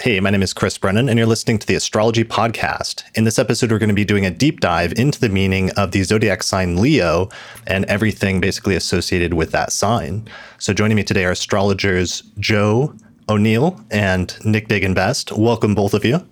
[0.00, 3.02] Hey, my name is Chris Brennan, and you're listening to the Astrology Podcast.
[3.14, 5.90] In this episode, we're going to be doing a deep dive into the meaning of
[5.90, 7.28] the zodiac sign Leo
[7.66, 10.26] and everything basically associated with that sign.
[10.56, 12.94] So, joining me today are astrologers Jo
[13.28, 15.32] O'Neill and Nick Dagan Best.
[15.32, 16.26] Welcome, both of you.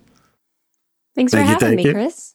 [1.13, 1.93] Thanks Thank for you, having me, you.
[1.93, 2.33] Chris.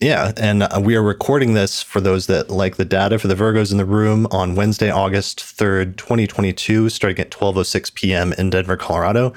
[0.00, 3.34] Yeah, and uh, we are recording this for those that like the data for the
[3.34, 8.32] Virgos in the room on Wednesday, August 3rd, 2022, starting at 12:06 p.m.
[8.38, 9.34] in Denver, Colorado.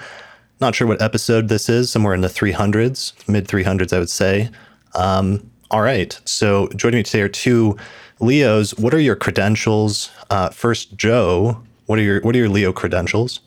[0.60, 4.50] Not sure what episode this is, somewhere in the 300s, mid 300s, I would say.
[4.96, 7.78] Um, all right, so joining me today are two
[8.20, 8.72] Leos.
[8.78, 10.10] What are your credentials?
[10.30, 11.62] Uh, first, Jo.
[11.86, 13.40] What are your What are your Leo credentials?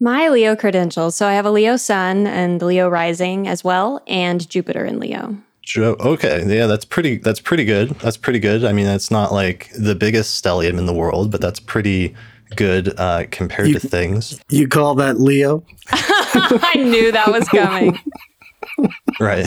[0.00, 1.16] My Leo credentials.
[1.16, 5.00] So I have a Leo sun and the Leo rising as well, and Jupiter in
[5.00, 5.36] Leo.
[5.62, 5.96] Jo.
[6.00, 7.16] Okay, yeah, that's pretty.
[7.18, 7.90] That's pretty good.
[8.00, 8.64] That's pretty good.
[8.64, 12.14] I mean, that's not like the biggest stellium in the world, but that's pretty
[12.56, 15.64] good uh, compared You- to things, You call that Leo?
[15.90, 17.98] I knew that was coming.
[19.20, 19.46] right?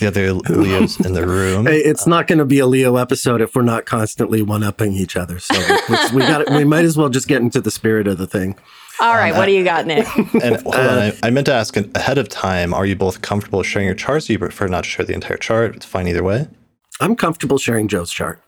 [0.00, 1.66] The other Leos in the room.
[1.66, 4.92] Hey, it's not going to be a Leo episode if we're not constantly one upping
[4.94, 5.38] each other.
[5.38, 5.54] So
[5.88, 6.50] let's- we got.
[6.50, 8.56] We might as well just get into the spirit of the thing.
[8.98, 10.06] All right, what do you got, Nick?
[10.42, 13.62] And hold on, I, I meant to ask ahead of time: Are you both comfortable
[13.62, 14.28] sharing your charts?
[14.28, 15.76] Or you prefer not to share the entire chart?
[15.76, 16.48] It's fine either way.
[17.00, 18.40] I'm comfortable sharing Jo's chart.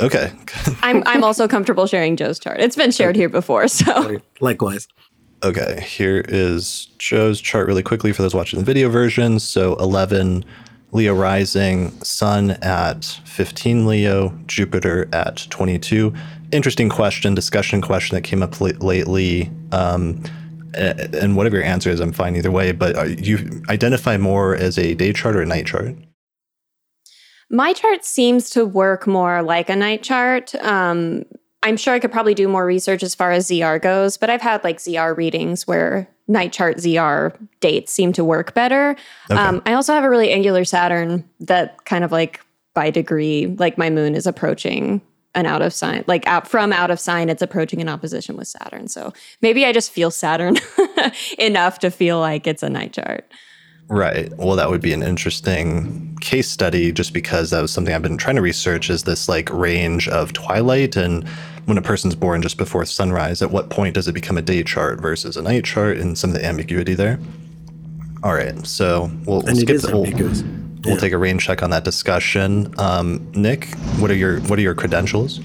[0.00, 0.32] Okay.
[0.82, 2.60] I'm I'm also comfortable sharing Jo's chart.
[2.60, 4.88] It's been shared here before, so Likewise.
[5.44, 9.40] Okay, here is Jo's chart really quickly for those watching the video version.
[9.40, 10.44] So 11
[10.92, 16.12] Leo rising, Sun at 15 Leo, Jupiter at 22.
[16.52, 19.50] Interesting question, discussion question that came up l- lately.
[19.72, 20.22] Um,
[20.74, 22.72] and whatever your answer is, I'm fine either way.
[22.72, 25.96] But are you identify more as a day chart or a night chart?
[27.52, 30.54] My chart seems to work more like a night chart.
[30.56, 31.24] Um,
[31.62, 34.40] I'm sure I could probably do more research as far as ZR goes, but I've
[34.40, 38.96] had like ZR readings where night chart ZR dates seem to work better.
[39.30, 42.40] Um, I also have a really angular Saturn that kind of like
[42.74, 45.02] by degree, like my moon is approaching
[45.34, 48.48] an out of sign, like out from out of sign, it's approaching an opposition with
[48.48, 48.88] Saturn.
[48.88, 50.56] So maybe I just feel Saturn
[51.38, 53.30] enough to feel like it's a night chart.
[53.92, 54.32] Right.
[54.38, 58.16] Well, that would be an interesting case study just because that was something I've been
[58.16, 61.28] trying to research is this like range of twilight and
[61.66, 64.62] when a person's born just before sunrise, at what point does it become a day
[64.62, 67.20] chart versus a night chart and some of the ambiguity there?
[68.22, 68.66] All right.
[68.66, 70.42] So we'll, we'll skip the we'll, ambiguous.
[70.86, 72.72] we'll take a rain check on that discussion.
[72.78, 75.38] Um, Nick, what are your what are your credentials?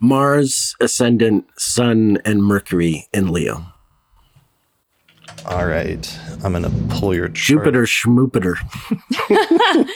[0.00, 3.66] Mars, Ascendant, Sun, and Mercury in Leo.
[5.46, 6.18] All right.
[6.44, 7.64] I'm gonna pull your chart.
[7.64, 8.54] Jupiter, Schmoopiter.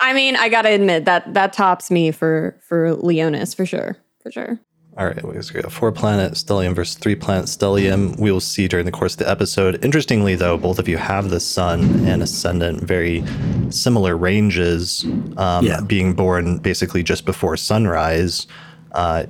[0.00, 4.30] I mean, I gotta admit that that tops me for for Leonis for sure, for
[4.30, 4.58] sure.
[4.96, 8.18] All right, we got four planet stellium versus three planet stellium.
[8.18, 9.84] We will see during the course of the episode.
[9.84, 13.22] Interestingly, though, both of you have the sun and ascendant very
[13.70, 15.04] similar ranges,
[15.36, 15.80] um, Yeah.
[15.82, 18.48] being born basically just before sunrise.
[18.90, 19.26] Uh,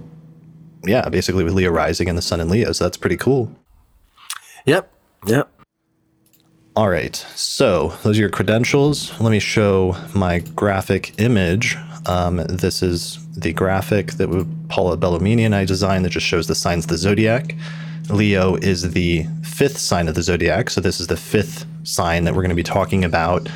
[0.86, 2.72] yeah, basically with Leo rising and the sun in Leo.
[2.72, 3.52] So that's pretty cool.
[4.64, 4.90] Yep.
[5.26, 5.50] Yep.
[6.78, 9.10] All right, so those are your credentials.
[9.20, 11.76] Let me show my graphic image.
[12.06, 14.28] Um, this is the graphic that
[14.68, 17.56] Paula Belluomini and I designed that just shows the signs of the zodiac.
[18.10, 22.32] Leo is the fifth sign of the zodiac, so this is the fifth sign that
[22.32, 23.48] we're going to be talking about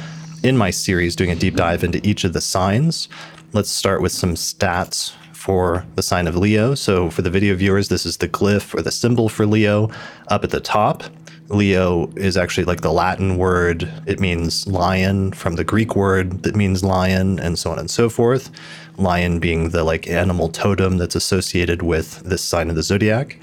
[0.43, 3.09] in my series, doing a deep dive into each of the signs.
[3.53, 6.75] Let's start with some stats for the sign of Leo.
[6.75, 9.93] So, for the video viewers, this is the glyph or the symbol for Leo
[10.27, 11.05] up at the top.
[11.53, 13.89] Leo is actually like the Latin word.
[14.07, 18.09] It means lion from the Greek word that means lion, and so on and so
[18.09, 18.51] forth.
[18.97, 23.39] Lion being the like animal totem that's associated with this sign of the zodiac.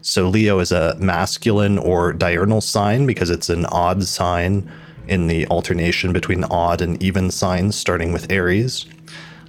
[0.00, 4.68] So Leo is a masculine or diurnal sign because it's an odd sign
[5.06, 8.86] in the alternation between odd and even signs, starting with Aries.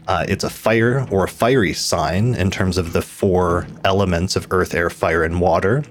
[0.07, 4.47] Uh, it's a fire or a fiery sign in terms of the four elements of
[4.51, 5.83] earth, air, fire, and water.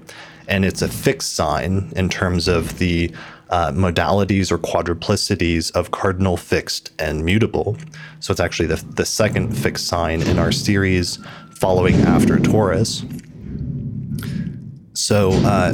[0.47, 3.11] And it's a fixed sign in terms of the
[3.49, 7.77] uh, modalities or quadruplicities of cardinal, fixed, and mutable.
[8.19, 11.19] So it's actually the, the second fixed sign in our series
[11.55, 13.05] following after Taurus.
[14.93, 15.73] So, uh,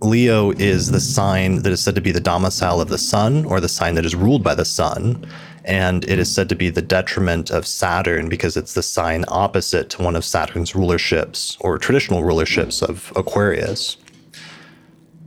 [0.00, 3.60] Leo is the sign that is said to be the domicile of the sun, or
[3.60, 5.26] the sign that is ruled by the sun.
[5.68, 9.90] And it is said to be the detriment of Saturn because it's the sign opposite
[9.90, 13.98] to one of Saturn's rulerships or traditional rulerships of Aquarius.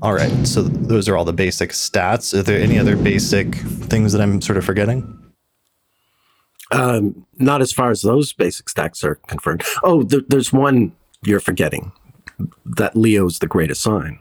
[0.01, 2.37] All right, so those are all the basic stats.
[2.37, 5.17] Are there any other basic things that I'm sort of forgetting?
[6.71, 9.63] Um, not as far as those basic stats are confirmed.
[9.83, 11.91] Oh, th- there's one you're forgetting.
[12.65, 14.17] That Leo's the greatest sign.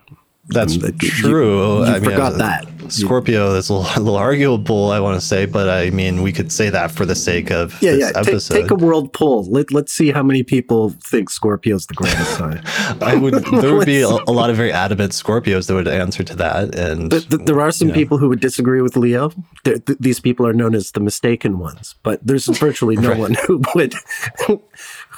[0.52, 1.78] That's true.
[1.78, 2.66] You, I forgot uh, that.
[2.88, 6.70] Scorpio is a little, arguable, I want to say, but I mean, we could say
[6.70, 8.06] that for the sake of Yeah, this yeah.
[8.22, 8.54] Take, episode.
[8.54, 9.44] take a world poll.
[9.48, 12.62] Let, let's see how many people think Scorpio's the greatest sign.
[13.00, 13.34] I would.
[13.60, 16.74] There would be a, a lot of very adamant Scorpios that would answer to that,
[16.74, 17.94] and But th- there are some Yeah.
[17.94, 19.30] people who would disagree with Leo.
[19.64, 23.18] Th- these people are known as the mistaken ones, but there's virtually no Right.
[23.18, 23.94] one who would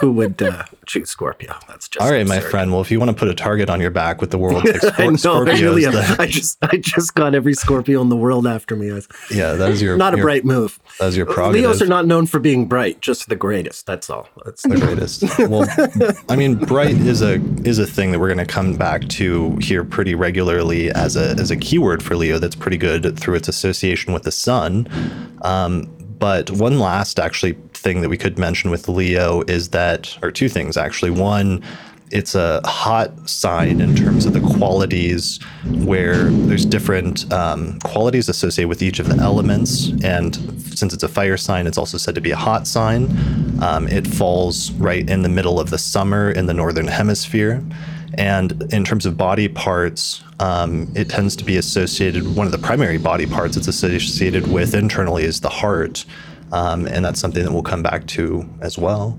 [0.03, 1.55] who would uh, choose Scorpio.
[1.69, 2.73] That's just all right, my friend.
[2.73, 4.85] Well, if you want to put a target on your back with the world's six
[4.99, 5.13] I know.
[5.13, 8.47] Scor- I, really Scorpios, then- I just I just got every Scorpio in the world
[8.49, 8.89] after me.
[9.31, 10.81] Yeah, that is your not a your- bright move.
[10.99, 11.63] That is your prerogative.
[11.63, 13.87] Leos are not known for being bright, just the greatest.
[13.87, 14.29] That's all.
[14.45, 15.23] That's the greatest.
[15.39, 15.67] Well,
[16.29, 17.35] I mean, bright is a
[17.65, 21.31] is a thing that we're going to come back to here pretty regularly as a
[21.39, 22.39] as a keyword for Leo.
[22.39, 24.89] That's pretty good through its association with the sun.
[25.43, 25.85] Um,
[26.19, 30.49] but one last actually thing that we could mention with Leo is that, or two
[30.49, 31.11] things actually.
[31.11, 31.63] One,
[32.13, 38.69] it's a hot sign in terms of the qualities where there's different um, qualities associated
[38.69, 39.93] with each of the elements.
[40.05, 40.37] And
[40.77, 43.05] since it's a fire sign it's also said to be a hot sign.
[43.63, 47.65] Um, it falls right in the middle of the summer in the northern hemisphere.
[48.19, 52.59] And in terms of body parts um, it tends to be associated one of the
[52.59, 56.05] primary body parts it's associated with internally is the heart
[56.53, 59.19] um, and that's something that we'll come back to as well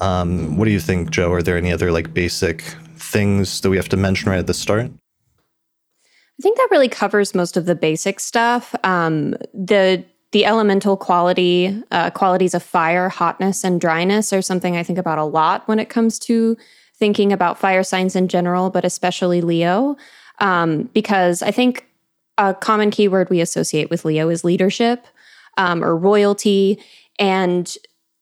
[0.00, 1.32] um, what do you think, Jo?
[1.32, 2.62] Are there any other like basic
[2.96, 4.90] things that we have to mention right at the start?
[6.04, 8.74] I think that really covers most of the basic stuff.
[8.84, 14.82] Um, the the elemental quality uh, qualities of fire, hotness, and dryness are something I
[14.82, 16.56] think about a lot when it comes to
[16.98, 19.96] thinking about fire signs in general, but especially Leo,
[20.40, 21.86] um, because I think
[22.38, 25.06] a common keyword we associate with Leo is leadership
[25.56, 26.78] um, or royalty,
[27.18, 27.76] and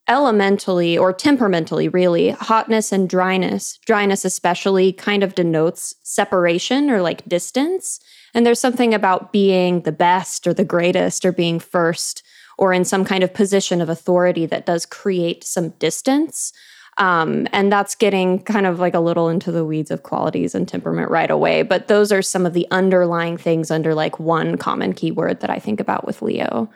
[0.08, 7.26] elementally or temperamentally, really, hotness and dryness, dryness especially, kind of denotes separation or like
[7.26, 8.00] distance.
[8.34, 12.22] And there's something about being the best or the greatest or being first
[12.58, 16.52] or in some kind of position of authority that does create some distance.
[16.98, 20.68] Um, and that's getting kind of like a little into the weeds of qualities and
[20.68, 21.62] temperament right away.
[21.62, 25.58] But those are some of the underlying things under like one common keyword that I
[25.58, 26.70] think about with Leo.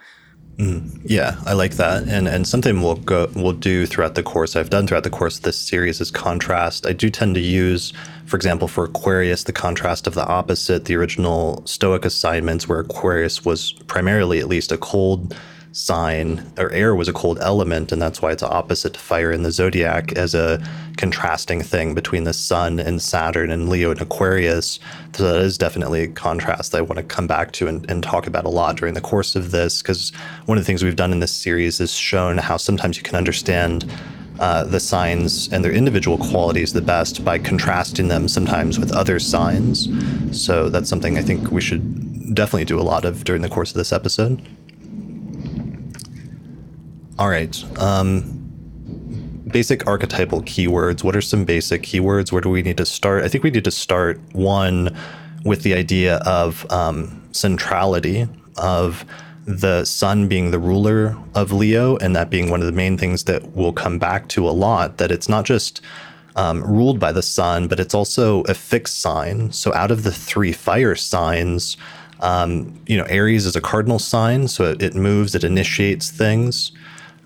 [0.58, 1.00] Mm.
[1.05, 4.56] Yeah, I like that, and and something we'll go we'll do throughout the course.
[4.56, 6.84] I've done throughout the course of this series is contrast.
[6.84, 7.93] I do tend to use,
[8.26, 13.44] for example, for Aquarius, the contrast of the opposite, the original Stoic assignments, where Aquarius
[13.44, 15.32] was primarily, at least, a cold
[15.73, 19.43] sign, or air was a cold element, and that's why it's opposite to fire in
[19.43, 20.61] the zodiac as a
[20.97, 24.81] contrasting thing between the Sun and Saturn and Leo and Aquarius.
[25.15, 28.03] So that is definitely a contrast that I want to come back to and, and
[28.03, 30.11] talk about a lot during the course of this, because
[30.47, 33.15] one of the things we've done in this series is shown how sometimes you can
[33.15, 33.91] understand
[34.41, 39.19] uh, the signs and their individual qualities the best by contrasting them sometimes with other
[39.19, 39.88] signs.
[40.31, 43.70] So that's something I think we should definitely do a lot of during the course
[43.70, 44.41] of this episode.
[47.19, 47.81] All right.
[47.81, 48.23] Um,
[49.49, 51.03] basic archetypal keywords.
[51.03, 52.31] What are some basic keywords?
[52.31, 53.25] Where do we need to start?
[53.25, 54.97] I think we need to start one
[55.44, 59.05] with the idea of um, centrality, of
[59.47, 63.25] the sun being the ruler of Leo, and that being one of the main things
[63.25, 64.99] that we'll come back to a lot.
[64.99, 65.81] That it's not just
[66.37, 69.50] um, ruled by the sun, but it's also a fixed sign.
[69.50, 71.76] So out of the three fire signs,
[72.20, 76.70] um, you know, Aries is a cardinal sign, so it, it moves, it initiates things.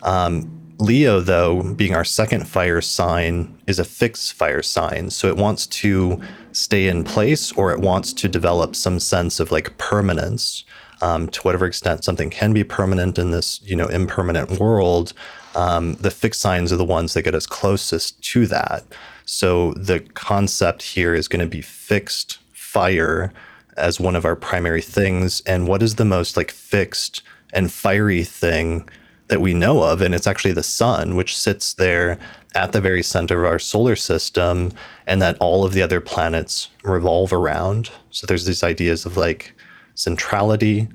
[0.03, 5.11] Um, Leo, though, being our second fire sign, is a fixed fire sign.
[5.11, 6.21] So it wants to
[6.53, 10.65] stay in place or it wants to develop some sense of like permanence.
[11.01, 15.13] Um, to whatever extent something can be permanent in this, you know, impermanent world,
[15.57, 18.85] um, the fixed signs are the ones that get us closest to that.
[19.25, 23.33] So the concept here is going to be fixed fire
[23.77, 25.41] as one of our primary things.
[25.45, 28.89] And what is the most like fixed and fiery thing
[29.33, 30.03] that we know of?
[30.03, 32.19] And it's actually the sun, which sits there
[32.55, 34.73] at the very center of our solar system,
[35.07, 37.91] and that all of the other planets revolve around.
[38.11, 39.55] So there's these ideas of like
[39.95, 40.87] centrality,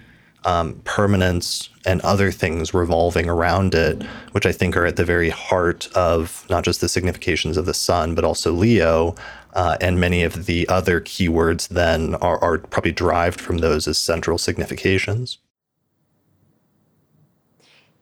[0.46, 4.04] um, permanence, and other things revolving around it,
[4.34, 7.74] which I think are at the very heart of not just the significations of the
[7.74, 9.16] sun, but also Leo.
[9.54, 13.98] Uh, and many of the other keywords then are, are probably derived from those as
[13.98, 15.40] central significations.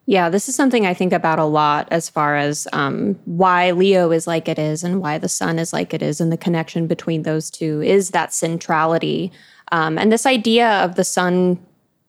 [0.08, 4.12] Yeah, this is something I think about a lot as far as um, why Leo
[4.12, 6.86] is like it is and why the sun is like it is, and the connection
[6.86, 9.32] between those two is that centrality.
[9.72, 11.60] Um, and this idea of the sun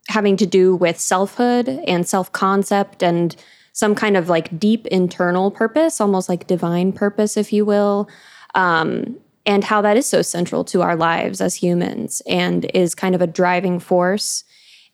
[0.08, 3.34] having to do with selfhood and self concept and
[3.72, 8.08] some kind of like deep internal purpose, almost like divine purpose, if you will.
[8.54, 13.14] Um, and how that is so central to our lives as humans and is kind
[13.14, 14.44] of a driving force.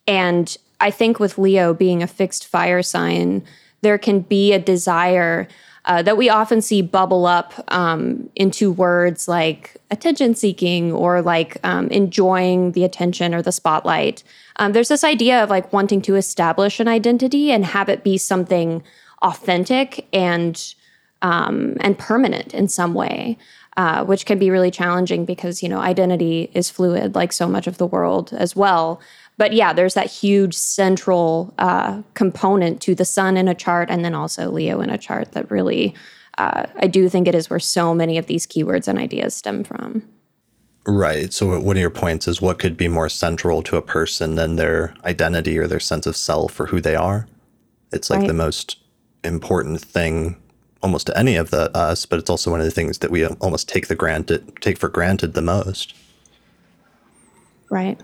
[0.06, 3.44] And I think with Leo being a fixed fire sign,
[3.82, 5.48] there can be a desire
[5.84, 11.56] uh, that we often see bubble up um, into words like attention seeking or like
[11.64, 14.22] um, enjoying the attention or the spotlight.
[14.56, 18.18] Um, there's this idea of like wanting to establish an identity and have it be
[18.18, 18.82] something
[19.22, 20.74] authentic and
[21.22, 23.38] um, and permanent in some way.
[23.78, 27.66] Uh, which can be really challenging because you know identity is fluid like so much
[27.66, 29.00] of the world as well
[29.38, 34.04] but yeah, there's that huge central uh, component to the sun in a chart and
[34.04, 35.94] then also Leo in a chart that really,
[36.38, 39.64] uh, I do think it is where so many of these keywords and ideas stem
[39.64, 40.08] from.
[40.84, 41.32] Right.
[41.32, 44.56] So, one of your points is what could be more central to a person than
[44.56, 47.28] their identity or their sense of self or who they are?
[47.92, 48.28] It's like right.
[48.28, 48.78] the most
[49.22, 50.36] important thing
[50.82, 53.24] almost to any of the us, but it's also one of the things that we
[53.24, 55.94] almost take the granted take for granted the most.
[57.70, 58.00] Right.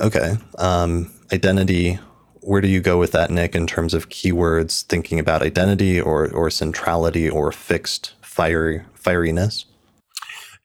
[0.00, 0.36] Okay.
[0.58, 1.98] Um, identity.
[2.40, 6.30] Where do you go with that, Nick, in terms of keywords, thinking about identity or
[6.30, 9.64] or centrality or fixed fiery fieriness?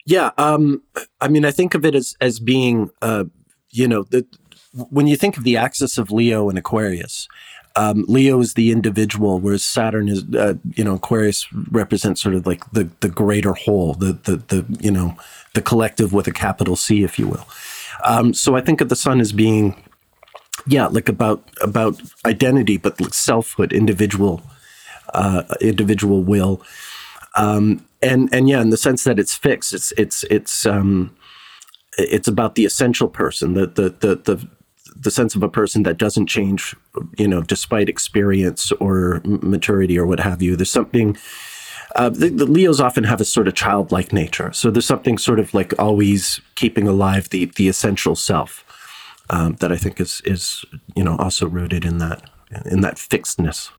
[0.06, 0.82] Yeah, um,
[1.20, 3.25] I mean, I think of it as as being, uh,
[3.72, 4.25] you know, the,
[4.74, 7.28] when you think of the axis of Leo and Aquarius,
[7.75, 12.46] um, Leo is the individual, whereas Saturn is, uh, you know, Aquarius represents sort of
[12.46, 15.16] like the the greater whole, the the the you know,
[15.54, 17.48] the collective with a capital C, if you will.
[18.03, 19.75] Um, so I think of the sun as being,
[20.67, 24.41] yeah, like about about identity, but like selfhood, individual,
[25.13, 26.62] uh, individual will,
[27.36, 31.15] um, and and yeah, in the sense that it's fixed, it's it's it's um,
[31.98, 34.48] it's about the essential person, the the the the
[34.96, 36.75] the sense of a person that doesn't change,
[37.17, 40.55] you know, despite experience or maturity or what have you.
[40.55, 41.17] There's something
[41.95, 44.51] uh, the, the, Leos often have a sort of childlike nature.
[44.53, 48.63] So there's something sort of like always keeping alive the the essential self
[49.29, 50.63] um, that I think is is
[50.95, 52.29] you know also rooted in that
[52.65, 53.71] in that fixedness.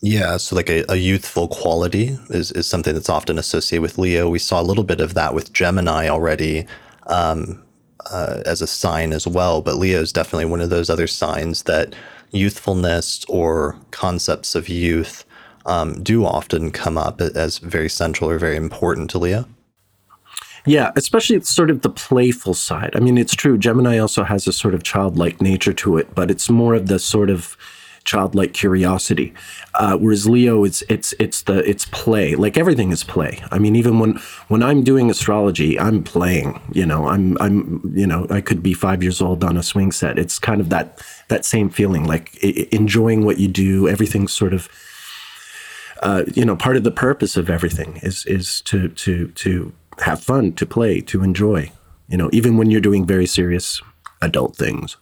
[0.00, 4.28] Yeah, so like a, a youthful quality is, is something that's often associated with Leo.
[4.28, 6.66] We saw a little bit of that with Gemini already
[7.06, 7.64] um,
[8.10, 11.62] uh, as a sign as well, but Leo is definitely one of those other signs
[11.62, 11.94] that
[12.32, 15.24] youthfulness or concepts of youth
[15.66, 19.46] um, do often come up as very central or very important to Leo.
[20.66, 22.92] Yeah, especially sort of the playful side.
[22.94, 23.58] I mean, it's true.
[23.58, 26.98] Gemini also has a sort of childlike nature to it, but it's more of the
[26.98, 27.56] sort of
[28.04, 29.34] childlike curiosity.
[29.74, 32.34] Uh, whereas Leo, it's it's it's the it's play.
[32.34, 33.42] Like everything is play.
[33.50, 34.18] I mean, even when
[34.48, 36.60] when I'm doing astrology, I'm playing.
[36.72, 39.92] You know, I'm I'm you know I could be five years old on a swing
[39.92, 40.18] set.
[40.18, 42.36] It's kind of that that same feeling, like
[42.72, 43.86] enjoying what you do.
[43.88, 44.68] Everything's sort of
[46.02, 50.22] uh, you know, part of the purpose of everything is is to to to have
[50.22, 51.70] fun, to play, to enjoy.
[52.08, 53.80] You know, even when you're doing very serious
[54.20, 54.96] adult things.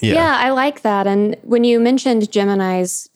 [0.00, 0.14] Yeah.
[0.14, 1.06] yeah, I like that.
[1.06, 3.08] And when you mentioned Gemini's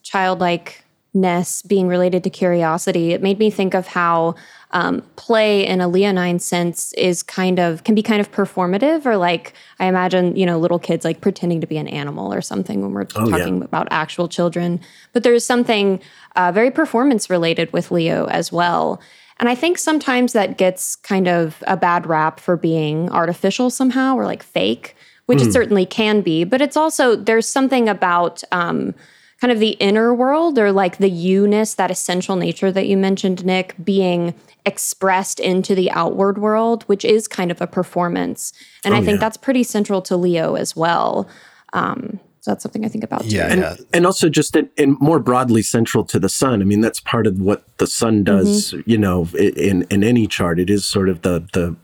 [1.12, 4.34] childlikeness being related to curiosity, it made me think of how
[4.72, 9.16] um, play in a leonine sense is kind of can be kind of performative or
[9.16, 12.80] like i imagine you know little kids like pretending to be an animal or something
[12.80, 13.64] when we're oh, talking yeah.
[13.64, 14.78] about actual children
[15.12, 16.00] but there's something
[16.36, 19.00] uh, very performance related with leo as well
[19.40, 24.14] and i think sometimes that gets kind of a bad rap for being artificial somehow
[24.14, 24.94] or like fake
[25.26, 25.42] which mm.
[25.42, 25.50] it hmm.
[25.50, 28.94] certainly can be but it's also there's something about um,
[29.40, 33.44] kind of the inner world or like the you-ness, that essential nature that you mentioned,
[33.44, 34.34] Nick, being
[34.66, 38.52] expressed into the outward world, which is kind of a performance.
[38.84, 39.20] And oh, I think yeah.
[39.20, 41.26] that's pretty central to Leo as well.
[41.72, 43.22] Um, so that's something I think about.
[43.22, 43.36] Too.
[43.36, 43.76] Yeah, and, yeah.
[43.92, 46.62] and also just in, in, more broadly central to the sun.
[46.62, 48.72] I mean, that's part of what the sun does.
[48.72, 48.90] Mm-hmm.
[48.90, 51.76] You know, in in any chart, it is sort of the the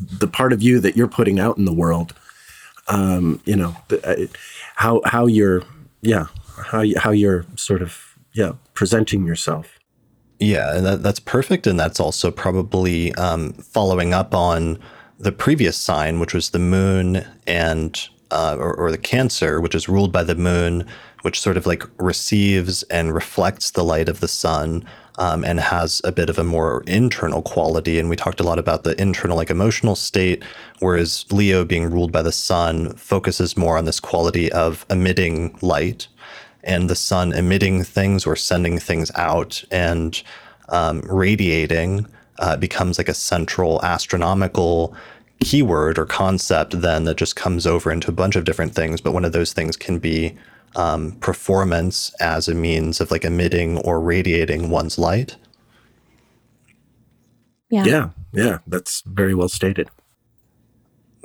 [0.00, 2.12] the part of you that you're putting out in the world.
[2.88, 4.26] Um, you know, the, uh,
[4.74, 5.62] how how you're
[6.02, 6.26] yeah
[6.60, 9.78] how you, how you're sort of yeah presenting yourself.
[10.40, 14.78] Yeah, and that, that's perfect, and that's also probably um, following up on
[15.18, 19.88] the previous sign, which was the moon and uh, or, or the Cancer, which is
[19.88, 20.86] ruled by the moon,
[21.22, 24.84] which sort of like receives and reflects the light of the sun.
[25.18, 27.98] Um, and has a bit of a more internal quality.
[27.98, 30.42] And we talked a lot about the internal, like emotional state,
[30.78, 36.08] whereas Leo, being ruled by the sun, focuses more on this quality of emitting light
[36.64, 40.22] and the sun emitting things or sending things out and
[40.68, 42.06] um, radiating
[42.38, 44.94] uh, becomes like a central astronomical
[45.40, 49.12] keyword or concept then that just comes over into a bunch of different things but
[49.12, 50.36] one of those things can be
[50.76, 55.36] um, performance as a means of like emitting or radiating one's light
[57.70, 57.84] Yeah.
[57.84, 58.10] Yeah.
[58.32, 58.58] Yeah.
[58.66, 59.88] That's very well stated.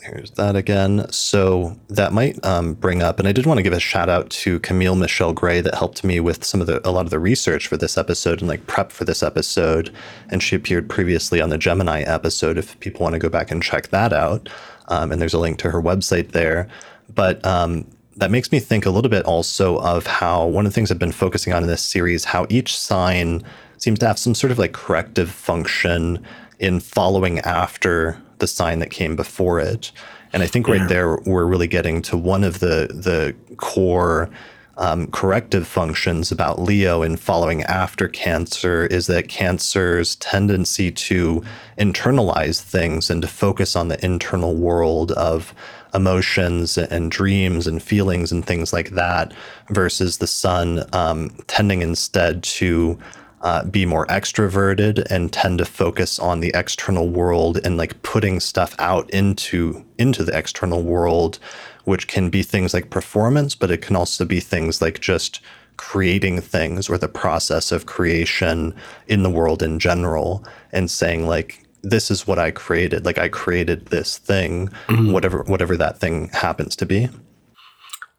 [0.06, 1.12] Here's that again.
[1.12, 4.30] So that might um, bring up, and I did want to give a shout out
[4.30, 7.18] to Camille Michelle Gray that helped me with some of the a lot of the
[7.18, 9.92] research for this episode and like prep for this episode.
[10.30, 12.60] And she appeared previously on the Gemini episode.
[12.60, 14.48] If people want to go back and check that out,
[14.90, 16.68] um, and there's a link to her website there.
[17.14, 20.76] But um, that makes me think a little bit also of how one of the
[20.76, 23.44] things I've been focusing on in this series, how each sign
[23.78, 26.24] seems to have some sort of like corrective function
[26.60, 29.92] in following after the sign that came before it.
[30.34, 30.88] And I think right yeah.
[30.88, 34.30] there we're really getting to one of the the core
[34.78, 41.42] um, corrective functions about Leo in following after Cancer is that Cancer's tendency to
[41.78, 45.54] internalize things and to focus on the internal world of
[45.94, 49.34] emotions and dreams and feelings and things like that,
[49.70, 53.00] versus the Sun um, tending instead to
[53.46, 58.40] uh, be more extroverted and tend to focus on the external world and like putting
[58.40, 61.38] stuff out into into the external world
[61.84, 65.42] which can be things like performance but it can also be things like just
[65.78, 68.74] creating things or the process of creation
[69.06, 73.30] in the world in general and saying like this is what I created like I
[73.30, 75.12] created this thing mm-hmm.
[75.12, 77.10] whatever whatever that thing happens to be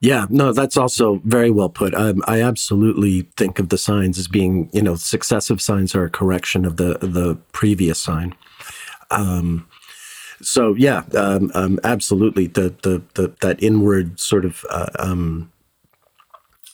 [0.00, 1.95] yeah, no, that's also very well put.
[1.95, 6.11] Um, I absolutely think of the signs as being, you know, successive signs are a
[6.11, 8.35] correction of the the previous sign.
[9.11, 9.67] Um,
[10.43, 12.47] so yeah, um, um, absolutely.
[12.47, 15.50] The, the the that inward sort of uh, um,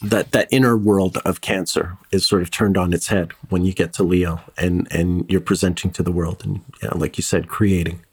[0.03, 3.73] that that inner world of Cancer is sort of turned on its head when you
[3.73, 7.47] get to Leo, and and you're presenting to the world, and yeah, like you said,
[7.49, 8.05] creating.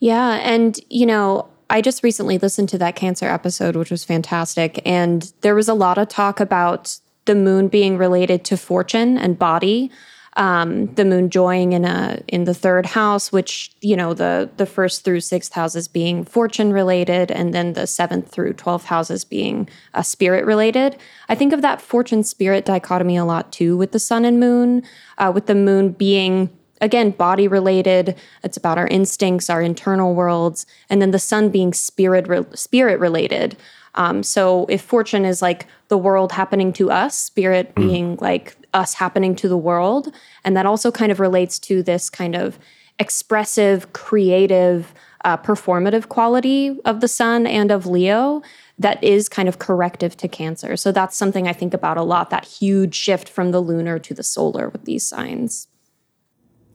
[0.00, 4.82] Yeah, and you know, I just recently listened to that cancer episode, which was fantastic.
[4.84, 9.38] And there was a lot of talk about the moon being related to fortune and
[9.38, 9.90] body.
[10.36, 14.64] Um, the moon joining in a in the third house, which you know the the
[14.66, 19.68] first through sixth houses being fortune related, and then the seventh through twelfth houses being
[19.92, 20.96] uh, spirit related.
[21.28, 24.84] I think of that fortune spirit dichotomy a lot too with the sun and moon,
[25.18, 26.48] uh, with the moon being
[26.82, 28.14] again body related
[28.44, 33.00] it's about our instincts our internal worlds and then the sun being spirit re- spirit
[33.00, 33.56] related.
[33.94, 37.86] Um, so if fortune is like the world happening to us spirit mm.
[37.86, 40.12] being like us happening to the world
[40.44, 42.58] and that also kind of relates to this kind of
[42.98, 44.92] expressive creative
[45.24, 48.42] uh, performative quality of the sun and of leo
[48.78, 50.76] that is kind of corrective to cancer.
[50.76, 54.14] So that's something i think about a lot that huge shift from the lunar to
[54.14, 55.68] the solar with these signs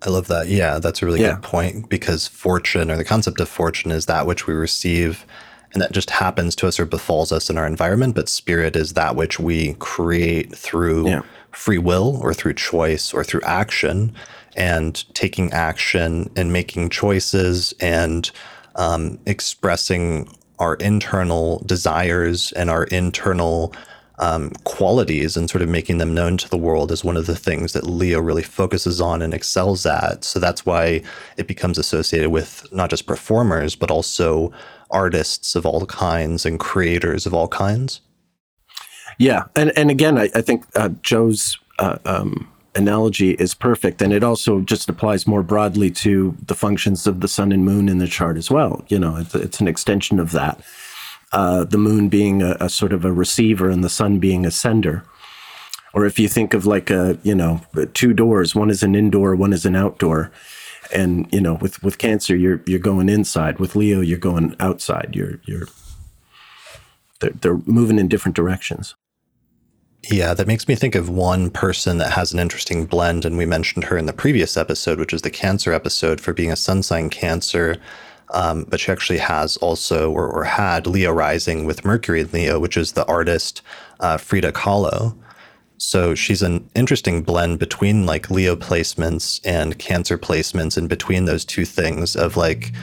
[0.01, 0.47] I love that.
[0.47, 1.35] Yeah, that's a really yeah.
[1.35, 5.25] good point because fortune or the concept of fortune is that which we receive
[5.73, 8.15] and that just happens to us or befalls us in our environment.
[8.15, 11.21] But spirit is that which we create through yeah.
[11.51, 14.13] free will or through choice or through action
[14.55, 18.31] and taking action and making choices and
[18.75, 20.29] um, expressing
[20.59, 23.73] our internal desires and our internal
[24.19, 27.35] um, qualities and sort of making them known to the world is one of the
[27.35, 30.23] things that Leo really focuses on and excels at.
[30.23, 31.03] So that's why
[31.37, 34.51] it becomes associated with not just performers, but also
[34.89, 38.01] artists of all kinds and creators of all kinds.
[39.19, 39.43] Yeah.
[39.55, 44.01] And, and again, I, I think uh, Jo's uh, um, analogy is perfect.
[44.01, 47.89] And it also just applies more broadly to the functions of the sun and moon
[47.89, 48.83] in the chart as well.
[48.87, 50.61] You know, it's, it's an extension of that
[51.31, 54.51] uh, the moon being a, a, sort of a receiver and the sun being a
[54.51, 55.03] sender.
[55.93, 57.61] Or if you think of like a, you know,
[57.93, 60.31] two doors, one is an indoor, one is an outdoor.
[60.93, 63.59] And, you know, with, with cancer, you're, you're going inside.
[63.59, 65.11] With Leo, you're going outside.
[65.13, 65.67] You're, you're,
[67.19, 68.95] they're, they're moving in different directions.
[70.09, 73.25] Yeah, that makes me think of one person that has an interesting blend.
[73.25, 76.51] And we mentioned her in the previous episode, which is the cancer episode for being
[76.51, 77.77] a sun sign cancer
[78.29, 82.75] um, but she actually has also or, or, had Leo rising with Mercury Leo, which
[82.75, 83.61] is the artist
[83.99, 85.17] uh, Frida Kahlo.
[85.77, 91.45] So she's an interesting blend between like Leo placements and Cancer placements, and between those
[91.45, 92.73] two things of like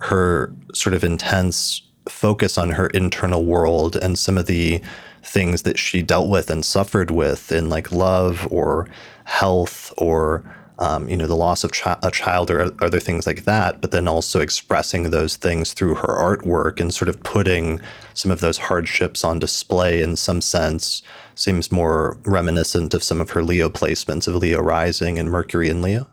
[0.00, 4.80] her sort of intense focus on her internal world and some of the
[5.22, 8.88] things that she dealt with and suffered with in like love or
[9.24, 10.44] health or
[10.78, 13.90] um, you know, the loss of chi- a child or other things like that, but
[13.90, 17.80] then also expressing those things through her artwork and sort of putting
[18.14, 21.02] some of those hardships on display in some sense
[21.34, 25.82] seems more reminiscent of some of her Leo placements of Leo rising and Mercury in
[25.82, 26.08] Leo.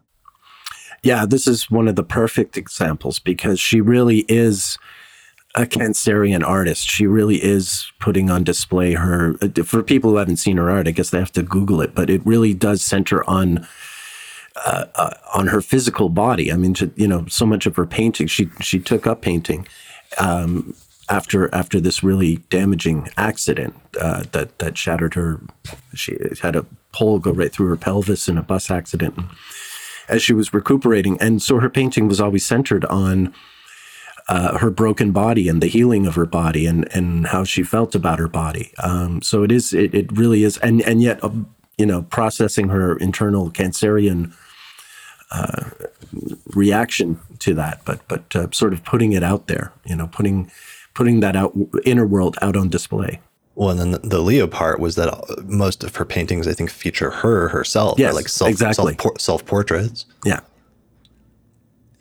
[1.03, 4.77] Yeah, this is one of the perfect examples because she really is
[5.55, 6.87] a Cancerian artist.
[6.87, 9.35] She really is putting on display her.
[9.63, 12.09] For people who haven't seen her art, I guess they have to Google it, but
[12.09, 13.67] it really does center on
[14.65, 16.51] uh, uh, on her physical body.
[16.51, 19.67] I mean, you know, so much of her painting, she she took up painting
[20.17, 20.75] um,
[21.09, 25.41] after after this really damaging accident uh, that that shattered her.
[25.93, 29.17] She had a pole go right through her pelvis in a bus accident.
[30.07, 33.33] As she was recuperating, and so her painting was always centered on
[34.27, 37.95] uh, her broken body and the healing of her body and and how she felt
[37.95, 38.71] about her body.
[38.83, 42.69] Um, so it is it, it really is, and and yet um, you know processing
[42.69, 44.33] her internal cancerian
[45.31, 45.69] uh,
[46.55, 50.51] reaction to that, but but uh, sort of putting it out there, you know, putting
[50.93, 53.19] putting that out inner world out on display.
[53.55, 55.13] Well, and then the Leo part was that
[55.45, 58.95] most of her paintings, I think, feature her herself, yes, like self, exactly.
[58.99, 60.05] self, self portraits.
[60.25, 60.39] Yeah,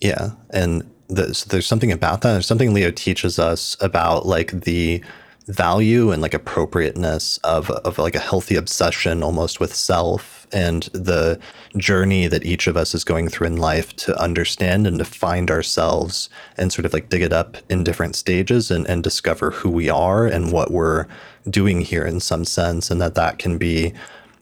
[0.01, 2.33] yeah, and the, so there's something about that.
[2.33, 5.03] There's something Leo teaches us about like the
[5.49, 11.39] value and like appropriateness of of like a healthy obsession almost with self and the
[11.77, 15.51] journey that each of us is going through in life to understand and to find
[15.51, 19.71] ourselves and sort of like dig it up in different stages and, and discover who
[19.71, 21.07] we are and what we're
[21.49, 23.93] doing here in some sense and that that can be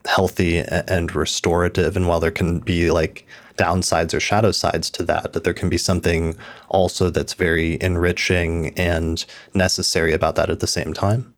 [0.07, 5.33] healthy and restorative and while there can be like downsides or shadow sides to that,
[5.33, 6.37] that there can be something
[6.69, 11.36] also that's very enriching and necessary about that at the same time.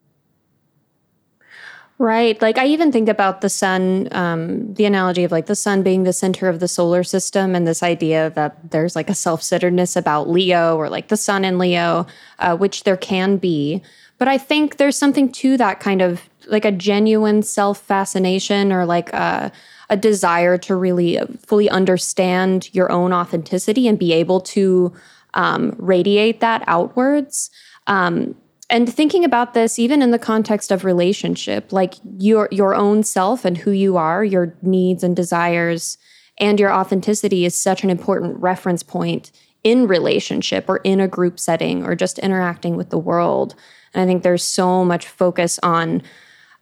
[2.00, 2.40] Right.
[2.40, 6.04] Like I even think about the sun, um, the analogy of like the sun being
[6.04, 9.96] the center of the solar system, and this idea that there's like a self centeredness
[9.96, 12.06] about Leo or like the sun in Leo,
[12.38, 13.82] uh, which there can be.
[14.16, 18.86] But I think there's something to that kind of like a genuine self fascination or
[18.86, 19.50] like a,
[19.90, 24.92] a desire to really fully understand your own authenticity and be able to
[25.34, 27.50] um, radiate that outwards.
[27.88, 28.36] Um,
[28.70, 33.44] and thinking about this even in the context of relationship, like your your own self
[33.44, 35.96] and who you are, your needs and desires,
[36.38, 39.32] and your authenticity is such an important reference point
[39.64, 43.54] in relationship or in a group setting or just interacting with the world.
[43.92, 46.02] And I think there's so much focus on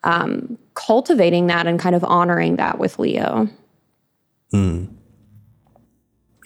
[0.05, 3.49] um, cultivating that and kind of honoring that with Leo.
[4.53, 4.95] Mm.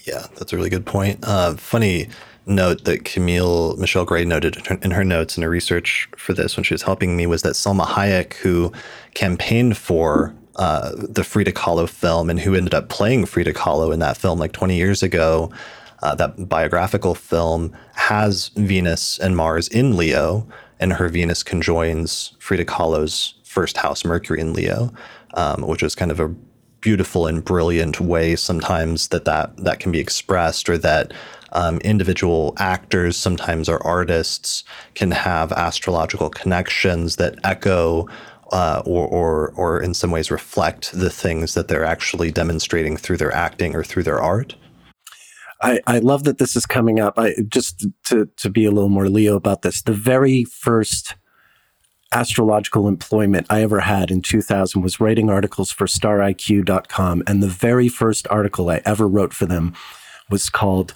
[0.06, 1.20] Yeah, that's a really good point.
[1.22, 2.08] Uh, funny
[2.46, 6.32] note that Camille Michelle Gray noted in her, in her, notes in her research for
[6.32, 8.72] this when she was helping me was that Salma Hayek, who
[9.14, 14.00] campaigned for uh, the Frida Kahlo film and who ended up playing Frida Kahlo in
[14.00, 15.50] that film like 20 years ago,
[16.02, 20.46] uh, that biographical film has Venus and Mars in Leo,
[20.78, 24.92] and her Venus conjoins Frida Kahlo's first house, Mercury in Leo,
[25.34, 26.34] um, which is kind of a
[26.80, 31.12] beautiful and brilliant way sometimes that that, that can be expressed or that
[31.52, 38.06] um, individual actors, sometimes are artists, can have astrological connections that echo
[38.52, 43.16] uh, or, or, or in some ways reflect the things that they're actually demonstrating through
[43.16, 44.56] their acting or through their art.
[45.62, 47.18] I, I love that this is coming up.
[47.18, 49.82] I just to to be a little more Leo about this.
[49.82, 51.16] The very first
[52.12, 57.22] astrological employment I ever had in 2000 was writing articles for stariq.com.
[57.26, 59.74] And the very first article I ever wrote for them
[60.28, 60.92] was called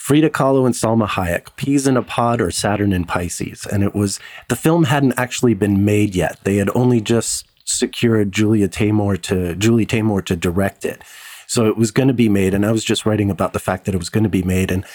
[0.00, 3.66] Frida Kahlo and Salma Hayek, Peas in a Pod or Saturn in Pisces.
[3.66, 6.38] And it was, the film hadn't actually been made yet.
[6.44, 11.02] They had only just secured Julia Taymor to, Julie Taymor to direct it.
[11.46, 12.54] So it was going to be made.
[12.54, 14.70] And I was just writing about the fact that it was going to be made.
[14.70, 14.86] And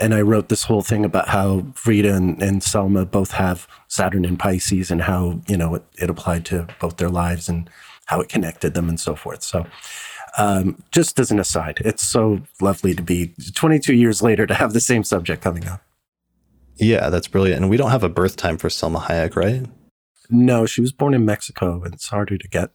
[0.00, 4.24] and I wrote this whole thing about how Frida and, and Salma both have Saturn
[4.24, 7.68] in Pisces and how, you know, it, it, applied to both their lives and
[8.06, 9.42] how it connected them and so forth.
[9.42, 9.66] So,
[10.38, 14.72] um, just as an aside, it's so lovely to be 22 years later to have
[14.72, 15.82] the same subject coming up.
[16.76, 17.60] Yeah, that's brilliant.
[17.60, 19.66] And we don't have a birth time for Salma Hayek, right?
[20.30, 22.70] No, she was born in Mexico and it's harder to get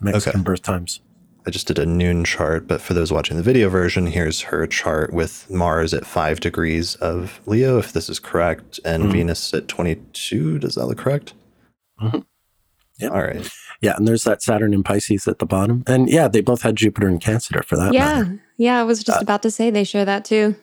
[0.00, 0.44] Mexican okay.
[0.44, 1.00] birth times.
[1.46, 4.66] I just did a noon chart, but for those watching the video version, here's her
[4.66, 9.12] chart with Mars at five degrees of Leo, if this is correct, and mm-hmm.
[9.12, 10.58] Venus at 22.
[10.58, 11.32] Does that look correct?
[12.00, 12.20] Mm-hmm.
[12.98, 13.08] Yeah.
[13.08, 13.48] All right.
[13.80, 13.96] Yeah.
[13.96, 15.84] And there's that Saturn in Pisces at the bottom.
[15.86, 17.92] And yeah, they both had Jupiter in Cancer for that.
[17.92, 18.22] Yeah.
[18.22, 18.42] Matter.
[18.56, 18.80] Yeah.
[18.80, 20.56] I was just uh, about to say they share that too.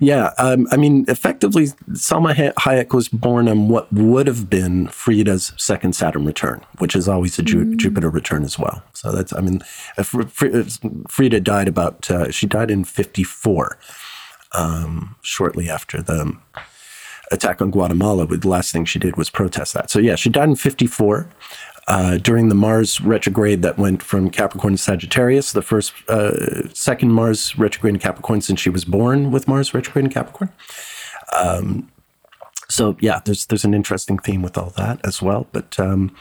[0.00, 5.52] Yeah, um, I mean, effectively, Salma Hayek was born on what would have been Frida's
[5.56, 7.76] second Saturn return, which is always a Ju- mm.
[7.76, 8.82] Jupiter return as well.
[8.92, 9.60] So that's, I mean,
[10.02, 13.78] Frida died about, uh, she died in 54,
[14.52, 16.36] um, shortly after the
[17.30, 18.26] attack on Guatemala.
[18.26, 19.90] The last thing she did was protest that.
[19.90, 21.28] So yeah, she died in 54
[21.90, 27.10] uh, during the Mars retrograde that went from Capricorn to Sagittarius, the first, uh, second
[27.10, 30.52] Mars retrograde in Capricorn since she was born with Mars retrograde in Capricorn.
[31.36, 31.90] Um,
[32.68, 35.48] so yeah, there's there's an interesting theme with all that as well.
[35.50, 36.14] But um,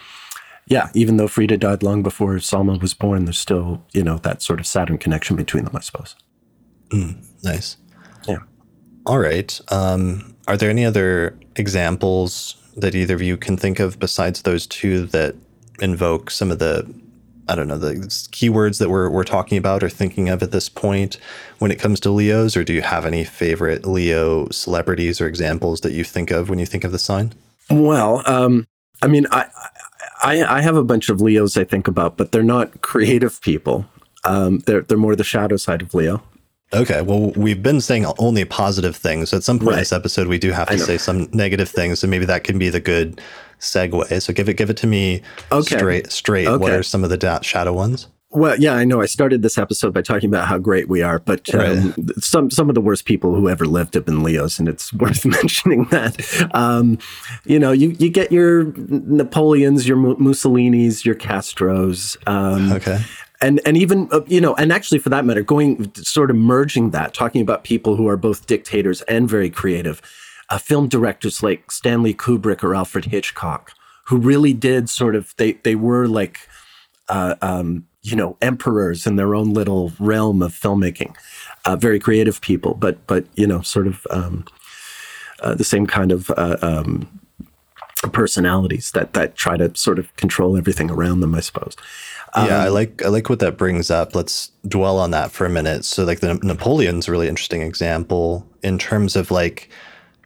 [0.66, 4.42] yeah, even though Frida died long before Salma was born, there's still, you know, that
[4.42, 6.16] sort of Saturn connection between them, I suppose.
[6.90, 7.78] Mm, nice.
[8.28, 8.40] Yeah.
[9.06, 9.62] All right.
[9.68, 14.66] Um, are there any other examples that either of you can think of besides those
[14.66, 15.36] two that
[15.82, 16.88] invoke some of the
[17.50, 17.96] I don't know, the
[18.32, 21.18] keywords that we're, we're talking about or thinking of at this point
[21.58, 22.56] when it comes to Leos?
[22.56, 26.60] Or do you have any favorite Leo celebrities or examples that you think of when
[26.60, 27.34] you think of the sign?
[27.72, 28.68] Well, um,
[29.02, 29.48] I mean, I,
[30.22, 33.84] I, I have a bunch of Leos I think about, but they're not creative people.
[34.24, 36.22] Um, they're, they're more the shadow side of Leo.
[36.72, 37.02] Okay.
[37.02, 39.34] Well, we've been saying only positive things.
[39.34, 39.74] At some point right.
[39.74, 42.00] in this episode, we do have to say some negative things.
[42.00, 43.20] So maybe that can be the good
[43.60, 44.22] segue.
[44.22, 45.78] So give it give it to me okay.
[45.78, 46.48] straight straight.
[46.48, 46.62] Okay.
[46.62, 48.08] What are some of the da- shadow ones?
[48.32, 49.02] Well, yeah, I know.
[49.02, 52.16] I started this episode by talking about how great we are, but um, right.
[52.20, 55.26] some some of the worst people who ever lived have been Leos, and it's worth
[55.26, 56.50] mentioning that.
[56.54, 57.00] Um,
[57.46, 62.18] you know, you you get your Napoleons, your Mussolinis, your Castros.
[62.28, 63.02] Um, okay.
[63.42, 66.92] And and even uh, you know, and actually for that matter, going sort of merging
[66.92, 70.04] that, talking about people who are both dictators and very creative
[70.50, 73.74] uh, film directors like Stanley Kubrick or Alfred Hitchcock,
[74.08, 76.48] who really did sort of they they were like
[77.08, 81.16] uh, um, you know emperors in their own little realm of filmmaking,
[81.66, 84.46] uh, very creative people, but but you know sort of um,
[85.42, 87.08] uh, the same kind of uh, um,
[88.12, 91.76] personalities that that try to sort of control everything around them, I suppose.
[92.36, 94.16] yeah, I um, like I like what that brings up.
[94.16, 95.86] Let's dwell on that for a minute.
[95.86, 99.70] So, like the Napoleon's a really interesting example in terms of like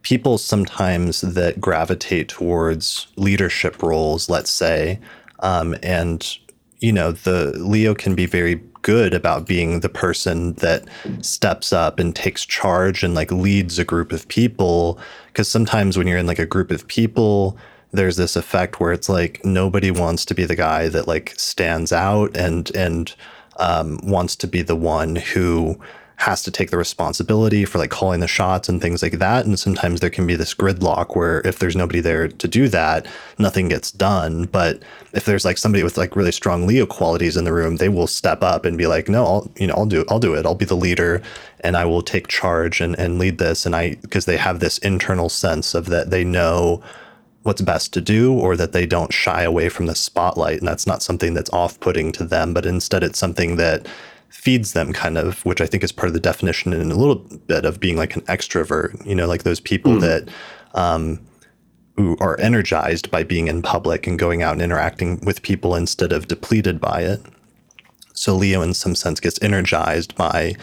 [0.04, 5.00] people sometimes that gravitate towards leadership roles, let's say,
[5.40, 6.38] um, and
[6.80, 10.84] you know, the Leo can be very good about being the person that
[11.22, 15.00] steps up and takes charge and like leads a group of people.
[15.28, 17.58] Because sometimes when you're in like a group of people,
[17.92, 21.94] there's this effect where it's like nobody wants to be the guy that like stands
[21.94, 23.16] out and and
[23.58, 25.80] um, wants to be the one who
[26.24, 29.46] has to take the responsibility for like calling the shots and things like that.
[29.46, 33.06] And sometimes there can be this gridlock where if there's nobody there to do that,
[33.38, 34.46] nothing gets done.
[34.46, 34.82] But
[35.12, 38.08] if there's like somebody with like really strong Leo qualities in the room, they will
[38.08, 40.46] step up and be like, no, I'll, you know, I'll do, I'll do it.
[40.46, 41.22] I'll be the leader
[41.60, 43.66] and I will take charge and, and lead this.
[43.66, 46.82] And I, because they have this internal sense of that they know
[47.42, 50.60] what's best to do or that they don't shy away from the spotlight.
[50.60, 53.86] And that's not something that's off putting to them, but instead it's something that
[54.34, 57.16] feeds them kind of which i think is part of the definition in a little
[57.46, 60.02] bit of being like an extrovert you know like those people mm.
[60.02, 60.28] that
[60.74, 61.20] um,
[61.96, 66.12] who are energized by being in public and going out and interacting with people instead
[66.12, 67.22] of depleted by it
[68.14, 70.56] so leo in some sense gets energized by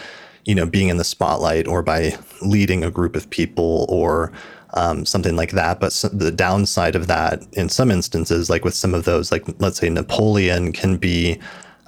[0.44, 4.32] you know being in the spotlight or by leading a group of people or
[4.74, 8.94] um, something like that but the downside of that in some instances like with some
[8.94, 11.40] of those like let's say napoleon can be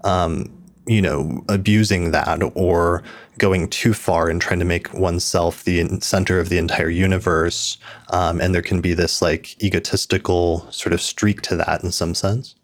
[0.04, 0.48] um,
[0.86, 3.02] you know, abusing that or
[3.38, 7.78] going too far and trying to make oneself the center of the entire universe.
[8.10, 12.14] Um, and there can be this like egotistical sort of streak to that in some
[12.14, 12.54] sense.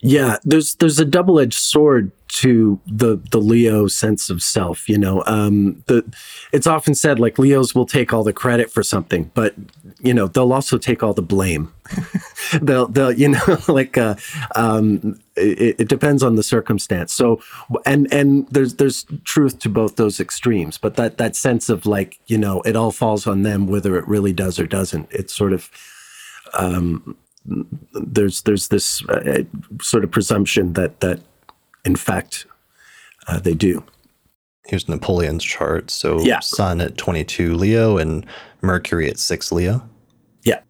[0.00, 4.88] Yeah, there's there's a double edged sword to the the Leo sense of self.
[4.88, 6.02] You know, um, the
[6.52, 9.54] it's often said like Leos will take all the credit for something, but
[10.00, 11.72] you know they'll also take all the blame.
[12.62, 14.14] they'll they'll you know like uh,
[14.54, 17.12] um, it, it, depends on the circumstance.
[17.12, 17.42] So
[17.84, 22.18] and and there's there's truth to both those extremes, but that that sense of like
[22.28, 25.08] you know it all falls on them whether it really does or doesn't.
[25.10, 25.70] It's sort of
[26.54, 27.14] um,
[27.92, 29.42] there's there's this uh,
[29.82, 31.20] sort of presumption that that
[31.84, 32.46] in fact
[33.28, 33.84] uh, they do.
[34.66, 35.90] Here's Napoleon's chart.
[35.90, 36.40] So yeah.
[36.40, 38.26] Sun at 22 Leo and
[38.60, 39.88] Mercury at 6 Leo.
[40.44, 40.60] Yeah.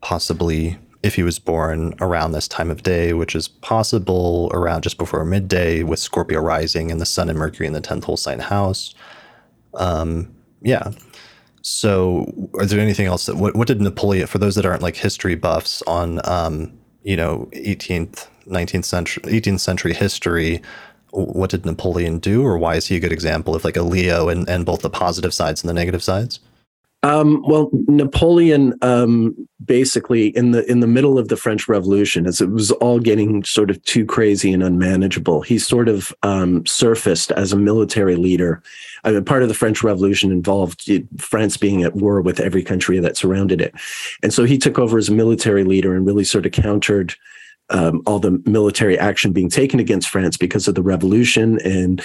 [0.00, 4.96] Possibly if he was born around this time of day, which is possible around just
[4.96, 8.38] before midday with Scorpio rising and the Sun and Mercury in the 10th whole sign
[8.38, 8.94] house.
[9.74, 10.92] Um, yeah.
[11.60, 14.96] So, is there anything else that what, what did Napoleon for those that aren't like
[14.96, 20.62] history buffs on um, you know 18th, 19th century, 18th century history?
[21.10, 24.28] What did Napoleon do, or why is he a good example of like a Leo
[24.28, 26.40] and, and both the positive sides and the negative sides?
[27.04, 32.40] Um, well, Napoleon um, basically in the in the middle of the French Revolution, as
[32.40, 37.30] it was all getting sort of too crazy and unmanageable, he sort of um, surfaced
[37.32, 38.62] as a military leader.
[39.04, 42.98] I mean, part of the French Revolution involved France being at war with every country
[43.00, 43.74] that surrounded it,
[44.22, 47.14] and so he took over as a military leader and really sort of countered
[47.70, 52.02] um, all the military action being taken against France because of the revolution, and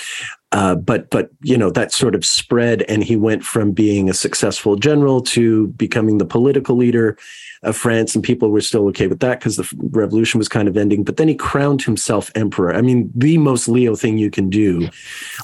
[0.51, 4.13] uh, but but you know that sort of spread, and he went from being a
[4.13, 7.17] successful general to becoming the political leader
[7.63, 10.77] of France, and people were still okay with that because the revolution was kind of
[10.77, 11.03] ending.
[11.03, 12.73] But then he crowned himself emperor.
[12.73, 14.89] I mean, the most Leo thing you can do.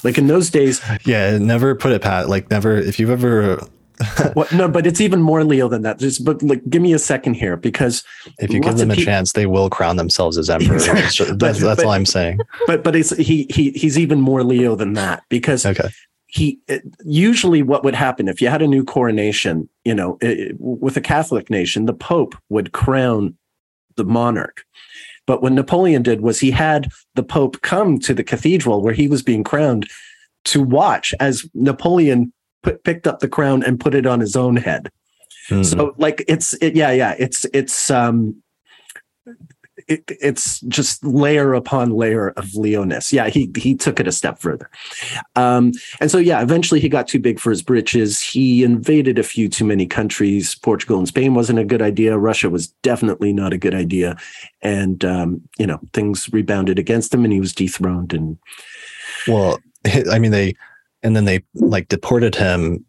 [0.02, 2.28] Like in those days, Yeah, never put it pat.
[2.28, 2.76] Like never.
[2.76, 3.60] If you've ever,
[4.34, 5.98] what, no, but it's even more Leo than that.
[5.98, 8.02] Just but like, give me a second here because
[8.38, 10.74] if you give them a peop- chance, they will crown themselves as emperor.
[10.74, 11.26] Exactly.
[11.36, 12.38] that's But- that's but- all I'm saying.
[12.66, 15.88] but but it's he he he's even more Leo than that because Okay.
[16.26, 20.26] he it- usually what would happen if you had a new coronation, you know, i-
[20.26, 23.34] i- with a Catholic nation, the Pope would crown
[23.96, 24.64] the monarch.
[25.26, 29.08] But what Napoleon did was he had the Pope come to the cathedral where he
[29.08, 29.88] was being crowned
[30.44, 32.32] to watch as Napoleon
[32.72, 34.90] picked up the crown and put it on his own head.
[35.48, 35.64] Mhm.
[35.64, 38.42] So like it's it, yeah yeah it's it's um
[39.88, 43.12] it, it's just layer upon layer of Leoness.
[43.12, 44.68] Yeah, he he took it a step further.
[45.36, 48.20] Um, and so yeah, eventually he got too big for his britches.
[48.20, 50.54] He invaded a few too many countries.
[50.56, 52.18] Portugal and Spain wasn't a good idea.
[52.18, 54.16] Russia was definitely not a good idea.
[54.62, 58.38] And um, you know, things rebounded against him and he was dethroned and
[59.28, 59.60] Well,
[60.10, 60.54] I mean, they,
[61.06, 62.84] and then they like deported him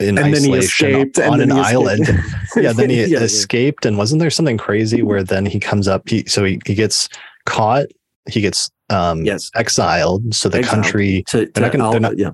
[0.00, 2.08] in and then he isolation escaped on an island.
[2.56, 3.20] yeah, then he Yeah, yeah.
[3.20, 6.08] escaped, and wasn't there something crazy where then he comes up?
[6.08, 7.08] He so he, he gets
[7.46, 7.86] caught.
[8.28, 9.50] He gets um Yes.
[9.54, 10.34] exiled.
[10.34, 10.82] So the Exiled.
[10.82, 12.30] country to, They're not gonna- they're not- yeah,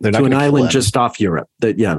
[0.00, 1.48] they're not to an island just off Europe.
[1.60, 1.98] That yeah.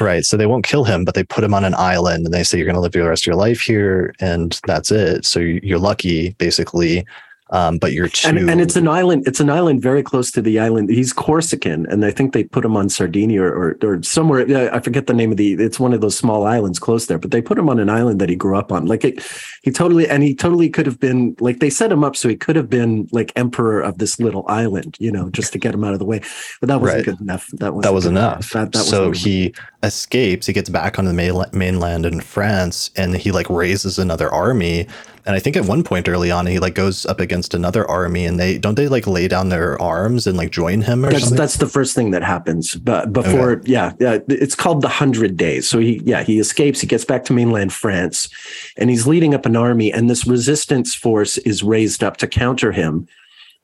[0.00, 0.24] right.
[0.24, 2.56] So they won't kill him, but they put him on an island, and they say
[2.58, 5.24] you're going to live the rest of your life here, and that's it.
[5.24, 7.04] So you're lucky, basically.
[7.50, 8.28] Um, but you're too.
[8.28, 11.84] and, and it's an island it's an island very close to the island he's corsican
[11.90, 15.12] and i think they put him on sardinia or, or, or somewhere i forget the
[15.12, 17.68] name of the it's one of those small islands close there but they put him
[17.68, 19.22] on an island that he grew up on like it,
[19.62, 22.36] he totally and he totally could have been like they set him up so he
[22.36, 25.84] could have been like emperor of this little island you know just to get him
[25.84, 26.20] out of the way
[26.62, 27.04] but that wasn't Right.
[27.04, 28.50] good enough that, that was good enough.
[28.52, 29.52] that, that so he
[29.82, 30.46] escapes.
[30.46, 31.12] He gets back on the
[31.52, 34.86] mainland in France, and he like raises another army.
[35.26, 38.26] And I think at one point early on, he like goes up against another army,
[38.26, 41.22] and they don't they like lay down their arms and like join him or that's
[41.24, 41.38] something.
[41.38, 42.74] that's the first thing that happens.
[42.74, 45.66] But before, yeah, yeah, it's called the Hundred Days.
[45.66, 46.80] So he, yeah, he escapes.
[46.82, 48.28] He gets back to mainland France,
[48.76, 49.90] and he's leading up an army.
[49.90, 53.08] And this resistance force is raised up to counter him.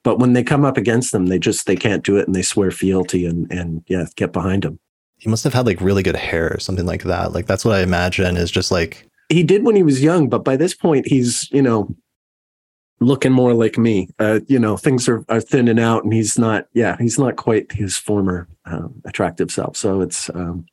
[0.02, 2.40] But when they come up against them, they just they can't do it, and they
[2.40, 4.78] swear fealty and and yeah, get behind him.
[5.18, 7.32] he must have had like really good hair or something like that.
[7.32, 10.44] Like that's what I imagine is just like He did when he was young, but
[10.44, 11.94] by this point, he's you know
[13.00, 14.08] looking more like me.
[14.18, 16.66] Uh, you know, things are are thinning out, and he's not.
[16.74, 19.76] Yeah, he's not quite his former um, attractive self.
[19.76, 20.28] So it's.
[20.30, 20.66] Um,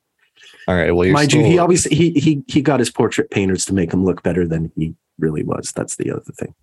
[0.66, 0.94] all right.
[0.94, 3.92] Well, Mind still, you, he always he he he got his portrait painters to make
[3.92, 5.72] him look better than he really was.
[5.72, 6.54] That's the other thing.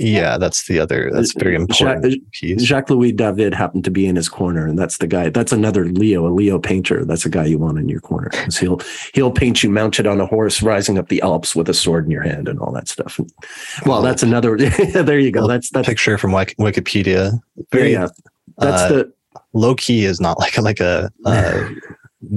[0.00, 0.38] Yeah.
[0.38, 1.10] That's the other.
[1.12, 2.62] That's very important Jacques, piece.
[2.62, 5.30] Jacques Louis David happened to be in his corner, and that's the guy.
[5.30, 7.04] That's another Leo, a Leo painter.
[7.04, 8.80] That's a guy you want in your corner because he'll
[9.14, 12.10] he'll paint you mounted on a horse, rising up the Alps with a sword in
[12.10, 13.18] your hand, and all that stuff.
[13.18, 13.30] And,
[13.86, 14.56] well, that's another.
[14.94, 15.46] there you go.
[15.46, 17.38] That's that's picture from Wikipedia.
[17.72, 18.08] Very yeah.
[18.58, 19.12] That's uh, the
[19.52, 21.68] low key is not like like a uh,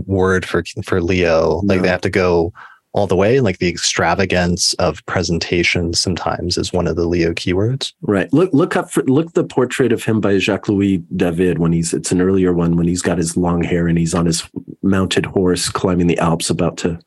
[0.05, 1.61] word for for Leo.
[1.63, 1.81] Like No.
[1.83, 2.53] they have to go
[2.93, 3.39] all the way.
[3.39, 7.93] Like the extravagance of presentation sometimes is one of the Leo keywords.
[8.01, 8.31] Right.
[8.31, 11.93] Look look up for look the portrait of him by Jacques Louis David when he's
[11.93, 14.47] it's an earlier one when he's got his long hair and he's on his
[14.81, 16.99] mounted horse climbing the Alps about to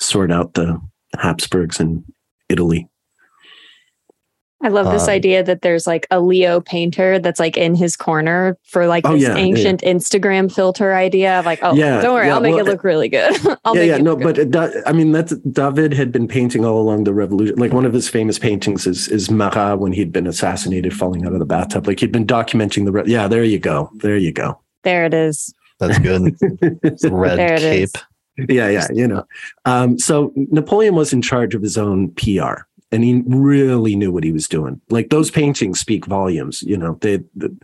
[0.00, 0.80] sort out the
[1.18, 2.04] Habsburgs in
[2.48, 2.88] Italy.
[4.60, 7.96] I love this Um, idea that there's like a Leo painter that's like in his
[7.96, 12.00] corner for like Oh, this yeah, yeah, ancient Instagram filter idea of like, oh, Yeah,
[12.00, 13.36] don't worry, yeah, I'll make well, it look really good.
[13.64, 16.26] I'll yeah, make yeah, it no, look but it, I mean that's David had been
[16.26, 17.54] painting all along the revolution.
[17.56, 21.32] Like one of his famous paintings is is Marat when he'd been assassinated, falling out
[21.32, 21.86] of the bathtub.
[21.86, 22.92] Like he'd been documenting the.
[22.92, 24.60] Re- yeah, there you go, there you go.
[24.82, 25.54] there it is.
[25.78, 26.34] That's good.
[27.04, 27.82] Red There it cape.
[27.84, 27.92] is.
[28.48, 29.24] yeah yeah you know
[29.64, 32.54] um, so napoleon was in charge of his own pr
[32.90, 36.98] and he really knew what he was doing like those paintings speak volumes you know
[37.00, 37.54] they, the,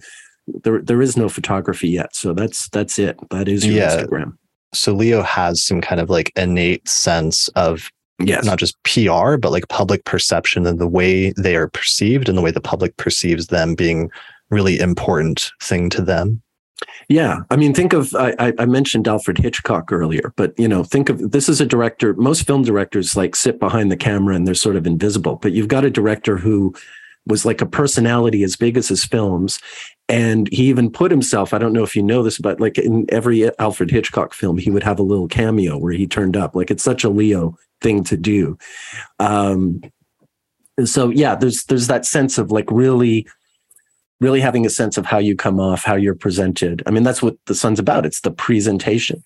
[0.46, 3.96] there there is no photography yet so that's that's it that is your Yeah.
[3.96, 4.36] instagram
[4.74, 9.52] So Leo has some kind of like innate sense of yes not just PR, but
[9.52, 13.46] like public perception and the way they are perceived and the way the public perceives
[13.48, 14.10] them being
[14.50, 16.42] really important thing to them.
[17.08, 21.08] Yeah, I mean, think of I, I- mentioned Alfred Hitchcock earlier, but you know, think
[21.08, 22.14] of this is a director.
[22.14, 25.68] Most film directors like sit behind the camera and they're sort of invisible, but you've
[25.68, 26.74] got a director who
[27.26, 29.58] was like a personality as big as his films,
[30.08, 31.54] and he even put himself.
[31.54, 34.70] I don't know if you know this, but like in every Alfred Hitchcock film, he
[34.70, 36.54] would have a little cameo where he turned up.
[36.54, 38.58] Like it's such a Leo thing to do.
[39.18, 39.80] Um,
[40.84, 43.26] so yeah, there's there's that sense of like really
[44.20, 46.82] really having a sense of how you come off, how you're presented.
[46.86, 48.06] I mean, that's what the sun's about.
[48.06, 49.22] It's the presentation.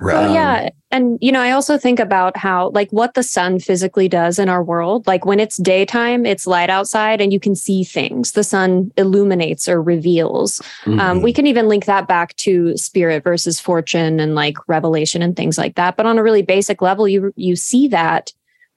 [0.00, 0.14] Right.
[0.14, 0.70] Well, Um, yeah.
[0.90, 4.48] And, you know, I also think about how, like, what the sun physically does in
[4.48, 5.06] our world.
[5.06, 8.32] Like, when it's daytime, it's light outside and you can see things.
[8.32, 10.60] The sun illuminates or reveals.
[10.84, 11.22] Um, Mhm.
[11.22, 15.58] we can even link that back to spirit versus fortune and like revelation and things
[15.58, 15.96] like that.
[15.96, 18.32] But on a really basic level, you you see that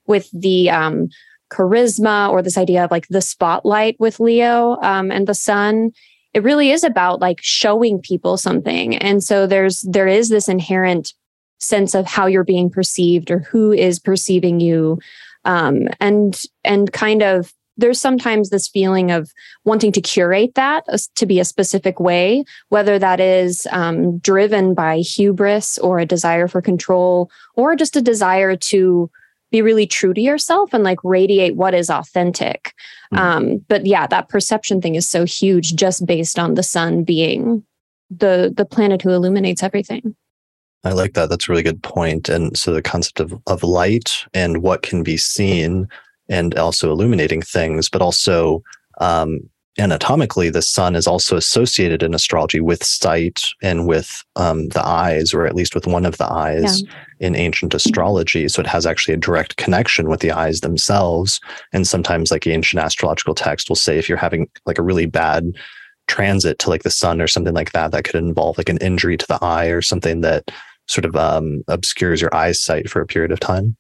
[0.05, 1.09] with the um,
[1.49, 5.91] charisma or this idea of like the spotlight with Leo um, and the sun.
[6.33, 11.13] It really is about like showing people something, and so there's there is this inherent
[11.59, 14.99] sense of how you're being perceived or who is perceiving you,
[15.45, 19.31] um, and and kind of there's sometimes this feeling of
[19.63, 20.83] wanting to curate that
[21.15, 26.47] to be a specific way, whether that is um, driven by hubris or a desire
[26.47, 29.09] for control or just a desire to
[29.51, 32.73] be really true to yourself and like radiate what is authentic.
[33.13, 33.17] Mhm.
[33.17, 37.63] Um, but yeah, that perception thing is so huge just based on the sun being
[38.09, 40.15] the the planet who illuminates everything.
[40.83, 41.29] I like that.
[41.29, 42.29] That's a really good point.
[42.29, 45.87] And so the concept of, of light and what can be seen
[46.29, 48.63] and also illuminating things, but also
[48.99, 49.39] um,
[49.79, 55.33] anatomically, the sun is also associated in astrology with sight and with um, the eyes,
[55.33, 56.83] or at least with one of the eyes
[57.19, 58.47] in ancient astrology.
[58.47, 61.39] So it has actually a direct connection with the eyes themselves.
[61.73, 65.51] And sometimes, like ancient astrological text will say, if you're having like a really bad
[66.07, 69.17] transit to like the sun or something like that, that could involve like an injury
[69.17, 70.49] to the eye or something that
[70.87, 73.75] sort of um, obscures your eyesight for a period of time.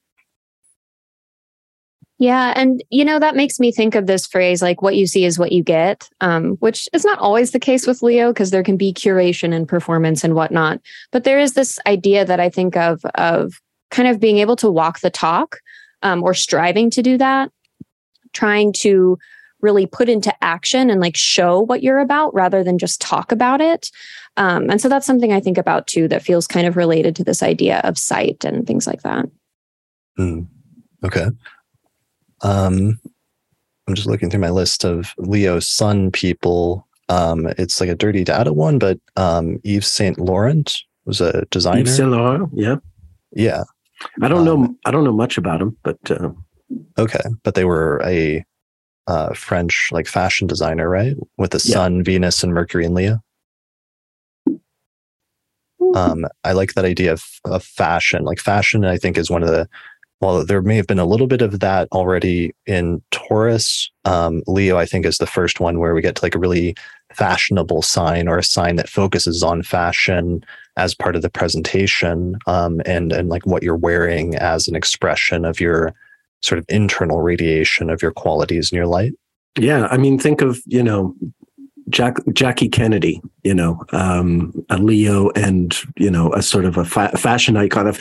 [2.19, 5.23] Yeah, and you know that makes me think of this phrase like "what you see
[5.23, 8.63] is what you get," um, which is not always the case with Leo because there
[8.63, 10.81] can be curation and performance and whatnot.
[11.11, 13.53] But there is this idea that I think of of
[13.91, 15.59] kind of being able to walk the talk
[16.01, 17.51] um, or striving to do that,
[18.33, 19.19] trying to
[19.61, 23.61] really put into action and like show what you're about rather than just talk about
[23.61, 23.91] it.
[24.37, 27.23] Um, and so that's something I think about too that feels kind of related to
[27.23, 29.25] this idea of sight and things like that.
[30.15, 30.41] Hmm.
[31.03, 31.27] Okay.
[32.41, 32.99] Um,
[33.87, 36.87] I'm just looking through my list of Leo Sun people.
[37.09, 41.81] Um, it's like a dirty data one, but um, Yves Saint Laurent was a designer.
[41.81, 42.75] Yves Saint Laurent, yeah.
[43.31, 43.63] yeah.
[44.21, 44.55] I don't know.
[44.55, 46.29] Um, I don't know much about him, but uh,
[46.97, 48.43] Okay, but they were a
[49.07, 51.15] uh, French like fashion designer, right?
[51.37, 51.75] With the Yeah.
[51.75, 53.21] Sun, Venus, and Mercury and Leo.
[55.95, 58.23] Um, I like that idea of, of fashion.
[58.23, 59.69] Like fashion, I think is one of the.
[60.19, 63.91] Well, there may have been a little bit of that already in Taurus.
[64.03, 66.75] Um, Leo, I think, is the first one where we get to like a really
[67.13, 70.43] fashionable sign or a sign that focuses on fashion
[70.75, 75.45] as part of the presentation, um, and and like what you're wearing as an expression
[75.45, 75.93] of your
[76.41, 79.13] sort of internal radiation of your qualities and your light.
[79.57, 79.87] yeah.
[79.87, 81.13] I mean, think of you know,
[81.89, 83.21] Jack Jackie Kennedy.
[83.43, 87.87] You know, um, a Leo, and you know, a sort of a fa- fashion icon
[87.87, 87.99] of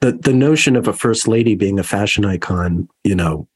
[0.00, 2.88] the the notion of a first lady being a fashion icon.
[3.04, 3.48] You know,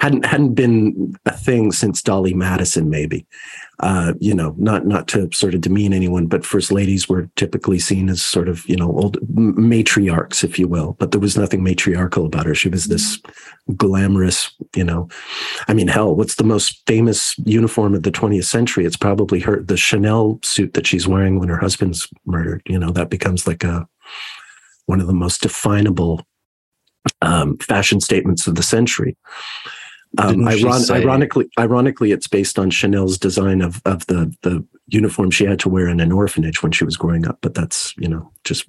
[0.00, 3.26] hadn't hadn't been a thing since Dolley Madison, maybe.
[3.80, 7.78] Uh, you know, not not to sort of demean anyone, but first ladies were typically
[7.78, 10.96] seen as sort of you know old matriarchs, if you will.
[10.98, 12.54] But there was nothing matriarchal about her.
[12.54, 13.20] She was this
[13.76, 15.08] glamorous, you know.
[15.68, 18.84] I mean, hell, what's the most famous uniform of the 20th century?
[18.84, 22.62] It's probably her the Chanel suit that she's wearing when her husband's murdered.
[22.66, 23.86] You know, that becomes like a
[24.86, 26.26] one of the most definable
[27.22, 29.16] um, fashion statements of the century.
[30.18, 35.30] Um, iron- say- ironically, ironically, it's based on Chanel's design of of the the uniform
[35.30, 37.38] she had to wear in an orphanage when she was growing up.
[37.42, 38.64] But that's you know just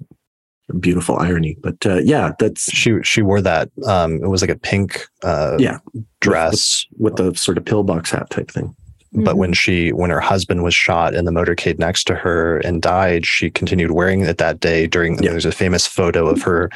[0.80, 1.56] beautiful irony.
[1.62, 3.70] But uh, yeah, that's She she wore that.
[3.86, 5.78] Um, it was like a pink uh, Yeah.
[6.20, 6.84] dress.
[6.98, 8.74] with the sort of pillbox hat type thing.
[9.14, 12.82] But when she when her husband was shot in the motorcade next to her and
[12.82, 14.86] died, she continued wearing it that day.
[14.86, 15.30] During Yeah.
[15.30, 16.68] there's a famous photo of her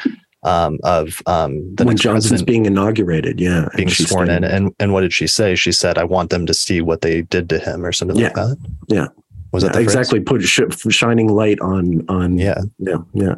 [0.45, 4.45] um, of um, the when Johnson's being inaugurated, yeah, being sworn in.
[4.45, 5.55] And and what did she say?
[5.55, 8.34] She said, "I want them to see what they did to him," or something like
[8.36, 8.45] Yeah.
[8.45, 8.57] that.
[8.88, 9.07] Yeah.
[9.53, 9.86] Was that the phrase?
[9.95, 12.62] exactly put sh- shining light on on Yeah.
[12.78, 13.34] yeah yeah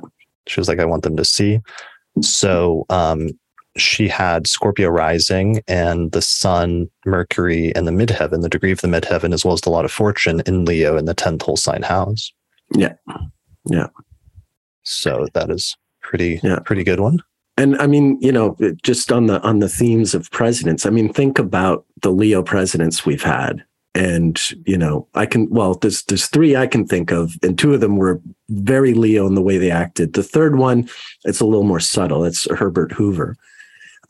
[0.47, 1.61] She was like, I want them to see.
[2.21, 3.31] So um,
[3.77, 8.87] she had Scorpio rising and the sun, Mercury, and the midheaven, the degree of the
[8.89, 11.83] midheaven, as well as the lot of fortune in Leo in the 10th whole sign
[11.83, 12.33] house.
[12.73, 12.93] Yeah.
[13.69, 13.89] Yeah.
[14.85, 16.61] So that is pretty, Yeah.
[16.61, 17.19] pretty good one.
[17.57, 20.87] and I mean you know just on the on the themes of presidents.
[20.87, 23.65] I mean think about the Leo presidents we've had.
[23.97, 27.73] And you know, I can well, there's there's three I can think of, and two
[27.75, 30.15] of them were very Leo in the way they acted.
[30.15, 30.89] The third one,
[31.25, 32.25] it's a little more subtle.
[32.25, 33.37] It's Herbert Hoover,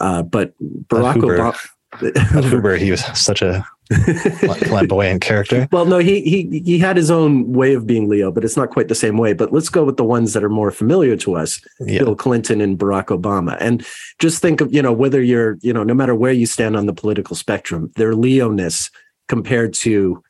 [0.01, 0.55] uh, but
[0.89, 1.37] Barack Hoover.
[1.37, 2.63] Obama.
[2.63, 5.69] where he was such a flamboyant character.
[5.73, 8.71] Well, no, he he he had his own way of being Leo, but it's not
[8.71, 9.33] quite the same way.
[9.33, 11.99] But let's go with the ones that are more familiar to us: yeah.
[12.01, 13.57] Bill Clinton and Barack Obama.
[13.61, 13.85] And
[14.19, 16.87] just think of you know whether you're you know no matter where you stand on
[16.87, 18.91] the political spectrum, their Leo-ness
[19.29, 20.23] compared to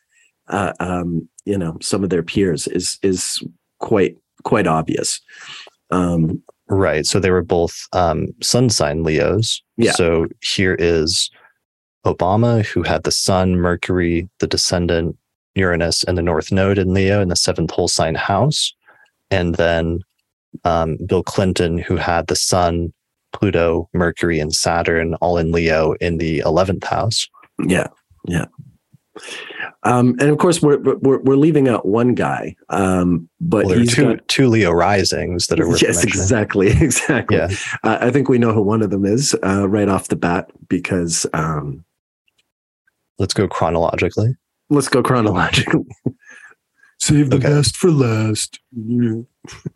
[0.48, 3.42] uh, um, you know some of their peers is is
[3.78, 5.20] quite quite obvious.
[5.90, 7.06] Um, right.
[7.06, 9.62] So they were both um, sun sign Leos.
[9.76, 9.92] Yeah.
[9.92, 11.30] So here is
[12.04, 15.16] Obama, who had the Sun, Mercury, the descendant,
[15.54, 18.74] Uranus, and the North Node in Leo in the seventh whole sign house.
[19.30, 20.00] And then
[20.64, 22.92] um, Bill Clinton, who had the Sun,
[23.32, 27.28] Pluto, Mercury, and Saturn all in Leo in the 11th house.
[27.64, 27.88] Yeah.
[28.26, 28.46] Yeah.
[29.84, 33.94] Um, and of course, we're, we're, we're leaving out one guy, um, but well, he's
[33.94, 37.36] two, got, two Leo risings that are yes, exactly, exactly.
[37.36, 37.50] Yeah.
[37.82, 40.50] Uh, I think we know who one of them is uh, right off the bat
[40.68, 41.84] because um,
[43.18, 44.36] Let's go chronologically.
[44.70, 45.84] Let's go chronologically.
[46.98, 47.48] Save the okay.
[47.48, 48.58] best for last.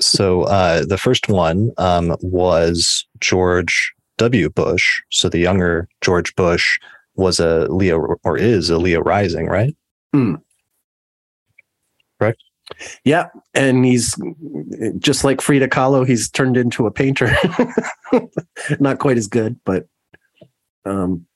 [0.00, 4.48] so uh, the first one um, was George W.
[4.50, 5.02] Bush.
[5.10, 6.78] So the younger George Bush
[7.16, 9.76] was a Leo or is a Leo rising, right?
[10.14, 10.40] Mm.
[12.18, 12.42] Correct.
[13.04, 14.14] Yeah, and he's
[14.98, 16.06] just like Frida Kahlo.
[16.06, 17.34] He's turned into a painter.
[18.80, 19.86] Not quite as good, but
[20.84, 21.26] um,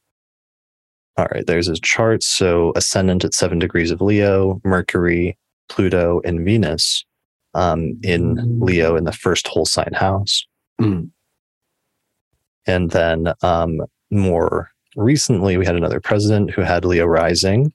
[1.16, 2.22] all right, there's his chart.
[2.22, 5.36] So ascendant at seven degrees of Leo, Mercury,
[5.68, 7.04] Pluto, and Venus
[7.54, 8.62] um, in mm.
[8.62, 10.46] Leo in the first whole sign house.
[10.80, 11.10] Mm.
[12.66, 17.72] And then um, more recently, we had another president who had Leo rising,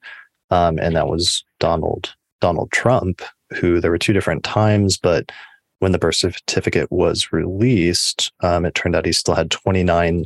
[0.49, 3.21] um, and that was Donald Donald Trump.
[3.53, 5.31] Who there were two different times, but
[5.79, 10.25] when the birth certificate was released, um, it turned out he still had 29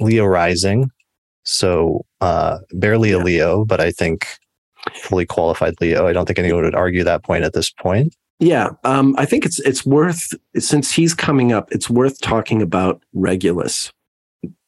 [0.00, 0.90] Leo rising,
[1.48, 4.26] so uh, barely a Leo, but I think
[4.94, 6.06] fully qualified Leo.
[6.06, 8.14] I don't think anyone would argue that point at this point.
[8.38, 11.72] Yeah, um, I think it's it's worth since he's coming up.
[11.72, 13.90] It's worth talking about Regulus,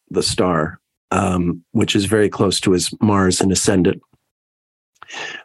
[0.08, 0.80] the star,
[1.12, 4.02] um, which is very close to his Mars and ascendant.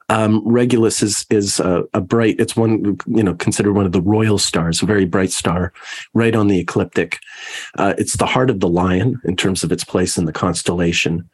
[0.10, 2.40] Um, Regulus is is a, a, bright.
[2.40, 5.74] It's one you know considered one of the royal stars, a very bright star,
[6.14, 7.20] right on the ecliptic.
[7.78, 11.28] Uh, it's the heart of the lion in terms of its place in the constellation,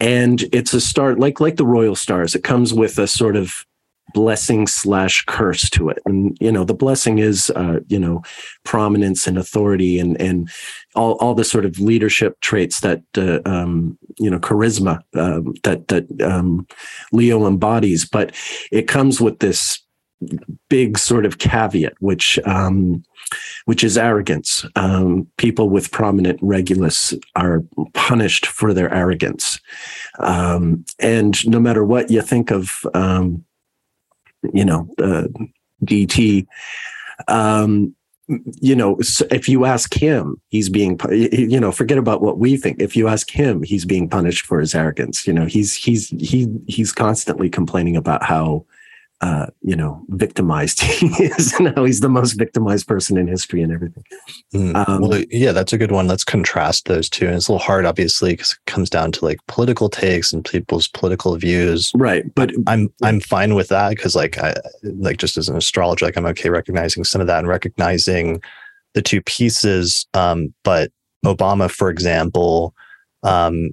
[0.00, 2.34] and it's a star like like the royal stars.
[2.34, 3.66] It comes with a sort of
[4.16, 8.22] blessing slash curse to it and you know the blessing is uh, you know
[8.64, 10.48] prominence and authority and and
[10.94, 15.88] all, all the sort of leadership traits that uh, um, you know charisma uh, that
[15.88, 16.66] that um,
[17.12, 18.34] leo embodies but
[18.72, 19.82] it comes with this
[20.70, 23.04] big sort of caveat which um,
[23.66, 24.64] which is arrogance.
[24.76, 29.60] Um, people with prominent regulus are punished for their arrogance.
[30.20, 33.44] Um, and no matter what you think of um,
[34.52, 35.28] you know, uh,
[35.84, 36.46] DT.
[37.28, 37.94] Um,
[38.60, 38.98] you know,
[39.30, 42.82] if you ask him, he's being, you know, forget about what we think.
[42.82, 45.26] If you ask him, he's being punished for his arrogance.
[45.26, 48.64] You know, he's he's he he's constantly complaining about how
[49.22, 53.72] uh, you know, victimized he is now he's the most victimized person in history and
[53.72, 54.04] everything.
[54.54, 54.88] Mm.
[54.88, 56.06] Um, well, yeah, that's a good one.
[56.06, 57.26] Let's contrast those two.
[57.26, 60.44] And it's a little hard, obviously, because it comes down to like political takes and
[60.44, 61.92] people's political views.
[61.94, 62.32] Right.
[62.34, 66.16] But I'm I'm fine with that because like I like just as an astrologer, like
[66.16, 68.42] I'm okay recognizing some of that and recognizing
[68.92, 70.06] the two pieces.
[70.12, 70.90] Um, but
[71.24, 72.74] Obama, for example,
[73.22, 73.70] um,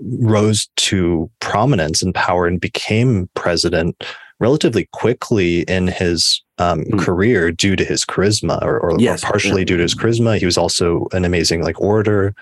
[0.00, 4.04] rose to prominence and power and became president
[4.42, 6.98] relatively quickly in his um, mm.
[6.98, 9.22] career due to his charisma or, or, yes.
[9.22, 9.66] or partially yeah.
[9.66, 10.36] due to his charisma.
[10.36, 12.34] He was also an amazing like orator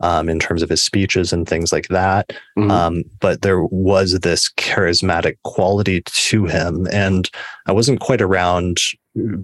[0.00, 2.32] um, in terms of his speeches and things like that.
[2.56, 2.70] Mm.
[2.70, 6.86] Um, but there was this charismatic quality to him.
[6.92, 7.28] And
[7.66, 8.78] I wasn't quite around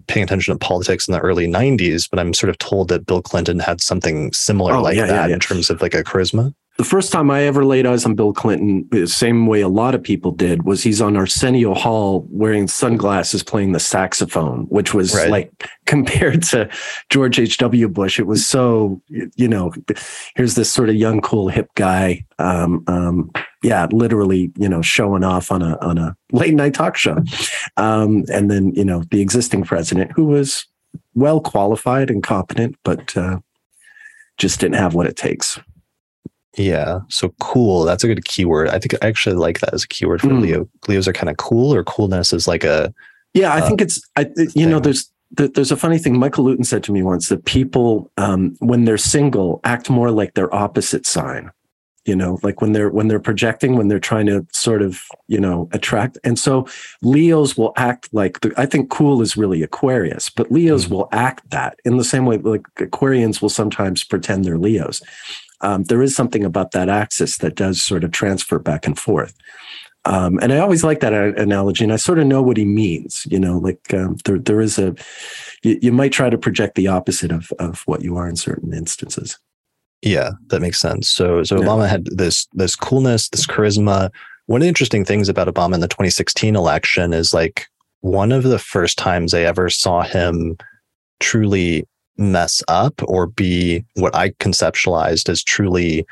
[0.06, 3.22] paying attention to politics in the early 90s, but I'm sort of told that Bill
[3.22, 5.34] Clinton had something similar oh, like yeah, that yeah, yeah.
[5.34, 8.32] in terms of like a charisma the first time I ever laid eyes on Bill
[8.32, 12.66] Clinton, the same way a lot of people did, was he's on Arsenio Hall wearing
[12.66, 15.30] sunglasses playing the saxophone, which was right.
[15.30, 16.68] like compared to
[17.10, 17.88] George H.W.
[17.88, 19.72] Bush, it was so, you know,
[20.34, 22.24] here's this sort of young, cool, hip guy.
[22.40, 23.30] Um, um,
[23.62, 27.18] yeah, literally, you know, showing off on a on a late night talk show.
[27.76, 30.66] Um, and then, you know, the existing president who was
[31.14, 33.38] well qualified and competent, but uh,
[34.38, 35.60] just didn't have what it takes.
[36.56, 37.00] Yeah.
[37.08, 37.84] So cool.
[37.84, 38.68] That's a good keyword.
[38.68, 40.42] I think I actually like that as a keyword for mm.
[40.42, 40.68] Leo.
[40.88, 42.94] Leos are kind of cool, or coolness is like a.
[43.32, 44.00] Yeah, I uh, think it's.
[44.16, 44.70] I you thing.
[44.70, 46.18] know there's there's a funny thing.
[46.18, 50.34] Michael Lutin said to me once that people, um, when they're single, act more like
[50.34, 51.50] their opposite sign.
[52.04, 55.40] you know like when they're when they're projecting when they're trying to sort of you
[55.40, 56.66] know attract and so
[57.02, 60.94] leos will act like the, i think cool is really aquarius but leos mm-hmm.
[60.94, 65.02] will act that in the same way like aquarians will sometimes pretend they're leos
[65.64, 69.34] um, there is something about that axis that does sort of transfer back and forth
[70.06, 73.26] um, and I always like that analogy, and I sort of know what he means.
[73.30, 74.94] You know, like um, there there is a
[75.62, 78.74] you, you, might try to project the opposite of of what you are in certain
[78.74, 79.38] instances.
[80.02, 81.08] Yeah, that makes sense.
[81.08, 81.64] So so yeah.
[81.64, 84.10] Obama had this this coolness, this charisma.
[84.46, 87.66] One of the interesting things about Obama in the 2016 election is like
[88.02, 90.58] one of the first times I ever saw him
[91.20, 96.06] truly mess up or be what I conceptualized as truly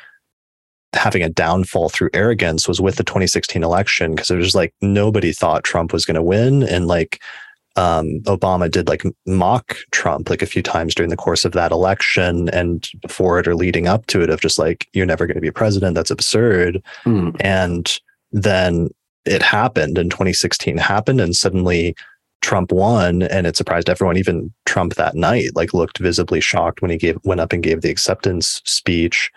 [0.94, 5.32] having a downfall through arrogance was with the 2016 election because it was like nobody
[5.32, 6.62] thought Trump was going to win.
[6.62, 7.22] And like
[7.76, 11.72] um, Obama did like mock Trump like a few times during the course of that
[11.72, 15.36] election and before it or leading up to it of just like you're never going
[15.36, 15.94] to be president.
[15.94, 16.82] That's absurd.
[17.04, 17.36] Mm.
[17.40, 17.98] and
[18.32, 18.88] then
[19.24, 21.94] it happened and 2016 happened and suddenly
[22.42, 26.90] Trump won and it surprised everyone even Trump that night like looked visibly shocked when
[26.90, 29.30] he gave went up and gave the acceptance speech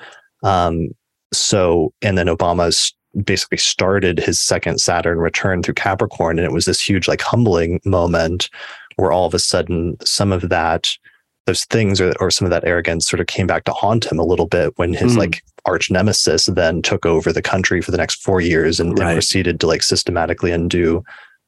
[0.43, 0.89] um,
[1.33, 2.93] so and then Obama's
[3.23, 6.37] basically started his second Saturn return through Capricorn.
[6.37, 8.49] And it was this huge, like, humbling moment
[8.97, 10.89] where all of a sudden some of that,
[11.45, 14.19] those things or, or some of that arrogance sort of came back to haunt him
[14.19, 15.19] a little bit when his mm.
[15.19, 19.09] like arch nemesis then took over the country for the next four years and, right.
[19.09, 21.03] and proceeded to like systematically undo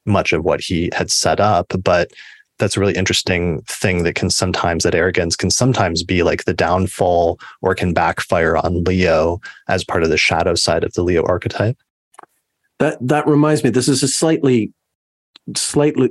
[0.07, 1.73] much of what he had set up.
[1.83, 2.11] But
[2.59, 6.53] that's a really interesting thing that can sometimes that arrogance can sometimes be like the
[6.53, 11.23] downfall or can backfire on leo as part of the shadow side of the leo
[11.25, 11.77] archetype
[12.79, 14.73] that that reminds me this is a slightly
[15.55, 16.09] slightly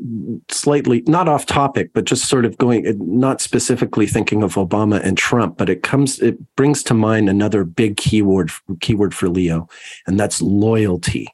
[0.49, 5.19] slightly not off topic but just sort of going not specifically thinking of obama and
[5.19, 9.69] trump but it comes it brings to mind another big keyword keyword for leo
[10.07, 11.29] and that's loyalty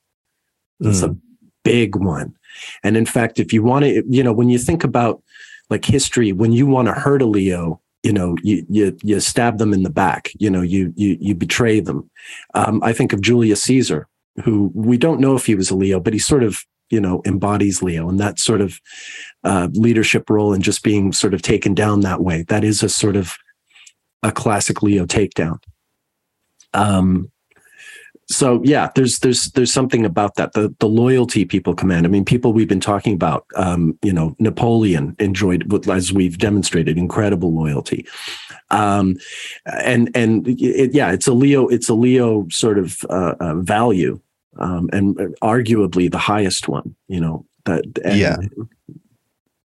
[0.80, 1.10] that's mm.
[1.10, 1.16] a
[1.62, 2.34] big one
[2.82, 5.22] and in fact, if you want to, you know, when you think about
[5.70, 9.58] like history, when you want to hurt a Leo, you know, you you you stab
[9.58, 10.30] them in the back.
[10.38, 12.10] You know, you you you betray them.
[12.54, 14.08] Um, I think of Julius Caesar,
[14.44, 17.22] who we don't know if he was a Leo, but he sort of you know
[17.24, 18.78] embodies Leo and that sort of
[19.44, 22.42] uh, leadership role and just being sort of taken down that way.
[22.42, 23.36] That is a sort of
[24.22, 25.58] a classic Leo takedown.
[26.74, 27.31] Um,
[28.28, 32.06] so yeah, there's there's there's something about that the the loyalty people command.
[32.06, 36.98] I mean, people we've been talking about, um, you know, Napoleon enjoyed, as we've demonstrated,
[36.98, 38.06] incredible loyalty,
[38.70, 39.16] um,
[39.66, 44.20] and and it, yeah, it's a Leo, it's a Leo sort of uh, uh, value,
[44.58, 46.94] um, and arguably the highest one.
[47.08, 47.84] You know that.
[48.04, 48.36] And, yeah.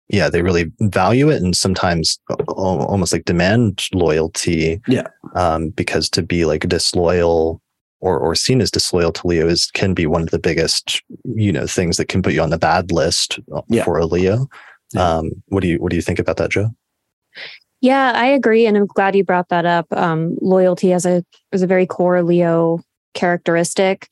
[0.09, 4.81] Yeah, they really value it and sometimes almost like demand loyalty.
[4.87, 5.09] Yeah.
[5.35, 7.61] Um, because to be like disloyal
[8.07, 11.53] or or seen as disloyal to Leo is can be one of the biggest you
[11.53, 13.85] know things that can put you on the bad list uh, yeah.
[13.85, 14.47] for a Leo.
[14.95, 15.17] Yeah.
[15.17, 16.71] Um, what do you what do you think about that, Jo?
[17.81, 19.87] Yeah, I agree, and I'm glad you brought that up.
[19.93, 22.81] Um, loyalty as a as a very core Leo
[23.15, 24.09] characteristic,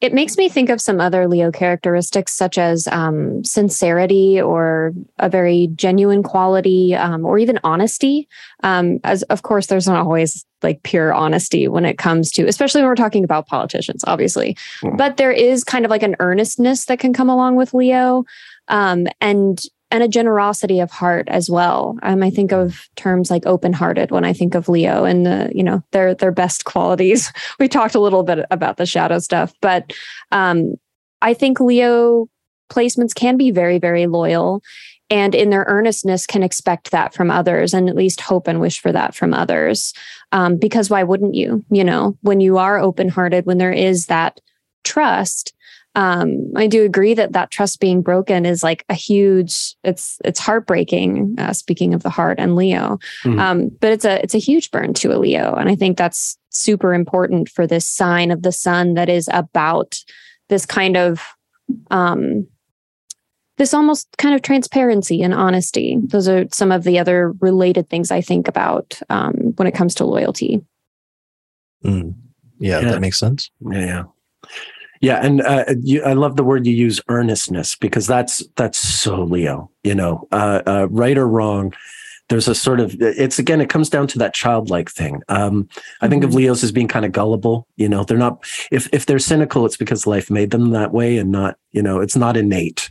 [0.00, 5.28] it makes me think of some other Leo characteristics, such as um, sincerity or a
[5.28, 8.28] very genuine quality, um, or even honesty.
[8.62, 12.80] Um, as of course, there's not always like pure honesty when it comes to, especially
[12.80, 14.56] when we're talking about politicians, obviously.
[14.82, 14.96] Mm.
[14.96, 18.24] But there is kind of like an earnestness that can come along with Leo,
[18.68, 21.98] um, and and a generosity of heart as well.
[22.02, 25.62] Um, I think of terms like open-hearted when I think of Leo and the, you
[25.62, 27.32] know, their their best qualities.
[27.58, 29.92] We talked a little bit about the shadow stuff, but
[30.30, 30.74] um,
[31.22, 32.28] I think Leo
[32.70, 34.62] placements can be very, very loyal
[35.10, 38.80] and in their earnestness can expect that from others and at least hope and wish
[38.80, 39.94] for that from others.
[40.32, 41.64] Um, because why wouldn't you?
[41.70, 44.40] You know, when you are open-hearted, when there is that
[44.84, 45.54] trust,
[45.98, 49.74] um, I do agree that that trust being broken is like a huge.
[49.82, 51.34] It's it's heartbreaking.
[51.38, 53.40] Uh, speaking of the heart and Leo, mm-hmm.
[53.40, 56.38] um, but it's a it's a huge burn to a Leo, and I think that's
[56.50, 59.98] super important for this sign of the sun that is about
[60.48, 61.20] this kind of
[61.90, 62.46] um,
[63.56, 65.98] this almost kind of transparency and honesty.
[66.00, 69.96] Those are some of the other related things I think about um, when it comes
[69.96, 70.64] to loyalty.
[71.84, 72.14] Mm.
[72.60, 73.50] Yeah, yeah, that makes sense.
[73.68, 74.04] Yeah.
[75.00, 79.22] Yeah, and uh, you, I love the word you use, earnestness, because that's that's so
[79.22, 79.70] Leo.
[79.84, 81.72] You know, uh, uh, right or wrong,
[82.28, 85.22] there's a sort of it's again it comes down to that childlike thing.
[85.28, 86.04] Um, mm-hmm.
[86.04, 86.38] I think of mm-hmm.
[86.38, 87.66] Leos as being kind of gullible.
[87.76, 91.16] You know, they're not if if they're cynical, it's because life made them that way,
[91.16, 92.90] and not you know it's not innate.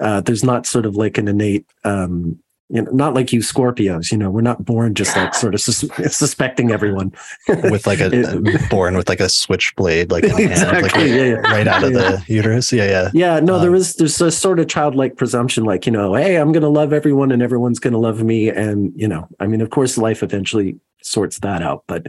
[0.00, 2.38] Uh, there's not sort of like an innate um,
[2.70, 4.10] you know, not like you Scorpios.
[4.12, 5.84] You know, we're not born just like sort of sus-
[6.16, 7.12] suspecting everyone
[7.48, 11.32] with like a It- born with like a switchblade, like hand, like yeah, yeah.
[11.52, 12.72] right out of the uterus.
[12.72, 13.10] Yeah, yeah.
[13.14, 16.36] Yeah, no, there Um, is there's a sort of childlike presumption, like you know, hey,
[16.36, 19.46] I'm going to love everyone, and everyone's going to love me, and you know, I
[19.46, 20.76] mean, of course, life eventually
[21.08, 22.06] sorts that out, but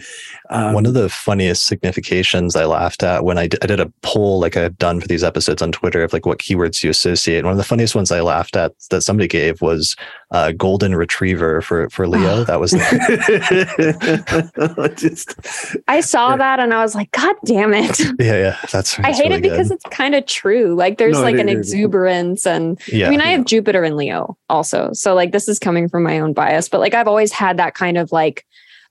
[0.49, 3.91] um, One of the funniest significations I laughed at when I did, I did a
[4.01, 7.43] poll like I've done for these episodes on Twitter of like what keywords you associate.
[7.43, 9.95] One of the funniest ones I laughed at that somebody gave was
[10.31, 12.43] uh, golden retriever for for Leo.
[12.43, 12.71] that was
[14.95, 15.35] just
[15.87, 16.37] I saw Yeah.
[16.37, 17.99] that and I was like, God damn it.
[18.19, 18.57] yeah, yeah.
[18.71, 19.75] That's, I hate really it because good.
[19.75, 20.75] it's kind of true.
[20.75, 21.57] Like there's No, like an is.
[21.57, 23.37] exuberance and yeah, I mean, I yeah.
[23.37, 24.91] have Jupiter in Leo also.
[24.93, 27.73] So like this is coming from my own bias, but like I've always had that
[27.73, 28.45] kind of like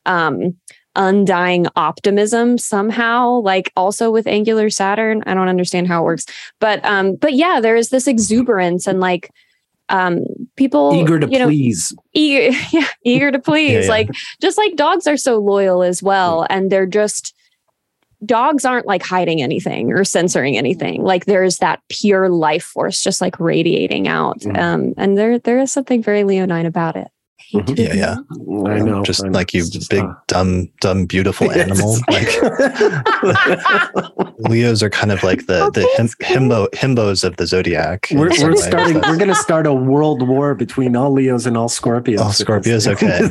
[0.07, 0.57] um
[0.97, 5.23] undying optimism somehow, like also with angular Saturn.
[5.27, 6.27] I don't understand how it works.
[6.61, 9.31] But um, but yeah, there is this exuberance and like
[9.91, 10.25] um
[10.57, 11.95] people eager to you know, please.
[12.13, 13.91] eager yeah eager to please yeah.
[13.91, 14.11] like
[14.43, 17.35] just like dogs are so loyal as well and they're just
[18.27, 23.23] dogs aren't like hiding anything or censoring anything like there's that pure life force just
[23.23, 24.59] like radiating out Mm.
[24.59, 27.09] um and there there is something very leonine about it
[27.39, 27.77] Hate Mhm.
[27.77, 28.17] to Yeah, yeah.
[28.71, 29.39] I know, just I know.
[29.39, 31.97] like you, just, big uh, dumb dumb beautiful animal.
[32.11, 32.29] Like
[34.39, 38.09] Leos are kind of like the the him, himbo himbos of the zodiac.
[38.13, 38.95] we're, we're starting.
[38.97, 42.19] We're going to start a world war between all Leos and all Scorpios.
[42.19, 43.29] All Scorpios, okay.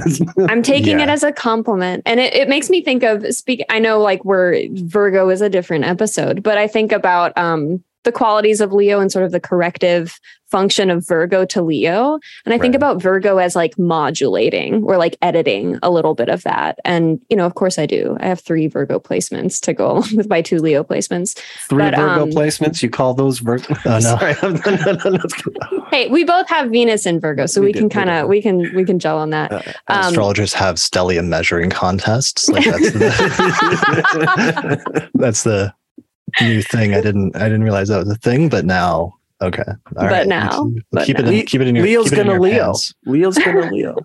[0.49, 3.80] i'm taking it as a compliment and it, it makes me think of speak i
[3.80, 8.62] know like we're virgo is a different episode but i think about um the qualities
[8.62, 10.20] of leo and sort of the corrective
[10.50, 15.18] function of virgo to leo and i think about virgo as like modulating or like
[15.22, 18.39] editing a little bit of that and you know of course i do i have
[18.39, 21.38] three virgo placements to go along with my two leo placements
[21.70, 22.82] Three But, Virgo um, placements.
[22.82, 23.76] You call those Virgo?
[23.86, 24.00] Oh, no.
[24.00, 24.36] Sorry.
[24.41, 27.89] no, no, no, no, hey we both have venus in virgo so We we, can
[27.89, 31.70] kind of we can we can gel on that Uh, um, astrologers have stellium measuring
[31.70, 32.48] contests.
[32.50, 33.10] Like that's the,
[35.16, 35.74] that's the
[36.42, 36.94] new thing.
[36.94, 39.64] I didn't I didn't realize that was a thing, but now okay.
[39.68, 40.28] All But right.
[40.28, 42.34] now- keep, but keep it in, keep it in your Leo's keep it in gonna
[42.34, 42.64] your Leo.
[42.66, 42.94] pants.
[43.06, 43.96] Leo's gonna Leo.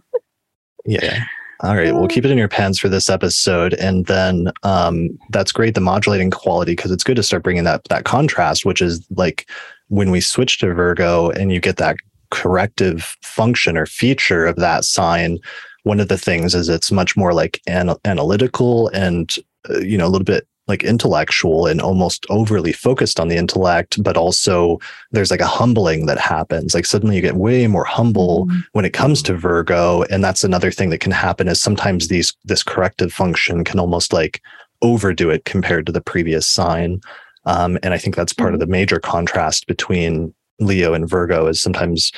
[0.84, 1.00] Yeah.
[1.02, 1.24] yeah.
[1.60, 1.94] All right.
[1.94, 5.74] We'll keep it in your pants for this episode, and then um, that's great.
[5.76, 9.48] The modulating quality because it's good to start bringing that that contrast, which is like
[9.88, 11.96] when we switch to Virgo and you get that
[12.32, 15.38] corrective function or feature of that sign.
[15.84, 19.32] One of the things is it's much more like an- analytical and
[19.70, 24.02] uh, you know a little bit like intellectual and almost overly focused on the intellect,
[24.02, 24.78] but also
[25.10, 26.74] there's like a humbling that happens.
[26.74, 30.02] Like suddenly you get way more humble when it comes to Virgo.
[30.04, 34.12] And that's another thing that can happen is sometimes these this corrective function can almost
[34.12, 34.40] like
[34.82, 37.00] overdo it compared to the previous sign.
[37.44, 41.60] Um, and I think that's part of the major contrast between Leo and Virgo is
[41.60, 42.12] sometimes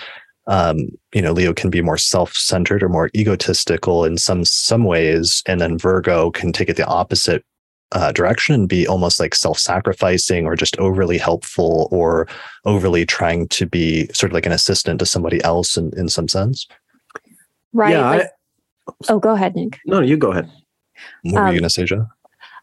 [0.47, 5.43] um, you know, Leo can be more self-centered or more egotistical in some some ways,
[5.47, 7.43] and then Virgo can take it the opposite
[7.95, 12.29] uh, direction and be almost like self-sacrificing or just overly helpful or
[12.65, 16.29] overly trying to be sort of like an assistant to somebody else in, in some
[16.29, 16.67] sense.
[17.73, 18.11] right Yeah.
[18.11, 20.51] like- I, oh go ahead nick no, you go ahead.
[21.23, 22.07] What were Um, you going to say, Jo?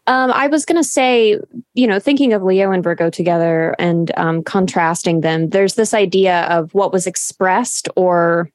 [0.06, 1.38] Um, I was going to say,
[1.74, 6.42] you know, thinking of Leo and Virgo together and um, contrasting them, there's this idea
[6.44, 8.48] of what was expressed or,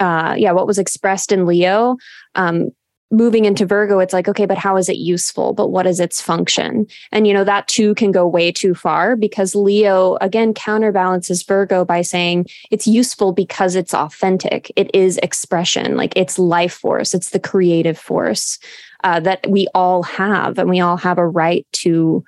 [0.00, 1.96] uh, yeah, what was expressed in Leo.
[2.34, 2.70] Um,
[3.14, 5.52] moving into Virgo, it's like, okay, but how is it useful?
[5.52, 6.86] But what is its function?
[7.12, 11.84] And, you know, that too can go way too far because Leo, again, counterbalances Virgo
[11.84, 14.72] by saying it's useful because it's authentic.
[14.76, 18.58] It is expression, like it's life force, it's the creative force
[19.04, 22.24] uh, that we all have, and we all have a right to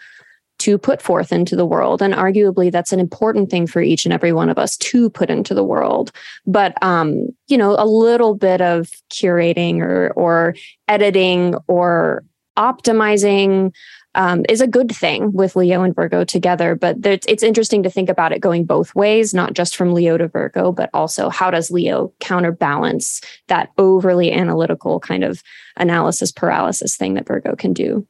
[0.58, 2.02] to put forth into the world.
[2.02, 5.30] And arguably, that's an important thing for each and every one of us to put
[5.30, 6.12] into the world.
[6.46, 10.54] But um, you know, a little bit of curating or or
[10.88, 12.24] editing or
[12.56, 13.72] optimizing
[14.16, 16.74] um, is a good thing with Leo and Virgo together.
[16.74, 20.16] But it's, it's interesting to think about it going both ways, not just from Leo
[20.16, 25.42] to Virgo, but also how does Leo counterbalance that overly analytical kind of
[25.76, 28.06] analysis paralysis thing that Virgo can do.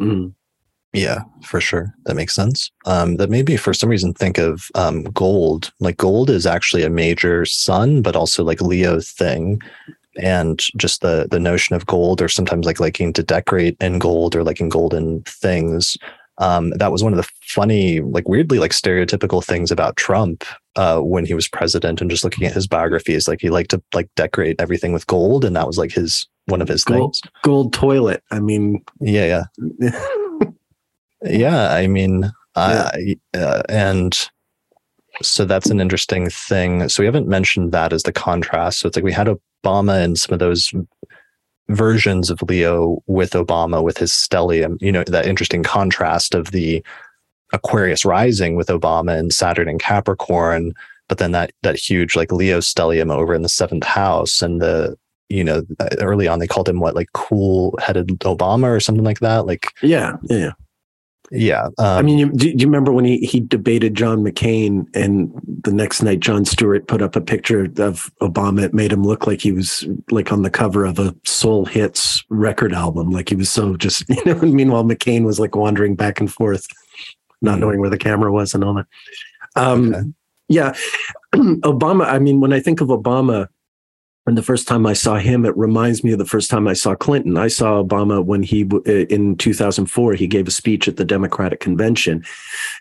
[0.00, 0.32] Mm.
[0.92, 1.94] Yeah, for sure.
[2.06, 2.70] That makes sense.
[2.84, 5.72] Um, that made me, for some reason, think of um, gold.
[5.78, 9.60] Like gold is actually a major sun, but also like Leo thing.
[10.20, 14.34] And just the the notion of gold, or sometimes like liking to decorate in gold
[14.34, 15.96] or liking golden things.
[16.38, 20.98] Um, that was one of the funny, like weirdly, like stereotypical things about Trump uh,
[20.98, 22.00] when he was president.
[22.00, 25.44] And just looking at his biographies, like he liked to like decorate everything with gold,
[25.44, 27.32] and that was like his one of his Gold, things.
[27.44, 28.24] gold toilet.
[28.32, 29.44] I mean, Yeah,
[29.80, 30.00] yeah.
[31.22, 34.16] Yeah, I mean, I uh, and
[35.22, 36.88] so that's an interesting thing.
[36.88, 38.80] So we haven't mentioned that as the contrast.
[38.80, 39.28] So it's like we had
[39.64, 40.72] Obama and some of those
[41.68, 46.84] versions of Leo with Obama with his stellium, you know, that interesting contrast of the
[47.52, 50.72] Aquarius rising with Obama and Saturn and Capricorn,
[51.08, 54.96] but then that that huge like Leo stellium over in the seventh house and the
[55.28, 55.62] you know
[55.98, 59.66] early on they called him what like cool headed Obama or something like that like
[59.82, 60.52] yeah yeah
[61.30, 61.66] yeah.
[61.78, 65.30] Um, I mean, you, do you remember when he, he debated John McCain and
[65.62, 68.62] the next night Jon Stewart put up a picture of Obama?
[68.62, 72.24] It made him look like he was like on the cover of a soul hits
[72.30, 73.10] record album.
[73.10, 76.66] Like he was so just, you know, meanwhile, McCain was like wandering back and forth,
[77.40, 77.60] not mm-hmm.
[77.60, 78.86] knowing where the camera was and all that.
[79.54, 80.04] Um, okay.
[80.48, 80.74] Yeah.
[81.34, 83.46] Obama, I mean, when I think of Obama,
[84.30, 86.72] and the first time I saw him, it reminds me of the first time I
[86.72, 87.36] saw Clinton.
[87.36, 92.24] I saw Obama when he, in 2004, he gave a speech at the Democratic Convention,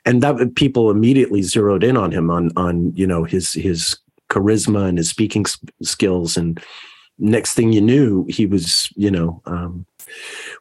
[0.05, 3.97] and that people immediately zeroed in on him on on you know his his
[4.29, 5.43] charisma and his speaking
[5.81, 6.37] skills.
[6.37, 6.61] And
[7.17, 9.87] next thing you knew, he was you know um,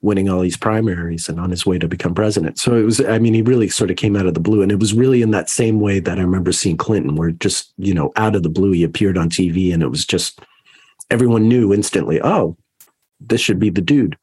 [0.00, 2.58] winning all these primaries and on his way to become president.
[2.58, 4.62] So it was, I mean, he really sort of came out of the blue.
[4.62, 7.74] And it was really in that same way that I remember seeing Clinton, where just,
[7.76, 10.40] you know, out of the blue, he appeared on TV and it was just
[11.10, 12.56] everyone knew instantly, oh,
[13.20, 14.16] this should be the dude,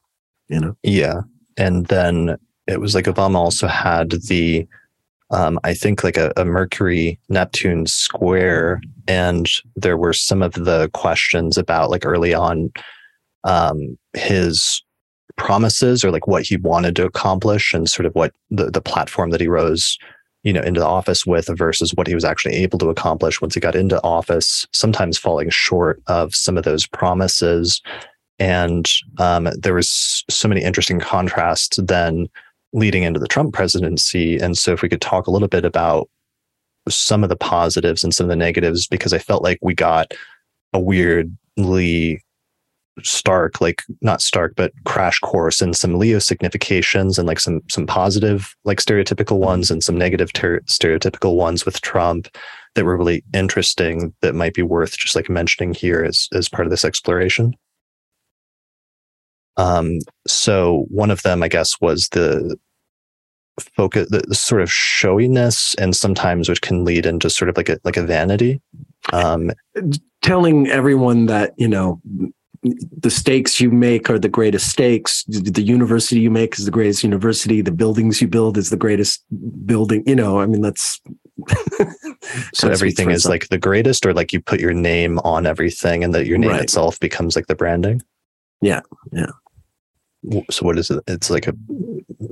[0.48, 0.76] you know?
[0.82, 1.22] Yeah.
[1.56, 4.66] And then it was like Obama also had the,
[5.30, 8.80] um, I think like a, a Mercury Neptune square.
[9.08, 12.72] And there were some of the questions about like early on
[13.44, 14.82] um, his
[15.36, 19.30] promises or like what he wanted to accomplish and sort of what the, the platform
[19.30, 19.98] that he rose
[20.46, 23.54] you know into the office with versus what he was actually able to accomplish once
[23.54, 27.82] he got into office sometimes falling short of some of those promises.
[28.38, 28.88] And
[29.18, 32.28] um, there was so many interesting contrasts then
[32.72, 34.38] leading into the trump presidency.
[34.38, 36.08] And so if we could talk a little bit about
[36.88, 40.14] some of the positives and some of the negatives because i felt like we got
[40.72, 42.22] a weirdly
[43.02, 47.86] stark like not stark but crash course in some leo significations and like some some
[47.86, 52.28] positive like stereotypical ones and some negative ter- stereotypical ones with trump
[52.76, 56.66] that were really interesting that might be worth just like mentioning here as as part
[56.66, 57.56] of this exploration.
[59.56, 62.56] Um so one of them i guess was the
[63.74, 67.70] focus the, the sort of showiness and sometimes which can lead into sort of like
[67.70, 68.60] a like a vanity.
[69.12, 69.50] Um
[70.22, 72.00] telling everyone that you know
[72.98, 75.24] the stakes you make are the greatest stakes.
[75.24, 77.60] The university you make is the greatest university.
[77.60, 79.24] The buildings you build is the greatest
[79.66, 80.02] building.
[80.06, 81.00] You know, I mean, that's
[82.54, 86.14] so everything is like the greatest, or like you put your name on everything, and
[86.14, 86.62] that your name right.
[86.62, 88.02] itself becomes like the branding.
[88.62, 88.80] Yeah,
[89.12, 89.32] yeah.
[90.50, 91.02] So what is it?
[91.06, 91.54] It's like a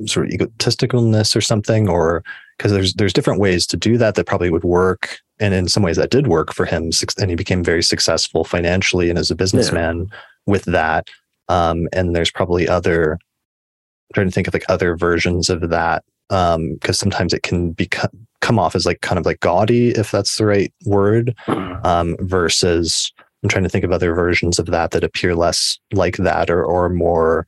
[0.06, 2.24] sort of egotisticalness or something, or
[2.56, 5.82] because there's there's different ways to do that that probably would work and in some
[5.82, 9.36] ways that did work for him and he became very successful financially and as a
[9.36, 10.18] businessman yeah.
[10.46, 11.08] with that
[11.48, 16.04] um, and there's probably other I'm trying to think of like other versions of that
[16.28, 18.10] because um, sometimes it can become
[18.40, 21.84] come off as like kind of like gaudy if that's the right word mm.
[21.86, 23.10] um, versus
[23.42, 26.62] i'm trying to think of other versions of that that appear less like that or
[26.62, 27.46] or more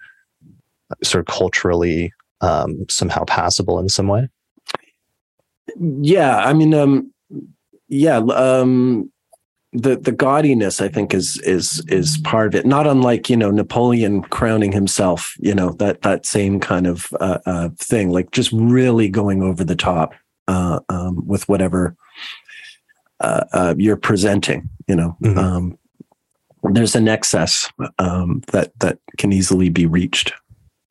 [1.02, 4.26] sort of culturally um, somehow passable in some way
[5.76, 7.12] yeah i mean um
[7.88, 9.10] yeah, um,
[9.72, 12.66] the the gaudiness I think is is is part of it.
[12.66, 17.38] Not unlike you know Napoleon crowning himself, you know that that same kind of uh,
[17.46, 20.14] uh, thing, like just really going over the top
[20.48, 21.96] uh, um, with whatever
[23.20, 24.68] uh, uh, you're presenting.
[24.88, 25.38] You know, mm-hmm.
[25.38, 25.78] um,
[26.62, 30.32] there's an excess um, that that can easily be reached.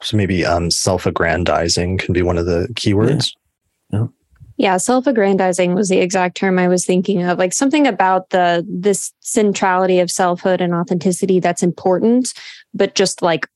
[0.01, 3.31] So maybe um, self-aggrandizing can be one of the keywords.
[3.91, 3.99] Yeah.
[3.99, 4.07] yeah.
[4.57, 7.37] Yeah, self-aggrandizing was the exact term I was thinking of.
[7.37, 12.33] Like something about the this centrality of selfhood and authenticity that's important,
[12.73, 13.47] but just like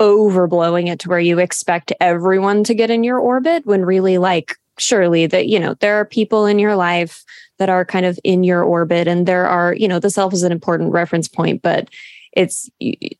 [0.00, 4.56] overblowing it to where you expect everyone to get in your orbit when really like
[4.78, 7.22] surely that you know there are people in your life
[7.58, 10.42] that are kind of in your orbit and there are you know the self is
[10.42, 11.88] an important reference point but
[12.32, 12.70] it's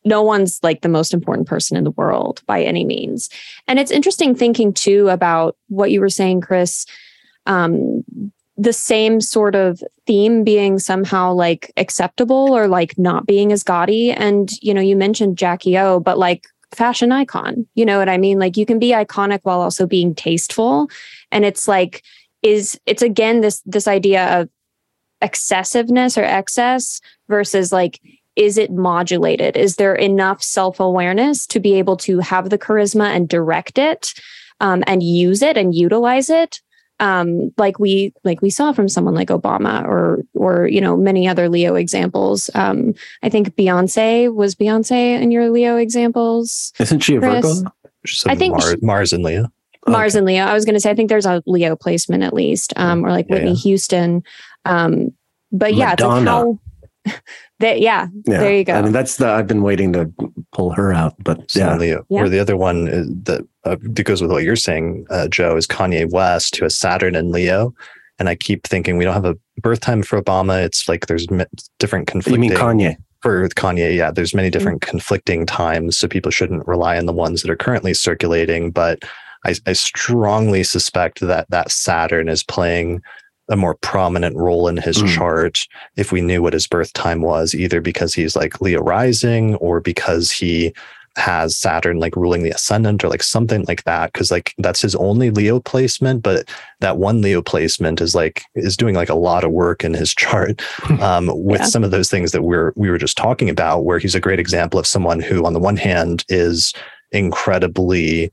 [0.07, 3.29] no one's like the most important person in the world by any means
[3.69, 6.87] and it's interesting thinking too about what you were saying chris
[7.47, 8.05] um,
[8.57, 14.13] the same sort of theme being somehow like acceptable or like not being as gaudy.
[14.13, 18.19] And, you know, you mentioned Jackie O, but like fashion icon, you know what I
[18.19, 18.39] mean?
[18.39, 20.91] Like you can be iconic while also being tasteful.
[21.33, 22.03] And it's like,
[22.43, 24.49] is it's again this this idea of
[25.21, 28.01] excessiveness or excess versus like
[28.37, 33.29] is it modulated is there enough self-awareness to be able to have the charisma and
[33.29, 34.15] direct it
[34.61, 36.61] um, and use it and utilize it
[37.01, 41.27] um, like we like we saw from someone like Obama or or you know many
[41.27, 42.51] other Leo examples.
[42.55, 46.73] Um, I think Beyonce was Beyonce in your Leo examples.
[46.79, 47.21] Isn't she a?
[47.21, 47.49] Virgo?
[48.27, 49.49] I I think Mars, she- Mars and Leo.
[49.87, 50.45] Mars and Leo.
[50.45, 53.11] I was going to say I think there's a Leo placement at least, um, or
[53.11, 53.57] like Whitney yeah.
[53.57, 54.23] Houston.
[54.67, 55.13] Um,
[55.51, 56.59] but yeah, it's like Madonna.
[57.07, 57.13] how.
[57.61, 58.41] That yeah, Yeah.
[58.41, 58.73] There you go.
[58.73, 60.11] I mean, that's the I've been waiting to
[60.53, 62.07] pull her out, but Sun yeah, and Leo.
[62.09, 62.23] Yeah.
[62.23, 65.57] Or the other one is that, uh, that goes with what you're saying, uh, Jo,
[65.57, 67.75] is Kanye West, who has Saturn and Leo.
[68.19, 70.63] And I keep thinking we don't have a birth time for Obama.
[70.65, 71.45] It's like there's m-
[71.79, 72.97] different you conflicting mean Kanye?
[73.21, 73.95] for Kanye.
[73.95, 77.57] Yeah, there's many different conflicting times, so people shouldn't rely on the ones that are
[77.57, 78.71] currently circulating.
[78.71, 79.05] But
[79.45, 83.03] I, I strongly suspect that that Saturn is playing
[83.51, 85.15] a more prominent role in his Mm.
[85.15, 85.59] chart
[85.97, 89.81] if we knew what his birth time was, either because he's like Leo rising or
[89.81, 90.73] because he
[91.17, 94.13] has Saturn like ruling the ascendant or like something like that.
[94.13, 96.49] Cause like that's his only Leo placement, but
[96.79, 100.15] that one Leo placement is like is doing like a lot of work in his
[100.23, 100.63] chart
[101.01, 101.67] um, with Yeah.
[101.67, 104.39] some of those things that we're we were just talking about, where he's a great
[104.39, 106.73] example of someone who, on the one hand, is
[107.13, 108.33] incredibly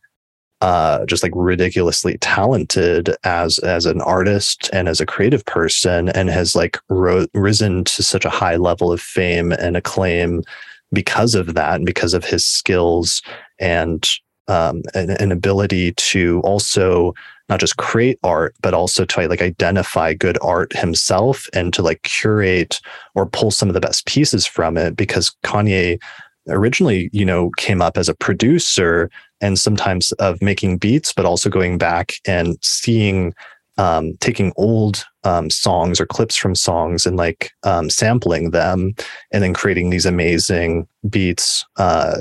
[0.61, 6.29] uh just like ridiculously talented as as an artist and as a creative person and
[6.29, 10.41] has like ro- risen to such a high level of fame and acclaim
[10.91, 13.21] because of that and because of his skills
[13.59, 14.09] and
[14.47, 17.13] um an, an ability to also
[17.49, 22.01] not just create art but also to like identify good art himself and to like
[22.01, 22.81] curate
[23.13, 25.99] or pull some of the best pieces from it because Kanye
[26.49, 29.09] originally you know came up as a producer
[29.41, 33.33] and sometimes of making beats but also going back and seeing
[33.77, 38.95] um, taking old um, songs or clips from songs and like um, sampling them
[39.31, 42.17] and then creating these amazing beats uh,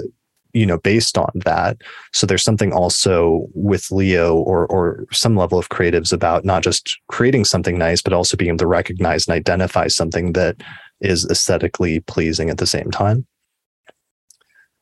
[0.57, 1.77] you know based on that.
[2.13, 6.99] So there's something also with leo or or some level of creatives about not just
[7.09, 10.57] creating something nice but also being able to recognize and identify something that
[11.01, 13.27] is aesthetically pleasing at the same time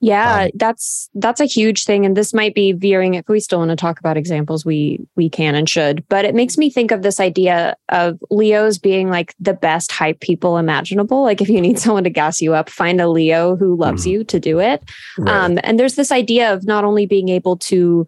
[0.04, 3.14] Yeah, Um, that's that's a huge thing, and this might be veering.
[3.14, 6.06] If we still want to talk about examples, we we can and should.
[6.08, 10.20] But it makes me think of this idea of Leos being like the best hype
[10.20, 11.22] people imaginable.
[11.22, 14.10] Like if you need someone to gas you up, find a Leo who loves Mhm.
[14.10, 14.82] you to do it.
[15.26, 18.06] Um, and there's this idea of not only being able to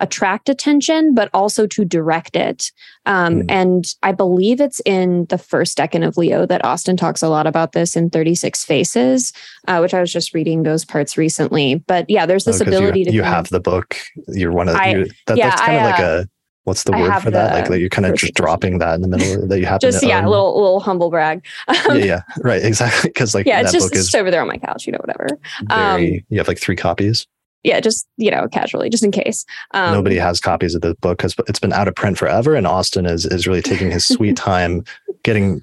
[0.00, 2.70] attract attention, but also to direct it.
[3.06, 3.44] Um, Mm.
[3.48, 7.46] And I believe it's in the first decan of Leo that Austin talks a lot
[7.46, 9.32] about this in 36 Faces,
[9.68, 11.76] uh, which I was just reading those parts recently.
[11.86, 13.96] But yeah, there's this Oh, ability you, to you kind of- have the book
[14.28, 16.26] you're one of I- you, that, yeah, that's kind I, of like uh, a
[16.64, 19.06] what's the word for that like that you're kind of just dropping that in the
[19.08, 20.24] middle that you happen just to yeah, own.
[20.24, 21.44] a little little humble brag.
[21.68, 24.16] Um, yeah yeah right exactly because like yeah, that it's just, book it's is just
[24.16, 25.28] over there on my couch, you know, whatever.
[25.68, 27.26] very you have like three copies
[27.66, 29.44] Yeah, just you know, casually, just in case.
[29.72, 32.66] Um, nobody has copies of the book because it's been out of print forever and
[32.66, 34.84] austin is is really taking his sweet time
[35.24, 35.60] getting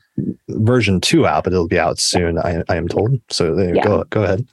[0.49, 3.81] version two out but it'll be out soon i, I am told so Yeah.
[3.81, 4.45] go go ahead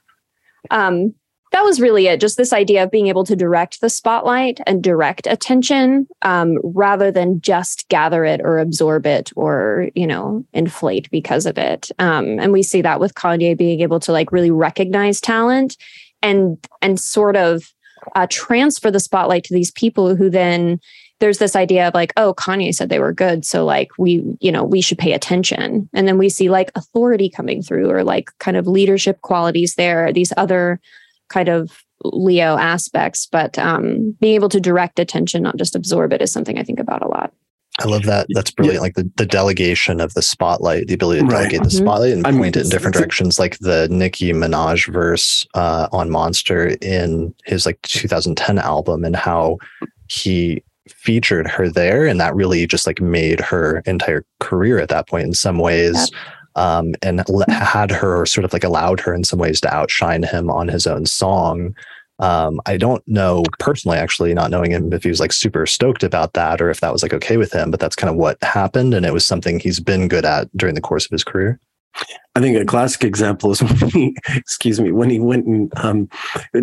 [0.70, 1.14] um,
[1.52, 2.20] that was really it.
[2.20, 7.10] Just this idea of being able to direct the spotlight and direct attention um, rather
[7.10, 11.90] than just gather it or absorb it or, you know, inflate because of it.
[11.98, 15.76] Um, and we see that with Kanye being able to like really recognize talent
[16.22, 17.72] and and sort of
[18.14, 20.80] uh, transfer the spotlight to these people who then
[21.20, 23.44] there's this idea of like, oh, Kanye said they were good.
[23.44, 25.88] So like we, you know, we should pay attention.
[25.92, 30.12] And then we see like authority coming through or like kind of leadership qualities there,
[30.12, 30.80] these other
[31.28, 33.26] kind of Leo aspects.
[33.26, 36.80] But um being able to direct attention, not just absorb it, is something I think
[36.80, 37.32] about a lot.
[37.80, 38.26] I love that.
[38.30, 38.82] That's brilliant.
[38.82, 41.50] Like the, the delegation of the spotlight, the ability to Right.
[41.50, 41.78] delegate the Mhm.
[41.82, 45.88] spotlight and I mean, point it in different directions, like the Nicki Minaj verse uh,
[45.92, 49.56] on Monster in his like 2010 album, and how
[50.08, 55.08] he featured her there, and that really just like made her entire career at that
[55.08, 56.10] point in some ways.
[56.56, 60.50] Um, and had her sort of like allowed her in some ways to outshine him
[60.50, 61.74] on his own song.
[62.20, 66.02] Um, I don't know personally, actually, not knowing him if he was like super stoked
[66.02, 68.42] about that or if that was like okay with him, but that's kind of what
[68.42, 68.94] happened.
[68.94, 71.58] And it was something he's been good at during the course of his career.
[72.36, 76.08] I think a classic example is when he, excuse me, when he went and um,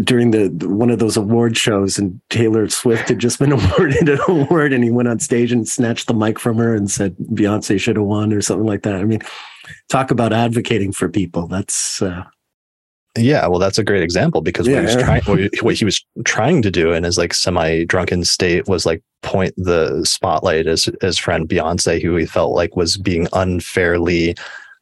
[0.03, 4.19] during the one of those award shows, and Taylor Swift had just been awarded an
[4.27, 7.79] award, and he went on stage and snatched the mic from her and said Beyonce
[7.79, 8.95] should have won or something like that.
[8.95, 9.21] I mean,
[9.89, 11.47] talk about advocating for people.
[11.47, 12.23] That's uh,
[13.17, 15.85] Yeah, well, that's a great example because what, he was trying, what, he, what he
[15.85, 20.89] was trying to do in his like semi-drunken state was like point the spotlight as
[21.01, 24.35] his friend Beyonce, who he felt like was being unfairly,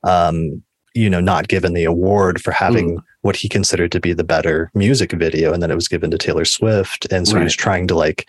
[0.03, 0.61] um,
[0.93, 4.69] you know, not given the award for having what he considered to be the better
[4.75, 7.87] music video, and then it was given to Taylor Swift, and so he was trying
[7.87, 8.27] to like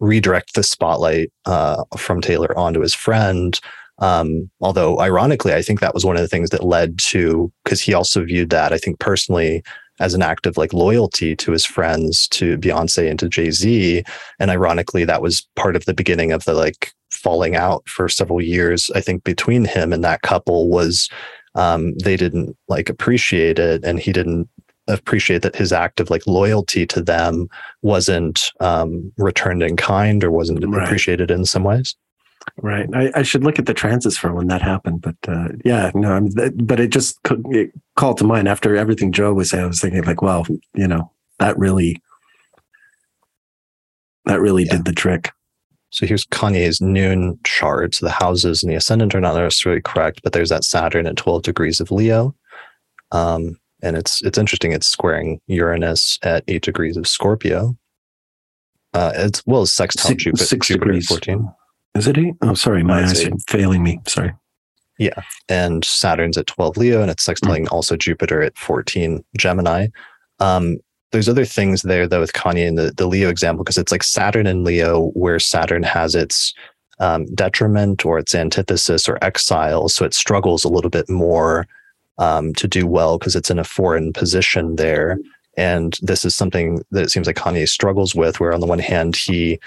[0.00, 3.60] redirect the spotlight uh, from Taylor onto his friend.
[4.00, 7.80] Um, although, ironically, I think that was one of the things that led to because
[7.80, 9.62] he also viewed that, I think personally,
[10.00, 14.02] as an act of like loyalty to his friends, to Beyonce and to Jay Z.
[14.38, 18.40] And ironically, that was part of the beginning of the like falling out for several
[18.40, 18.90] years.
[18.94, 21.10] I think between him and that couple was
[21.54, 24.48] um, they didn't like appreciate it, and he didn't
[24.88, 27.48] appreciate that his act of like loyalty to them
[27.82, 30.84] wasn't um, returned in kind or wasn't right.
[30.84, 31.94] appreciated in some ways.
[32.62, 32.86] Right.
[32.94, 36.12] I, I, should look at the transits for when that happened, but uh, yeah, no.
[36.12, 39.64] I mean, but it just it called to mind after everything Jo was saying.
[39.64, 42.02] I was thinking like, well, you know, that really,
[44.26, 44.72] that really yeah.
[44.72, 45.30] did the trick.
[45.88, 47.94] So here's Kanye's noon chart.
[47.94, 51.16] So the houses and the ascendant are not necessarily correct, but there's that Saturn at
[51.16, 52.34] 12 degrees of Leo.
[53.10, 54.72] Um, and it's it's interesting.
[54.72, 57.76] It's squaring Uranus at eight degrees of Scorpio.
[58.92, 61.06] Uh, as well as sextile six, Jupiter, six Jupiter degrees.
[61.06, 61.50] 14.
[61.94, 62.34] Is it eight?
[62.42, 64.00] Oh, sorry, my eyes are failing me.
[64.06, 64.32] Sorry.
[64.98, 67.72] Yeah, and Saturn's at 12 Leo, and it's sextiling mm.
[67.72, 69.88] also Jupiter at 14 Gemini.
[70.40, 70.78] Um,
[71.12, 74.02] there's other things there though with Kanye in the, the Leo example because it's like
[74.02, 76.54] Saturn and Leo where Saturn has its
[77.00, 81.66] um, detriment or its antithesis or exile, so it struggles a little bit more
[82.18, 85.18] um, to do well because it's in a foreign position there.
[85.56, 88.78] And this is something that it seems like Kanye struggles with, where on the one
[88.78, 89.58] hand he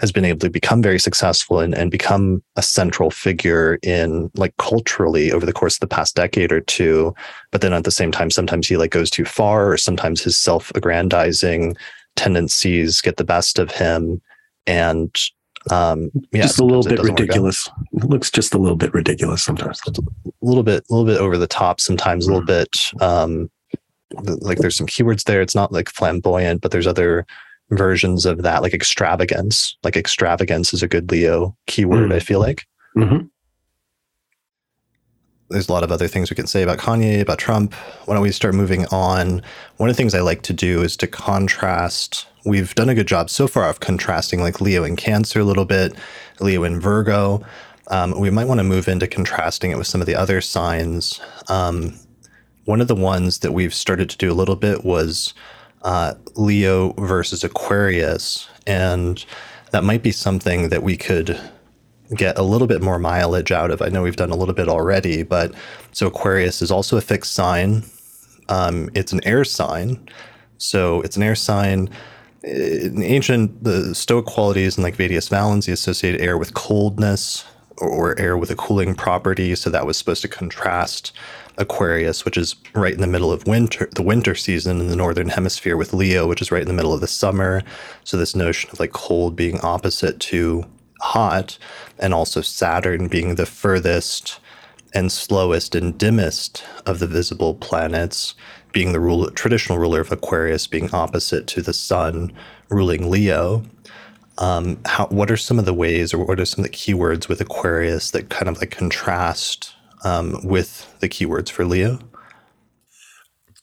[0.00, 4.56] has been able to become very successful and, and become a central figure in like
[4.56, 7.14] culturally over the course of the past decade or two.
[7.52, 10.36] But then at the same time, sometimes he like goes too far, or sometimes his
[10.36, 11.76] self-aggrandizing
[12.16, 14.20] tendencies get the best of him.
[14.66, 15.14] And
[15.70, 17.70] um, yeah, just a little bit ridiculous.
[17.92, 19.80] It looks just a little bit ridiculous sometimes.
[19.86, 19.92] A
[20.42, 21.80] little bit, a little bit over the top.
[21.80, 23.50] Sometimes a little bit um,
[24.22, 25.40] like there's some keywords there.
[25.40, 27.26] It's not like flamboyant, but there's other
[27.70, 29.76] versions of that, like extravagance.
[29.82, 32.14] Like extravagance is a good Leo keyword, mm.
[32.14, 32.66] I feel like.
[32.96, 33.26] Mm-hmm.
[35.50, 37.74] There's a lot of other things we can say about Kanye, about Trump.
[38.06, 39.42] Why don't we start moving on?
[39.76, 42.26] One of the things I like to do is to contrast.
[42.44, 45.64] We've done a good job so far of contrasting like Leo and Cancer a little
[45.64, 45.94] bit,
[46.40, 47.44] Leo and Virgo.
[47.88, 51.20] Um, we might want to move into contrasting it with some of the other signs.
[51.48, 51.98] Um,
[52.64, 55.34] one of the ones that we've started to do a little bit was
[55.84, 58.48] uh, Leo versus Aquarius.
[58.66, 59.24] And
[59.70, 61.38] that might be something that we could
[62.14, 63.80] get a little bit more mileage out of.
[63.82, 65.54] I know we've done a little bit already, but
[65.92, 67.84] so Aquarius is also a fixed sign.
[68.48, 70.08] Um, it's an air sign.
[70.58, 71.90] So it's an air sign.
[72.42, 77.44] In ancient, the Stoic qualities and like Vettius Valens, associated air with coldness
[77.78, 79.54] or, or air with a cooling property.
[79.54, 81.12] So that was supposed to contrast
[81.58, 85.28] Aquarius, which is right in the middle of winter, the winter season in the northern
[85.28, 87.62] hemisphere, with Leo, which is right in the middle of the summer.
[88.02, 90.64] So this notion of like cold being opposite to
[91.00, 91.58] hot,
[91.98, 94.40] and also Saturn being the furthest
[94.94, 98.34] and slowest and dimmest of the visible planets,
[98.72, 102.32] being the rule, traditional ruler of Aquarius, being opposite to the Sun,
[102.68, 103.64] ruling Leo.
[104.38, 107.28] Um, how, what are some of the ways, or what are some of the keywords
[107.28, 109.74] with Aquarius that kind of like contrast
[110.04, 111.98] um, with the keywords for Leo?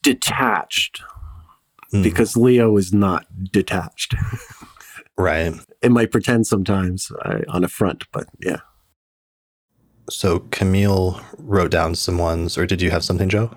[0.03, 1.01] Detached,
[1.93, 2.03] mm.
[2.03, 4.15] because Leo is not detached.
[5.17, 5.53] right.
[5.81, 7.11] It might pretend sometimes
[7.47, 8.59] on a front, but yeah.
[10.09, 13.55] So Camille wrote down some ones, or did you have something, Jo?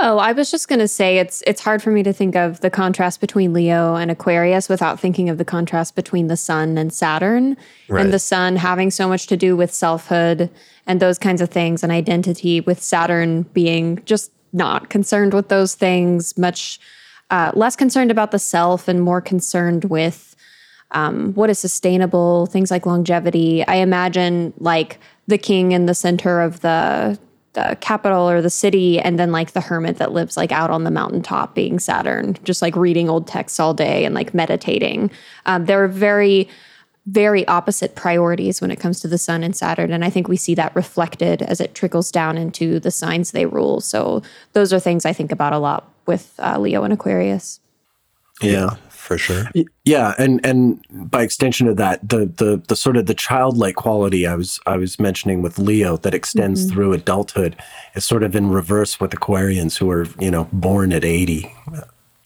[0.00, 2.60] Oh, I was just going to say it's it's hard for me to think of
[2.60, 6.92] the contrast between Leo and Aquarius without thinking of the contrast between the Sun and
[6.92, 7.56] Saturn,
[7.88, 8.04] right.
[8.04, 10.50] and the Sun having so much to do with selfhood
[10.86, 15.74] and those kinds of things and identity, with Saturn being just not concerned with those
[15.74, 16.80] things, much
[17.30, 20.34] uh, less concerned about the self and more concerned with
[20.92, 23.66] um, what is sustainable, things like longevity.
[23.66, 27.18] I imagine like the king in the center of the
[27.54, 30.84] the capital or the city and then like the hermit that lives like out on
[30.84, 35.10] the mountaintop being saturn just like reading old texts all day and like meditating.
[35.46, 36.48] Um, they're very
[37.06, 40.36] very opposite priorities when it comes to the sun and saturn and i think we
[40.36, 43.80] see that reflected as it trickles down into the signs they rule.
[43.80, 44.22] So
[44.52, 47.60] those are things i think about a lot with uh, leo and aquarius.
[48.42, 48.76] Yeah
[49.08, 49.44] for sure.
[49.86, 54.26] Yeah, and and by extension of that, the the the sort of the childlike quality
[54.26, 56.74] I was I was mentioning with Leo that extends mm-hmm.
[56.74, 57.56] through adulthood
[57.94, 61.50] is sort of in reverse with Aquarians who are you know born at eighty.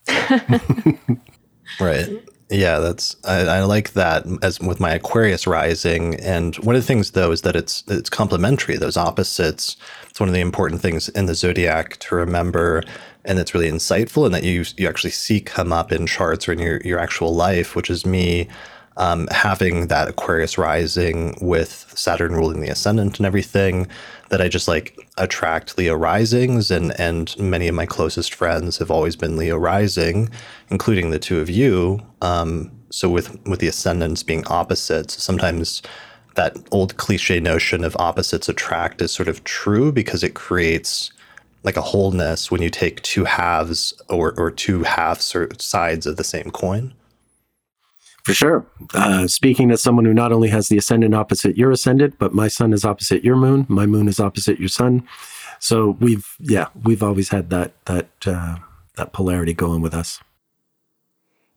[1.79, 2.09] right.
[2.49, 6.15] Yeah, that's I, I, like that as with my Aquarius rising.
[6.15, 8.75] And one of the things though is that it's it's complementary.
[8.75, 9.77] Those opposites.
[10.09, 12.83] It's one of the important things in the zodiac to remember
[13.25, 16.53] and it's really insightful and that you you actually see come up in charts or
[16.53, 18.47] in your, your actual life, which is me.
[18.97, 23.87] um, having that Aquarius rising with Saturn ruling the ascendant and everything,
[24.29, 28.91] that I just like attract Leo risings, and and many of my closest friends have
[28.91, 30.29] always been Leo rising,
[30.69, 31.99] including the two of you.
[32.21, 35.81] Um, so with with the ascendants being opposites, sometimes
[36.35, 41.11] that old cliche notion of opposites attract is sort of true because it creates
[41.63, 46.17] like a wholeness when you take two halves or, or two halves or sides of
[46.17, 46.93] the same coin.
[48.23, 48.65] For sure.
[48.93, 52.47] Uh, speaking as someone who not only has the ascendant opposite your ascendant, but my
[52.47, 55.05] sun is opposite your moon, my moon is opposite your sun.
[55.59, 58.57] So we've, yeah, we've always had that that uh,
[58.95, 60.19] that polarity going with us.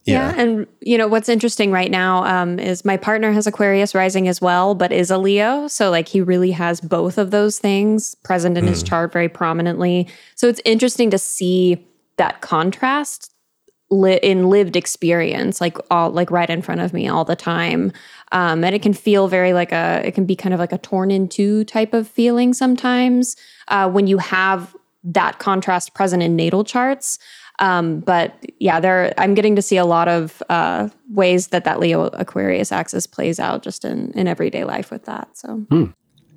[0.06, 0.32] Yeah.
[0.34, 0.40] yeah.
[0.40, 4.40] And, you know, what's interesting right now um, is my partner has Aquarius rising as
[4.40, 5.66] well, but is a Leo.
[5.66, 8.68] So, like, he really has both of those things present in mm.
[8.68, 10.08] his chart very prominently.
[10.36, 11.84] So, it's interesting to see
[12.16, 13.32] that contrast
[13.90, 17.92] li- in lived experience, like, all, like right in front of me all the time.
[18.32, 20.78] Um, and it can feel very like a, it can be kind of like a
[20.78, 23.36] torn in two type of feeling sometimes
[23.68, 24.74] uh, when you have
[25.04, 27.18] that contrast present in natal charts.
[27.58, 31.80] Um, but yeah, there I'm getting to see a lot of uh, ways that that
[31.80, 35.28] Leo Aquarius axis plays out just in in everyday life with that.
[35.36, 35.56] So.
[35.70, 35.86] Hmm.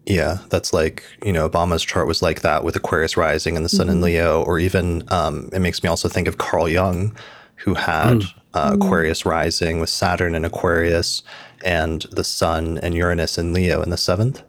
[0.06, 3.70] Yeah, that's like, you know, Obama's chart was like that with Aquarius rising and the
[3.70, 3.98] sun mm-hmm.
[3.98, 7.16] in Leo, or even um, it makes me also think of Carl Jung,
[7.58, 8.34] who had mm.
[8.56, 8.76] uh, mm.
[8.76, 11.22] Aquarius rising with Saturn in Aquarius
[11.64, 14.42] and the sun and Uranus in Leo in the seventh.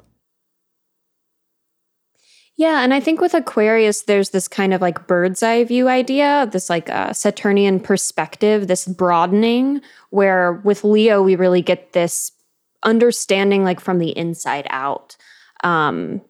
[2.61, 6.47] Yeah, and I think with Aquarius, there's this kind of like bird's eye view idea,
[6.53, 9.81] this like uh, Saturnian perspective, this broadening,
[10.11, 12.32] where with Leo, we really get this
[12.82, 15.16] understanding like from the inside out.
[15.65, 16.20] Um,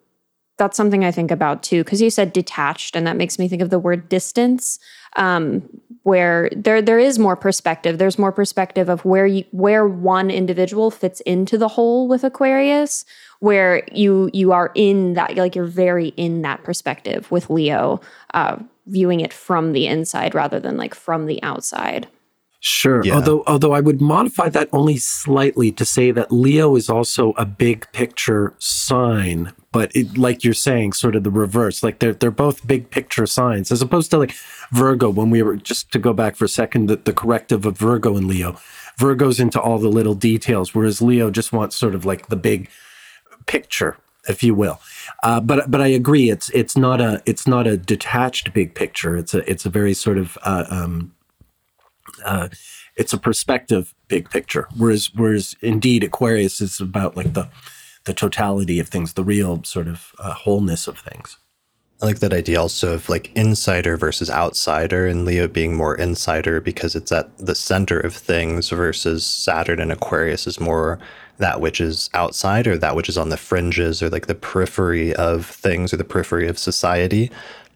[0.57, 3.61] that's something I think about too, because you said detached, and that makes me think
[3.61, 4.79] of the word distance,
[5.17, 5.69] um,
[6.05, 7.99] where there there is more perspective.
[7.99, 13.05] There's more perspective of where you where one individual fits into the whole with Aquarius,
[13.41, 18.01] where you you are in that like you're very in that perspective with Leo,
[18.35, 18.57] uh,
[18.87, 22.07] viewing it from the inside rather than like from the outside.
[22.63, 23.03] Sure.
[23.03, 23.15] Yeah.
[23.15, 27.47] Although although I would modify that only slightly to say that Leo is also a
[27.47, 31.83] big picture sign, but it, like you're saying, sort of the reverse.
[31.83, 34.35] Like they're they're both big picture signs, as opposed to like
[34.73, 35.09] Virgo.
[35.09, 38.19] When we were just to go back for a second, the, the corrective of Virgo
[38.19, 38.59] and Leo.
[38.99, 42.69] Virgo's into all the little details, whereas Leo just wants sort of like the big
[43.47, 43.97] picture,
[44.29, 44.81] if you will.
[45.23, 46.31] Uh, but but I agree.
[46.31, 49.17] It's it's not a it's not a detached big picture.
[49.17, 51.15] It's a it's a very sort of uh, um,
[52.25, 52.49] uh,
[52.97, 54.69] it's a perspective big picture.
[54.77, 57.49] Whereas whereas indeed Aquarius is about like the
[58.05, 61.37] the totality of things, the real sort of uh, wholeness of things.
[62.03, 66.61] I like that idea also of like insider versus outsider, and Leo being more insider
[66.61, 70.99] because it's at the center of things versus Saturn and Aquarius is more
[71.41, 75.15] that which is outside or that which is on the fringes or like the periphery
[75.17, 77.31] of things or the periphery of society.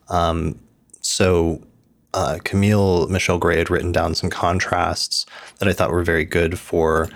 [0.08, 0.58] Um,
[1.00, 1.62] so
[2.14, 5.26] uh, Camille Michelle Gray had written down some contrasts
[5.58, 7.08] that I thought were very good for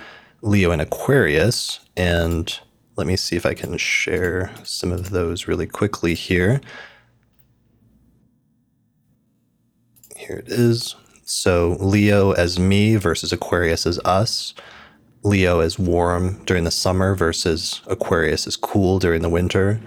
[0.42, 1.80] Leo and Aquarius.
[1.96, 2.58] And
[2.96, 6.60] let me see if I can share some of those really quickly here.
[10.16, 10.96] Here it is.
[11.24, 14.54] So Leo as me versus Aquarius as us.
[15.28, 19.78] Leo is warm during the summer versus Aquarius is cool during the winter.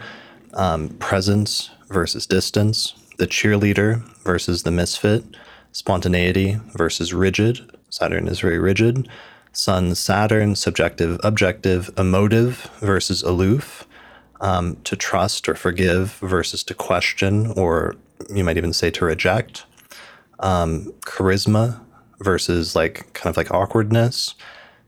[0.54, 2.94] Um, presence versus distance.
[3.18, 5.24] The cheerleader versus the misfit.
[5.72, 7.60] Spontaneity versus rigid.
[7.90, 9.10] Saturn is very rigid.
[9.52, 13.88] Sun, Saturn, subjective, objective, emotive versus aloof.
[14.42, 17.96] Um, to trust or forgive versus to question, or
[18.34, 19.66] you might even say to reject.
[20.40, 21.80] Um, charisma
[22.20, 24.36] versus like kind of like awkwardness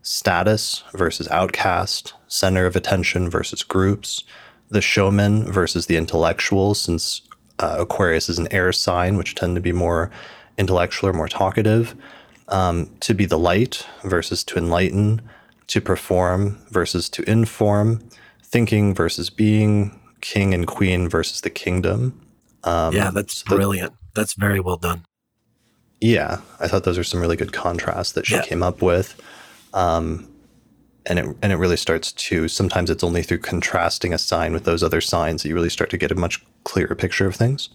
[0.03, 4.23] status versus outcast, center of attention versus groups,
[4.69, 7.21] the showman versus the intellectual, since
[7.59, 10.11] uh, Aquarius is an air sign, which tend to be more
[10.57, 11.95] intellectual or more talkative,
[12.49, 15.21] um, to be the light versus to enlighten,
[15.67, 18.07] to perform versus to inform,
[18.43, 22.19] thinking versus being, king and queen versus the kingdom.
[22.63, 23.93] Um, yeah, that's so brilliant.
[24.15, 25.05] that's very well done.
[26.01, 28.41] Yeah, I thought those are some really good contrasts that she yeah.
[28.41, 29.21] came up with.
[29.73, 30.29] Um,
[31.05, 34.63] and it and it really starts to sometimes it's only through contrasting a sign with
[34.63, 37.69] those other signs that you really start to get a much clearer picture of things.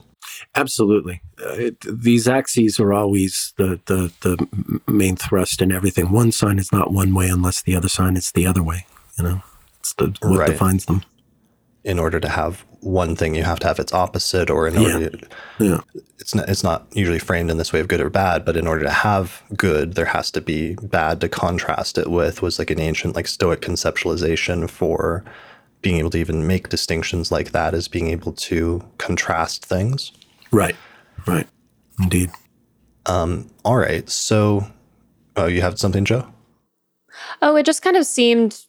[0.55, 6.11] Absolutely, uh, it, these axes are always the, the the main thrust in everything.
[6.11, 8.87] One sign is not one way unless the other sign is the other way.
[9.19, 9.43] You know,
[9.81, 10.51] it's the, what right.
[10.51, 11.03] defines them.
[11.89, 15.01] In order to have one thing, you have to have its opposite, or in order,
[15.01, 15.09] Yeah.
[15.09, 15.19] to,
[15.59, 15.81] Yeah.
[16.19, 18.67] it's not it's not usually framed in this way of good or bad, but in
[18.67, 22.43] order to have good, there has to be bad to contrast it with.
[22.43, 25.25] Was like an ancient like Stoic conceptualization for
[25.81, 30.13] being able to even make distinctions like that is being able to contrast things.
[30.51, 30.77] Right.
[31.27, 31.47] Right.
[32.01, 32.31] Indeed.
[33.07, 34.67] Um, All right, so
[35.37, 36.27] oh, you have something, Jo?
[37.41, 38.65] Oh, it just kind of seemed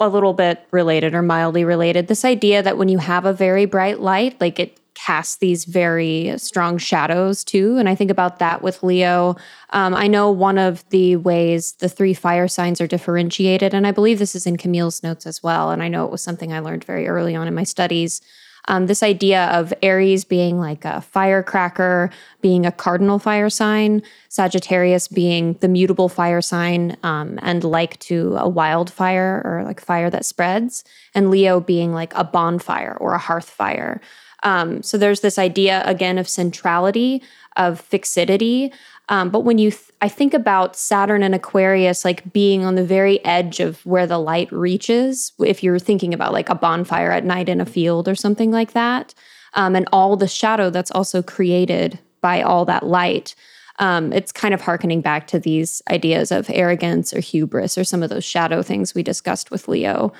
[0.00, 2.08] a little bit related or mildly related.
[2.08, 6.32] This idea that when you have a very bright light, like it casts these very
[6.38, 7.76] strong shadows too.
[7.76, 9.36] And I think about that with Leo.
[9.70, 13.90] Um, I know one of the ways the three fire signs are differentiated, and I
[13.92, 15.70] believe this is in Camille's notes as well.
[15.70, 18.22] And I know it was something I learned very early on in my studies.
[18.68, 22.10] Um, this idea of Aries being like a firecracker,
[22.40, 28.36] being a cardinal fire sign, Sagittarius being the mutable fire sign um, and like to
[28.36, 30.84] a wildfire or like fire that spreads,
[31.14, 34.00] and Leo being like a bonfire or a hearth fire.
[34.42, 37.22] Um, so there's this idea again of centrality,
[37.56, 38.72] of fixity.
[39.08, 42.84] Um, but when you, th- I think about Saturn and Aquarius like being on the
[42.84, 47.24] very edge of where the light reaches, if you're thinking about like a bonfire at
[47.24, 49.14] night in a field or something like that,
[49.54, 53.34] um, and all the shadow that's also created by all that light.
[53.78, 58.02] Um, it's kind of harkening back to these ideas of arrogance or hubris or some
[58.02, 60.12] of those shadow things we discussed with Leo.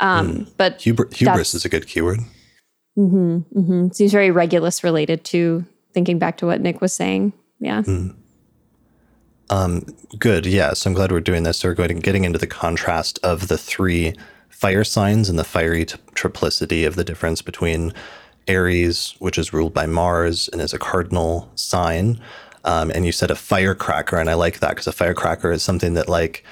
[0.00, 2.20] Um, But Hubr- hubris is a good keyword.
[2.96, 7.32] hmm Seems very Regulus related to thinking back to what Nick was saying.
[7.60, 7.82] Yeah.
[9.48, 10.46] Good.
[10.46, 10.72] Yeah.
[10.74, 11.58] So I'm glad we're doing this.
[11.58, 14.14] So we're going getting into the contrast of the three
[14.48, 17.92] fire signs and the fiery t- triplicity of the difference between
[18.48, 22.20] Aries, which is ruled by Mars and is a cardinal sign.
[22.64, 25.94] Um, and you said a firecracker, and I like that because a firecracker is something
[25.94, 26.44] that like,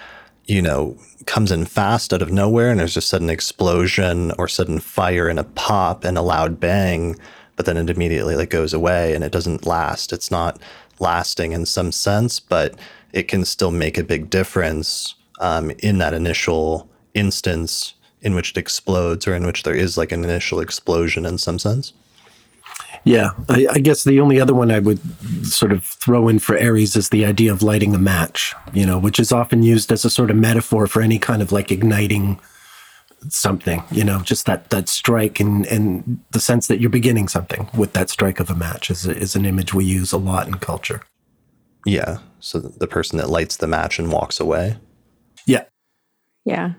[0.47, 0.97] you know,
[1.27, 5.39] comes in fast out of nowhere, and there's just sudden explosion or sudden fire and
[5.39, 7.17] a pop and a loud bang,
[7.57, 10.13] but then it immediately like goes away and it doesn't last.
[10.13, 10.61] It's not
[11.03, 12.75] lasting in some sense, but
[13.13, 18.57] it can still make a big difference um, in that initial instance in which it
[18.57, 21.93] explodes or in which there is like an initial explosion in some sense.
[23.05, 25.01] Yeah, I, I guess the only other one I would
[25.45, 28.97] sort of throw in for Aries is the idea of lighting a match, you know,
[28.99, 32.39] which is often used as a sort of metaphor for any kind of like igniting
[33.29, 37.69] something, you know, just that that strike and and the sense that you're beginning something
[37.77, 40.55] with that strike of a match is is an image we use a lot in
[40.55, 41.03] culture.
[41.85, 42.19] Yeah.
[42.41, 44.77] So the person that lights the match and walks away.
[45.47, 45.65] Yeah,
[46.45, 46.75] Yeah.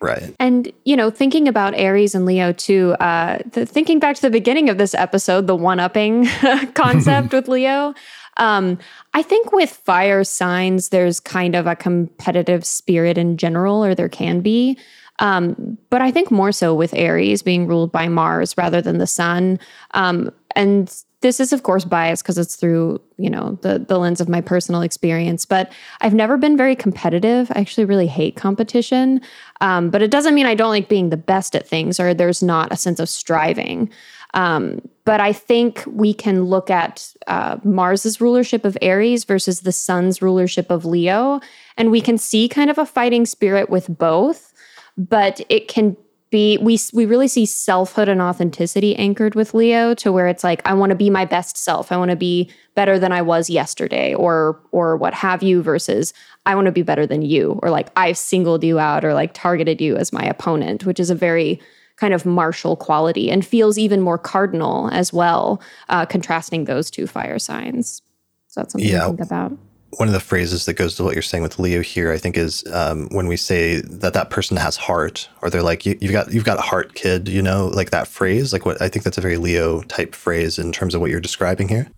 [0.00, 0.34] Right.
[0.40, 4.30] And, you know, thinking about Aries and Leo too, uh, the, thinking back to the
[4.30, 6.26] beginning of this episode, the one upping
[6.74, 7.94] concept with Leo,
[8.38, 8.78] um,
[9.14, 14.08] I think with fire signs, there's kind of a competitive spirit in general, or there
[14.08, 14.78] can be.
[15.18, 19.06] Um, but I think more so with Aries being ruled by Mars rather than the
[19.06, 19.58] sun.
[19.92, 24.20] Um, and this is of course biased because it's through you know the the lens
[24.20, 27.50] of my personal experience but i've never been very competitive.
[27.54, 29.20] I actually really hate competition.
[29.60, 32.42] Um, but it doesn't mean i don't like being the best at things or there's
[32.42, 33.90] not a sense of striving.
[34.34, 39.72] Um, but i think we can look at uh, mars's rulership of aries versus the
[39.72, 41.40] sun's rulership of leo
[41.76, 44.51] and we can see kind of a fighting spirit with both
[44.96, 45.96] but it can
[46.30, 50.62] be we we really see selfhood and authenticity anchored with Leo to where it's like
[50.64, 51.92] I want to be my best self.
[51.92, 56.14] I want to be better than I was yesterday or or what have you versus
[56.46, 59.34] I want to be better than you or like I've singled you out or like
[59.34, 61.60] targeted you as my opponent, which is a very
[61.96, 65.60] kind of martial quality and feels even more cardinal as well,
[65.90, 68.00] uh, contrasting those two fire signs.
[68.48, 69.00] So that's something Yeah.
[69.00, 69.52] to think about.
[69.98, 72.36] One of the phrases that goes to what you're saying with Leo here, I think,
[72.38, 76.12] is um, when we say that that person has heart, or they're like, you, "You've
[76.12, 78.52] got, you've got a heart, kid." You know, like that phrase.
[78.52, 81.20] Like what I think that's a very Leo type phrase in terms of what you're
[81.20, 81.88] describing here.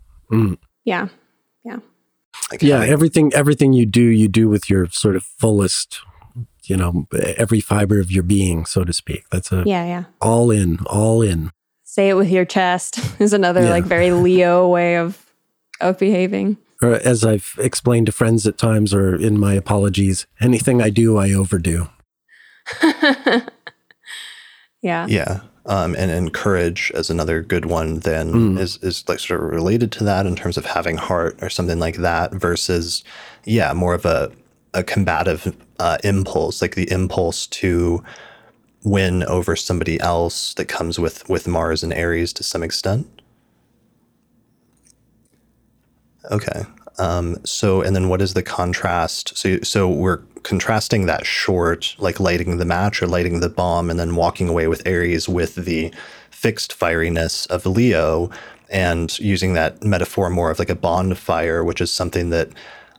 [0.84, 1.08] Yeah.
[1.64, 1.76] Yeah.
[2.50, 2.76] Like yeah.
[2.78, 6.00] having- Everything everything you do, you do with your sort of fullest,
[6.64, 7.06] you know,
[7.36, 9.24] every fiber of your being, so to speak.
[9.30, 9.84] That's a Yeah.
[9.86, 10.04] Yeah.
[10.20, 11.50] all in, all in.
[11.84, 13.70] Say it with your chest is another Yeah.
[13.70, 15.24] like very Leo way of
[15.80, 16.56] of behaving.
[16.84, 21.16] Or as I've explained to friends at times or in my apologies, anything I do,
[21.16, 21.88] I overdo.
[24.82, 25.06] yeah.
[25.06, 25.40] Yeah.
[25.66, 29.90] Um, and, and courage as another good one then is, is like sort of related
[29.92, 33.02] to that in terms of having heart or something like that versus,
[33.44, 34.30] yeah, more of a,
[34.74, 38.04] a combative uh, impulse, like the impulse to
[38.82, 43.22] win over somebody else that comes with, with Mars and Aries to some extent.
[46.30, 46.64] Okay.
[46.98, 49.36] Um, so, and then what is the contrast?
[49.36, 53.98] So, so we're contrasting that short, like lighting the match or lighting the bomb and
[53.98, 55.92] then walking away with Aries with the
[56.30, 58.30] fixed fieriness of Leo
[58.70, 62.50] and using that metaphor more of like a bonfire, which is something that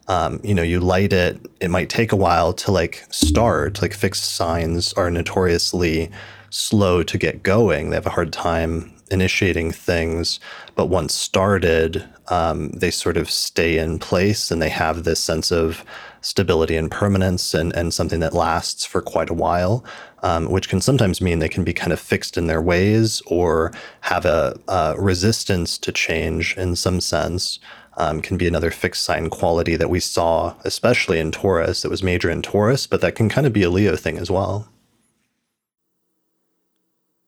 [0.08, 3.82] um, you know, you light it, it might take a while to like start.
[3.82, 6.12] Like fixed signs are notoriously
[6.52, 7.90] slow to get going.
[7.90, 10.40] They have a hard time initiating things,
[10.76, 15.52] but once started, um, they sort of stay in place and they have this sense
[15.52, 15.84] of
[16.22, 19.86] stability and permanence and, and something that lasts for quite a while,
[20.24, 23.72] um, which can sometimes mean they can be kind of fixed in their ways or
[24.02, 27.60] have a, a resistance to change in some sense.
[27.98, 31.86] Um, can be another fixed sign quality that we saw, especially in Taurus.
[31.86, 34.30] It was major in Taurus, but that can kind of be a Leo thing as
[34.30, 34.68] well.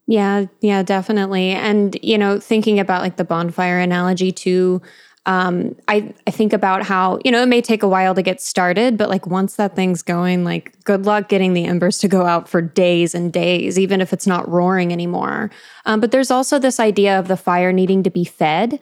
[0.08, 1.52] Yeah, yeah, definitely.
[1.52, 4.82] And, you know, thinking about like the bonfire analogy too,
[5.26, 8.40] um, I, I think about how, you know, it may take a while to get
[8.40, 12.26] started, but like once that thing's going, like good luck getting the embers to go
[12.26, 15.52] out for days and days, even if it's not roaring anymore.
[15.86, 18.80] Um, but there's also this idea of the fire needing to be fed.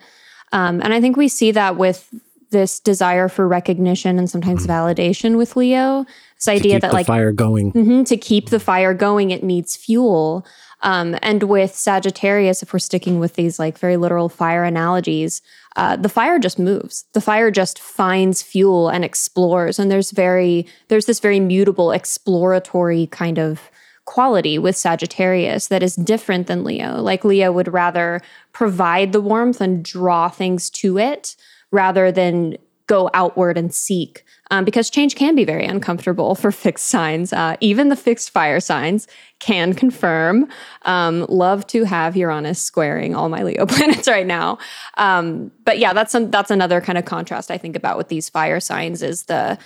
[0.52, 2.08] Um, and I think we see that with
[2.50, 5.00] this desire for recognition and sometimes mm-hmm.
[5.00, 6.06] validation with Leo.
[6.36, 10.46] This idea that like fire going mm-hmm, to keep the fire going, it needs fuel.
[10.86, 15.42] Um, and with Sagittarius, if we're sticking with these like very literal fire analogies,
[15.74, 17.04] uh, the fire just moves.
[17.12, 19.80] The fire just finds fuel and explores.
[19.80, 23.68] And there's very there's this very mutable, exploratory kind of
[24.04, 27.02] quality with Sagittarius that is different than Leo.
[27.02, 28.22] Like Leo would rather
[28.52, 31.34] provide the warmth and draw things to it
[31.72, 36.86] rather than go outward and seek um, because change can be very uncomfortable for fixed
[36.86, 37.32] signs.
[37.32, 39.08] Uh, even the fixed fire signs
[39.38, 40.48] can confirm.
[40.82, 44.58] Um, love to have Uranus squaring all my Leo planets right now.
[44.96, 48.28] Um, but yeah, that's some, that's another kind of contrast I think about with these
[48.28, 49.58] fire signs is the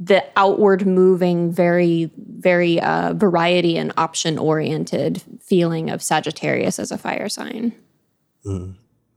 [0.00, 6.98] the outward moving, very very uh, variety and option oriented feeling of Sagittarius as a
[6.98, 7.72] fire sign.
[8.46, 8.74] Mm.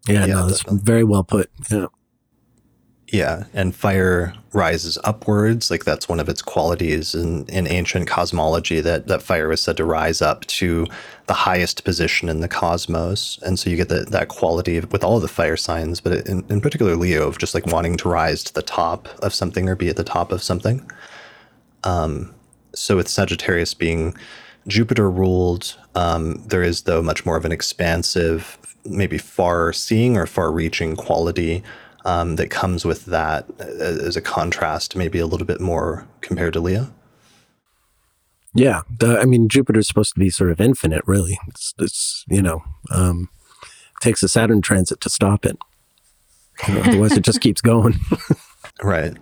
[0.08, 1.52] Yeah, yeah, no, that's very well put.
[1.70, 1.86] Yeah.
[3.12, 5.70] Yeah, and fire rises upwards.
[5.70, 9.76] Like that's one of its qualities in, in ancient cosmology that, that fire was said
[9.78, 10.88] to rise up to
[11.28, 13.38] the highest position in the cosmos.
[13.46, 16.46] And so you get the, that quality with all of the fire signs, but in,
[16.48, 19.76] in particular Leo, of just like wanting to rise to the top of something or
[19.76, 20.90] be at the top of something.
[21.84, 22.34] Um,
[22.74, 24.16] so with Sagittarius being
[24.68, 30.26] Jupiter ruled, um, there is, though, much more of an expansive, maybe far seeing or
[30.26, 31.62] far reaching quality
[32.06, 36.60] um, that comes with that as a contrast, maybe a little bit more compared to
[36.60, 36.94] Leo?
[38.54, 41.40] Yeah, the, I mean Jupiter's supposed to be sort of infinite, really.
[41.48, 43.30] It's, it's you know um,
[44.02, 45.58] takes a Saturn transit to stop it.
[46.68, 48.00] You know, otherwise, it just keeps going.
[48.84, 49.16] right.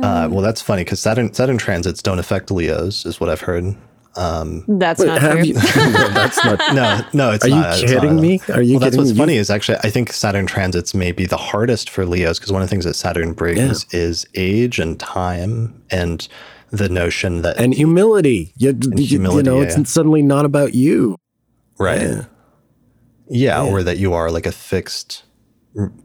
[0.00, 3.76] Uh, well, that's funny because Saturn Saturn transits don't affect Leos, is what I've heard.
[4.16, 5.42] Um, that's not true.
[5.42, 5.60] You, no,
[6.14, 6.74] that's not.
[6.74, 7.80] No, no, it's Are not.
[7.80, 8.40] you kidding not, me?
[8.52, 8.72] Are you?
[8.74, 9.16] Well, that's what's me?
[9.16, 12.60] funny is actually I think Saturn transits may be the hardest for Leos because one
[12.60, 14.00] of the things that Saturn brings yeah.
[14.00, 16.26] is age and time and
[16.70, 18.52] the notion that and humility.
[18.56, 19.84] You, and humility, you know, yeah, it's yeah.
[19.84, 21.16] suddenly not about you,
[21.78, 22.00] right?
[22.00, 22.24] Yeah.
[23.28, 25.24] yeah, or that you are like a fixed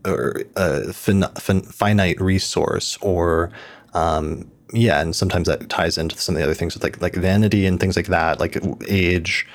[0.06, 3.52] or a fin- fin- finite resource or
[3.94, 7.16] um, yeah, and sometimes that ties into some of the other things with like like
[7.16, 9.48] vanity and things like that, like age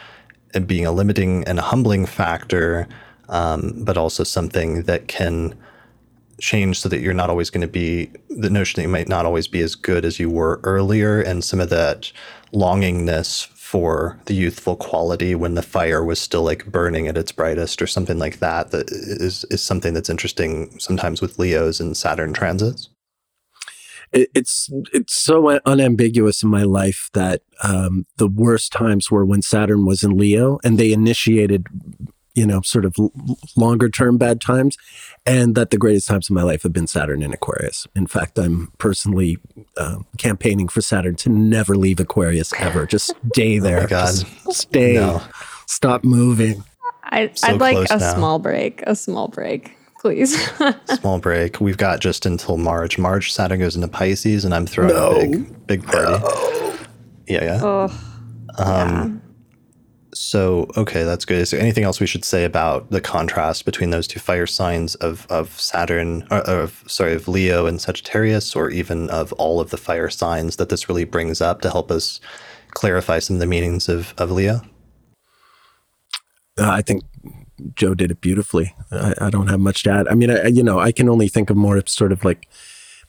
[0.54, 2.88] and being a limiting and a humbling factor,
[3.28, 5.54] um, but also something that can
[6.40, 9.26] change so that you're not always going to be the notion that you might not
[9.26, 12.12] always be as good as you were earlier, and some of that
[12.52, 17.80] longingness for the youthful quality when the fire was still like burning at its brightest
[17.80, 22.32] or something like that that is is something that's interesting sometimes with Leos and Saturn
[22.32, 22.88] transits
[24.12, 29.42] it, it's it's so unambiguous in my life that um, the worst times were when
[29.42, 31.66] Saturn was in Leo and they initiated
[32.34, 32.94] you know sort of
[33.56, 34.76] longer term bad times
[35.26, 38.38] and that the greatest times of my life have been saturn in aquarius in fact
[38.38, 39.36] i'm personally
[39.76, 44.06] uh, campaigning for saturn to never leave aquarius ever just stay oh there oh God.
[44.06, 45.20] Just stay no.
[45.66, 46.62] stop moving
[47.02, 48.14] I, would like a now.
[48.14, 50.50] small break a small break please.
[50.98, 51.60] Small break.
[51.60, 52.98] We've got just until March.
[52.98, 55.10] March, Saturn goes into Pisces, and I'm throwing no.
[55.10, 56.22] a big, big party.
[56.22, 56.76] No.
[57.26, 57.60] Yeah, yeah.
[57.62, 57.84] Oh,
[58.58, 59.30] um, yeah.
[60.12, 61.38] So, okay, that's good.
[61.38, 64.96] Is there anything else we should say about the contrast between those two fire signs
[64.96, 69.70] of, of Saturn, or, of sorry, of Leo and Sagittarius, or even of all of
[69.70, 72.20] the fire signs that this really brings up to help us
[72.70, 74.62] clarify some of the meanings of, of Leo?
[76.58, 77.04] Uh, I think
[77.74, 78.74] Jo did it beautifully.
[78.90, 80.08] I, I, don't have much to add.
[80.08, 82.48] I mean, I, you know, I can only think of more sort of like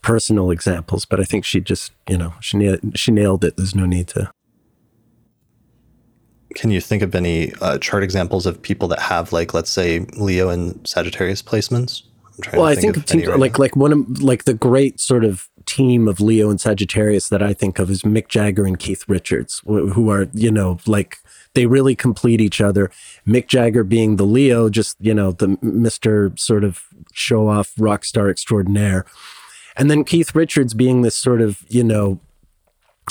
[0.01, 3.57] personal examples, but I think she just, you know, she nailed, she nailed it.
[3.57, 4.31] There's no need to.
[6.55, 9.99] Can you think of any uh, chart examples of people that have, like, let's say,
[10.17, 12.03] Leo and Sagittarius placements?
[12.53, 13.63] well, I think, think right like now.
[13.63, 17.53] like one of like the great sort of team of Leo and Sagittarius that I
[17.53, 21.17] think of is Mick Jagger and Keith Richards, who are you know like
[21.53, 22.89] they really complete each other.
[23.27, 26.83] Mick Jagger being the Leo, just you know the Mister sort of
[27.13, 29.05] show off rock star extraordinaire,
[29.75, 32.19] and then Keith Richards being this sort of you know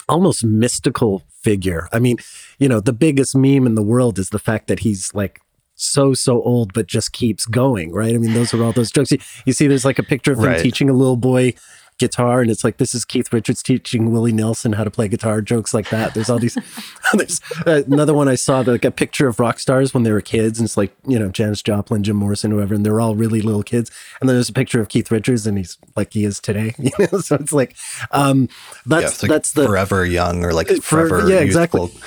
[0.09, 1.89] almost mystical figure.
[1.93, 2.19] I mean,
[2.59, 5.41] you know, the biggest meme in the world is the fact that he's like
[5.81, 9.11] so so old but just keeps going right i mean those are all those jokes
[9.11, 10.61] you, you see there's like a picture of him right.
[10.61, 11.55] teaching a little boy
[12.01, 15.40] guitar and it's like this is keith richards teaching willie nelson how to play guitar
[15.40, 16.59] jokes like that there's all these
[17.12, 20.20] there's uh, another one i saw like a picture of rock stars when they were
[20.20, 23.40] kids and it's like you know janis joplin jim morrison whoever and they're all really
[23.40, 23.90] little kids
[24.20, 26.90] and then there's a picture of keith richards and he's like he is today you
[26.98, 27.77] know so it's like
[28.10, 28.48] um
[28.86, 31.85] that's yeah, like that's the forever young or like forever yeah youthful.
[31.85, 32.01] exactly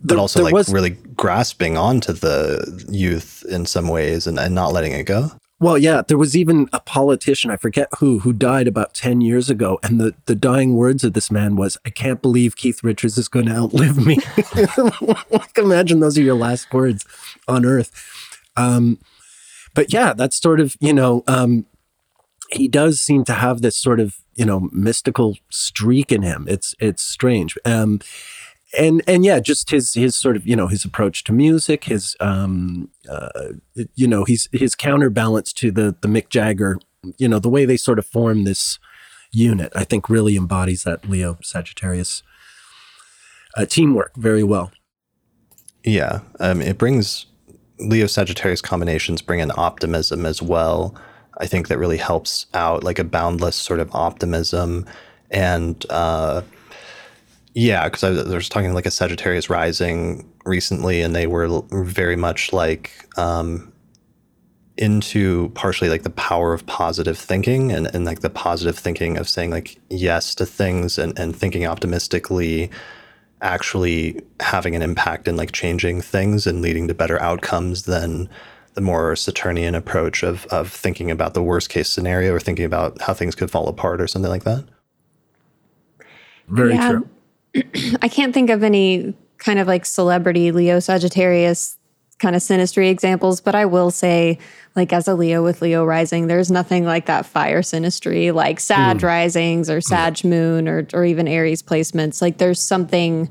[0.00, 4.54] but there, also like was, really grasping onto the youth in some ways and, and
[4.54, 5.30] not letting it go.
[5.60, 9.50] Well, yeah, there was even a politician, I forget who, who died about 10 years
[9.50, 9.80] ago.
[9.82, 13.26] And the, the dying words of this man was, I can't believe Keith Richards is
[13.26, 14.18] going to outlive me.
[15.30, 17.04] like, imagine those are your last words
[17.48, 17.90] on earth.
[18.56, 18.98] Um,
[19.74, 21.66] but yeah, that's sort of, you know, um,
[22.50, 26.46] he does seem to have this sort of, you know, mystical streak in him.
[26.48, 27.58] It's, it's strange.
[27.64, 28.00] Um,
[28.76, 32.16] and and yeah, just his his sort of you know his approach to music, his
[32.20, 33.52] um uh,
[33.94, 36.78] you know his his counterbalance to the the Mick Jagger,
[37.16, 38.78] you know the way they sort of form this
[39.32, 42.22] unit, I think really embodies that Leo Sagittarius
[43.56, 44.70] uh, teamwork very well.
[45.84, 47.26] Yeah, um, it brings
[47.78, 50.94] Leo Sagittarius combinations bring in optimism as well.
[51.38, 54.84] I think that really helps out like a boundless sort of optimism
[55.30, 55.86] and.
[55.88, 56.42] Uh,
[57.54, 62.16] yeah, because I, I, was talking like a Sagittarius rising recently, and they were very
[62.16, 63.72] much like um,
[64.78, 69.28] into partially like the power of positive thinking and, and like the positive thinking of
[69.28, 72.70] saying like yes to things and, and thinking optimistically
[73.40, 78.28] actually having an impact in like changing things and leading to better outcomes than
[78.74, 83.00] the more Saturnian approach of of thinking about the worst case scenario or thinking about
[83.00, 84.64] how things could fall apart or something like that.
[86.48, 86.90] Very yeah.
[86.90, 87.08] true.
[88.02, 91.76] I can't think of any kind of like celebrity Leo Sagittarius
[92.18, 94.38] kind of synastry examples, but I will say,
[94.74, 98.98] like as a Leo with Leo rising, there's nothing like that fire synastry, like Sag
[98.98, 99.02] mm.
[99.02, 102.20] risings or Sag moon or or even Aries placements.
[102.20, 103.30] Like there's something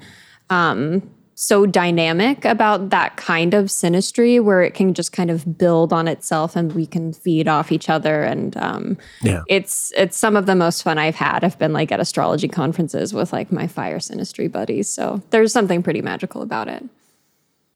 [0.49, 1.09] um
[1.39, 6.07] so dynamic about that kind of synastry where it can just kind of build on
[6.07, 9.43] itself and we can feed off each other and um, yeah.
[9.47, 11.43] it's it's some of the most fun I've had.
[11.43, 14.89] I've been like at astrology conferences with like my fire synastry buddies.
[14.89, 16.83] So there's something pretty magical about it.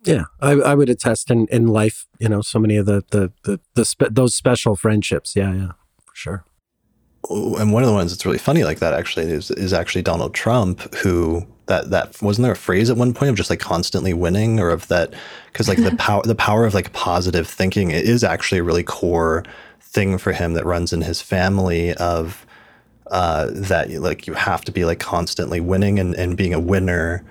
[0.06, 3.32] Yeah, I, I would attest in, in life, you know, so many of the the
[3.44, 5.36] the, the spe- those special friendships.
[5.36, 5.72] Yeah, yeah,
[6.04, 6.46] for sure.
[7.30, 10.34] And one of the ones that's really funny like that actually is is actually Donald
[10.34, 14.14] Trump, who that that wasn't there a phrase at one point of just like constantly
[14.14, 15.14] winning or of that
[15.52, 19.44] because like the power the power of like positive thinking is actually a really core
[19.80, 22.46] thing for him that runs in his family of
[23.12, 27.24] uh, that like you have to be like constantly winning and, and being a winner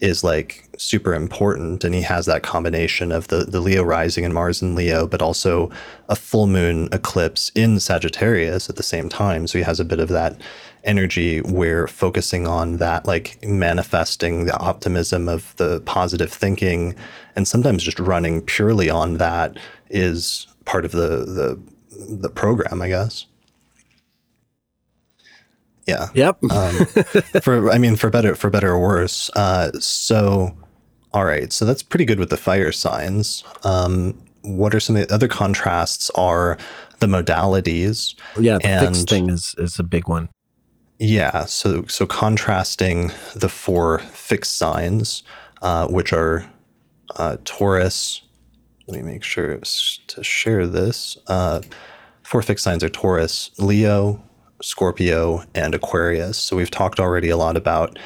[0.00, 1.84] is like super important.
[1.84, 5.22] And he has that combination of the the Leo rising and Mars in Leo but
[5.22, 5.70] also
[6.08, 9.46] a full moon eclipse in Sagittarius at the same time.
[9.46, 10.40] So he has a bit of that
[10.86, 16.94] energy we're focusing on that like manifesting the optimism of the positive thinking
[17.34, 19.58] and sometimes just running purely on that
[19.90, 21.60] is part of the the
[22.08, 23.26] the program i guess.
[25.86, 26.08] Yeah.
[26.14, 26.42] Yep.
[26.50, 26.86] Um,
[27.42, 30.56] for i mean for better for better or worse uh, so
[31.12, 33.44] all right so that's pretty good with the fire signs.
[33.62, 36.56] Um, what are some of the other contrasts are
[37.00, 40.28] the modalities yeah the and, fixed thing is is a big one
[40.98, 45.22] yeah, so so contrasting the four fixed signs,
[45.62, 46.50] uh, which are
[47.16, 48.22] uh, Taurus.
[48.86, 51.18] Let me make sure to share this.
[51.26, 51.60] Uh,
[52.22, 54.22] four fixed signs are Taurus, Leo,
[54.62, 56.38] Scorpio, and Aquarius.
[56.38, 57.98] So we've talked already a lot about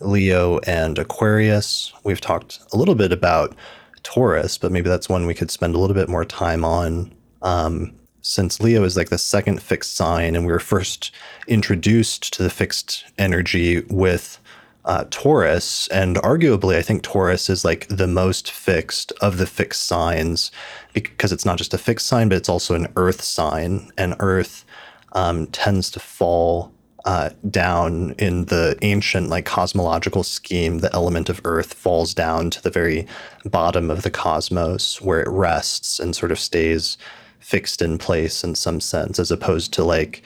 [0.00, 1.92] Leo and Aquarius.
[2.04, 3.56] We've talked a little bit about
[4.02, 7.12] Taurus, but maybe that's one we could spend a little bit more time on.
[7.42, 7.94] Um,
[8.26, 11.12] since Leo is like the second fixed sign, and we were first
[11.46, 14.40] introduced to the fixed energy with
[14.84, 19.84] uh, Taurus, and arguably, I think Taurus is like the most fixed of the fixed
[19.84, 20.50] signs
[20.92, 24.64] because it's not just a fixed sign, but it's also an earth sign, and earth
[25.12, 26.72] um, tends to fall
[27.06, 32.60] uh, down in the ancient like cosmological scheme, the element of Earth falls down to
[32.60, 33.06] the very
[33.44, 36.98] bottom of the cosmos where it rests and sort of stays
[37.40, 40.22] fixed in place in some sense, as opposed to like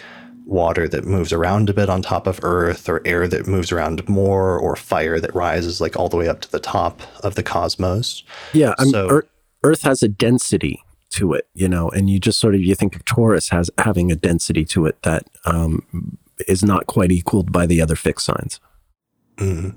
[0.46, 4.06] water that moves around a bit on top of Earth, or air that moves around
[4.08, 7.42] more, or fire that rises like all the way up to the top of the
[7.42, 8.22] cosmos.
[8.52, 9.28] Yeah, I mean, so, Earth,
[9.62, 12.96] Earth has a density to it, you know, and you just sort of you think
[12.96, 16.18] of Taurus has having a density to it that um,
[16.48, 18.60] is not quite equaled by the other fixed signs.
[19.36, 19.74] Mm.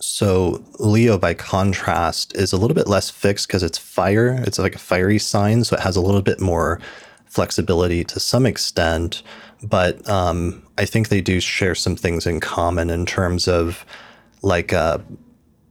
[0.00, 4.42] So Leo, by contrast, is a little bit less fixed because it's fire.
[4.46, 6.80] It's like a fiery sign, so it has a little bit more
[7.26, 9.22] flexibility to some extent.
[9.62, 13.84] But um, I think they do share some things in common in terms of
[14.42, 14.98] like uh,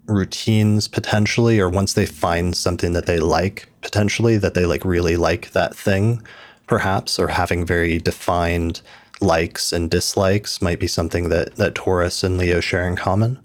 [0.08, 5.16] routines potentially, or once they find something that they like potentially, that they like really
[5.16, 6.22] like that thing,
[6.68, 8.82] perhaps, or having very defined
[9.22, 13.40] likes and dislikes might be something that that Taurus and Leo share in common.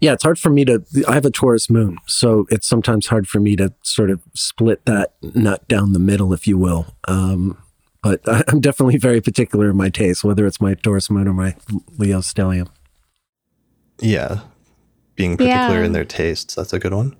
[0.00, 0.84] Yeah, it's hard for me to.
[1.08, 4.84] I have a Taurus moon, so it's sometimes hard for me to sort of split
[4.86, 6.94] that nut down the middle, if you will.
[7.06, 7.58] Um,
[8.02, 11.56] but I'm definitely very particular in my taste, whether it's my Taurus moon or my
[11.96, 12.68] Leo stellium.
[14.00, 14.40] Yeah,
[15.16, 15.84] being particular yeah.
[15.84, 16.54] in their tastes.
[16.54, 17.16] That's a good one.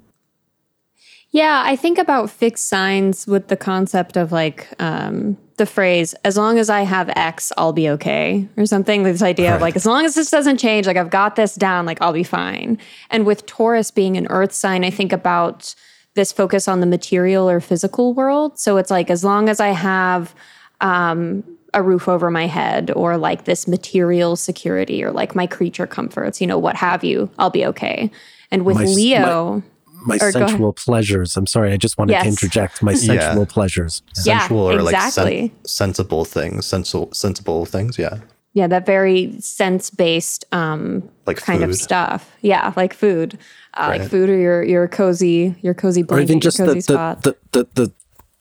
[1.31, 6.37] Yeah, I think about fixed signs with the concept of like um, the phrase, as
[6.37, 9.03] long as I have X, I'll be okay, or something.
[9.03, 9.57] This idea right.
[9.57, 12.13] of like, as long as this doesn't change, like I've got this down, like I'll
[12.13, 12.79] be fine.
[13.11, 15.75] And with Taurus being an earth sign, I think about
[16.15, 18.59] this focus on the material or physical world.
[18.59, 20.35] So it's like, as long as I have
[20.81, 21.45] um,
[21.75, 26.41] a roof over my head or like this material security or like my creature comforts,
[26.41, 28.11] you know, what have you, I'll be okay.
[28.51, 29.63] And with my, Leo, my-
[30.07, 31.37] my or sensual pleasures.
[31.37, 32.23] I'm sorry, I just wanted yes.
[32.25, 33.45] to interject my sensual yeah.
[33.49, 34.03] pleasures.
[34.25, 34.41] Yeah.
[34.41, 35.43] Sensual or exactly.
[35.43, 38.19] like sen- sensible things, sensible sensible things, yeah.
[38.55, 41.71] Yeah, that very sense-based um like kind food.
[41.71, 42.37] of stuff.
[42.41, 43.39] Yeah, like food.
[43.75, 44.01] Uh, right.
[44.01, 47.37] like food or your your cozy your cozy blanket, or even just the, the, the,
[47.53, 47.93] the, the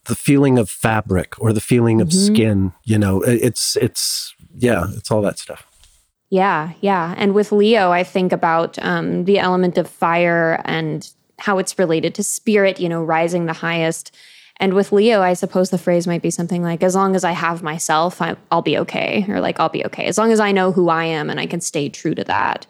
[0.05, 2.33] the feeling of fabric or the feeling of mm-hmm.
[2.33, 5.67] skin, you know, it's it's yeah, it's all that stuff.
[6.29, 7.13] Yeah, yeah.
[7.17, 11.09] And with Leo, I think about um, the element of fire and
[11.39, 14.15] how it's related to spirit, you know, rising the highest.
[14.59, 17.31] And with Leo, I suppose the phrase might be something like, as long as I
[17.31, 19.25] have myself, I, will be okay.
[19.29, 20.05] Or like, I'll be okay.
[20.05, 22.65] As long as I know who I am and I can stay true to that.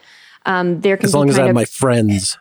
[0.46, 2.38] Um, there can as long as I have of, my friends.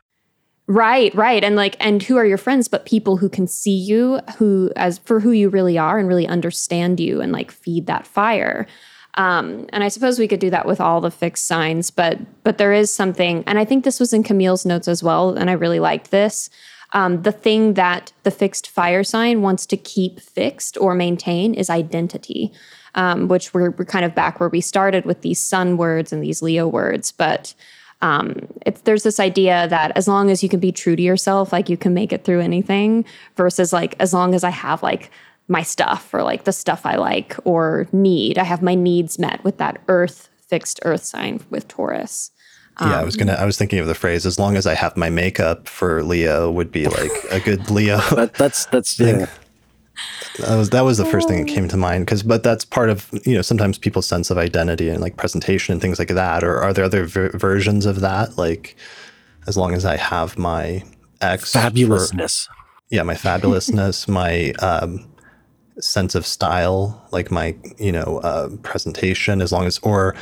[0.66, 1.44] Right, right.
[1.44, 4.98] And like, and who are your friends, but people who can see you, who, as
[4.98, 8.66] for who you really are and really understand you and like feed that fire.
[9.16, 12.58] Um, and I suppose we could do that with all the fixed signs, but but
[12.58, 15.54] there is something, and I think this was in Camille's notes as well, and I
[15.54, 16.50] really liked this.
[16.92, 21.68] Um, the thing that the fixed fire sign wants to keep fixed or maintain is
[21.68, 22.52] identity,
[22.94, 26.22] um, which we're, we're kind of back where we started with these sun words and
[26.22, 27.10] these Leo words.
[27.10, 27.54] But
[28.02, 31.52] um, it's, there's this idea that as long as you can be true to yourself,
[31.52, 33.04] like you can make it through anything,
[33.36, 35.10] versus like as long as I have like
[35.48, 38.38] my stuff or like the stuff I like or need.
[38.38, 42.30] I have my needs met with that earth fixed earth sign with Taurus.
[42.78, 43.32] Um, yeah, I was gonna.
[43.32, 46.50] I was thinking of the phrase "as long as I have my makeup" for Leo
[46.50, 47.98] would be like a good Leo.
[48.14, 49.26] that, that's that's yeah.
[50.40, 52.90] That was that was the first thing that came to mind because, but that's part
[52.90, 56.44] of you know sometimes people's sense of identity and like presentation and things like that.
[56.44, 58.36] Or are there other ver- versions of that?
[58.36, 58.76] Like,
[59.46, 60.84] as long as I have my
[61.22, 62.54] X fabulousness, for,
[62.90, 65.06] yeah, my fabulousness, my um,
[65.80, 70.14] sense of style, like my, you know, uh, presentation, as long as, or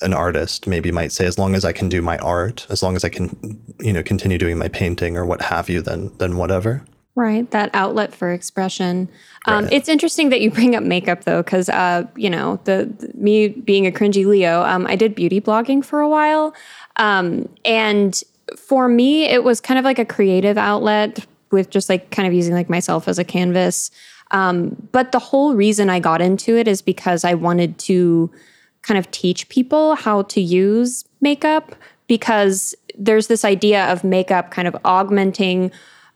[0.00, 2.96] an artist maybe might say, as long as I can do my art, as long
[2.96, 6.36] as I can, you know, continue doing my painting or what have you, then, then
[6.36, 6.84] whatever.
[7.14, 9.06] Right, that outlet for expression.
[9.46, 9.72] Um, right.
[9.74, 13.48] It's interesting that you bring up makeup though, because uh, you know the, the, me
[13.48, 16.54] being a cringy Leo, um, I did beauty blogging for a while,
[16.96, 18.18] um, and
[18.56, 22.32] for me, it was kind of like a creative outlet with just like kind of
[22.32, 23.90] using like myself as a canvas.
[24.32, 28.30] Um, but the whole reason I got into it is because I wanted to
[28.80, 31.76] kind of teach people how to use makeup
[32.08, 35.70] because there's this idea of makeup kind of augmenting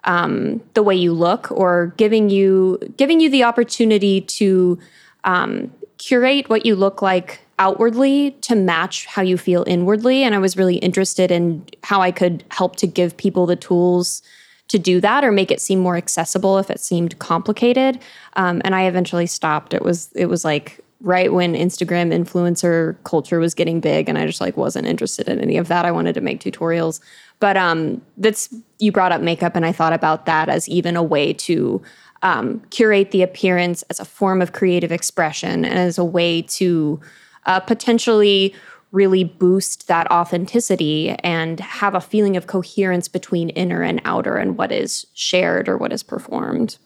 [0.05, 4.79] um, the way you look or giving you giving you the opportunity to
[5.25, 10.23] um, curate what you look like outwardly to match how you feel inwardly.
[10.23, 14.23] And i was really interested in how i could help to give people the tools
[14.69, 18.01] to do that or make it seem more accessible if it seemed complicated.
[18.35, 19.75] Um, and I eventually stopped.
[19.75, 24.27] It was it was like right when Instagram influencer culture was getting big, and I
[24.27, 25.85] just like wasn't interested in any of that.
[25.85, 27.01] I wanted to make tutorials.
[27.39, 31.03] But um, that's you brought up makeup, and I thought about that as even a
[31.03, 31.83] way to
[32.23, 37.01] um, curate the appearance as a form of creative expression and as a way to
[37.45, 38.55] uh, potentially
[38.97, 44.57] really boost that authenticity and have a feeling of coherence between inner and outer and
[44.57, 46.79] what is shared or what is performed.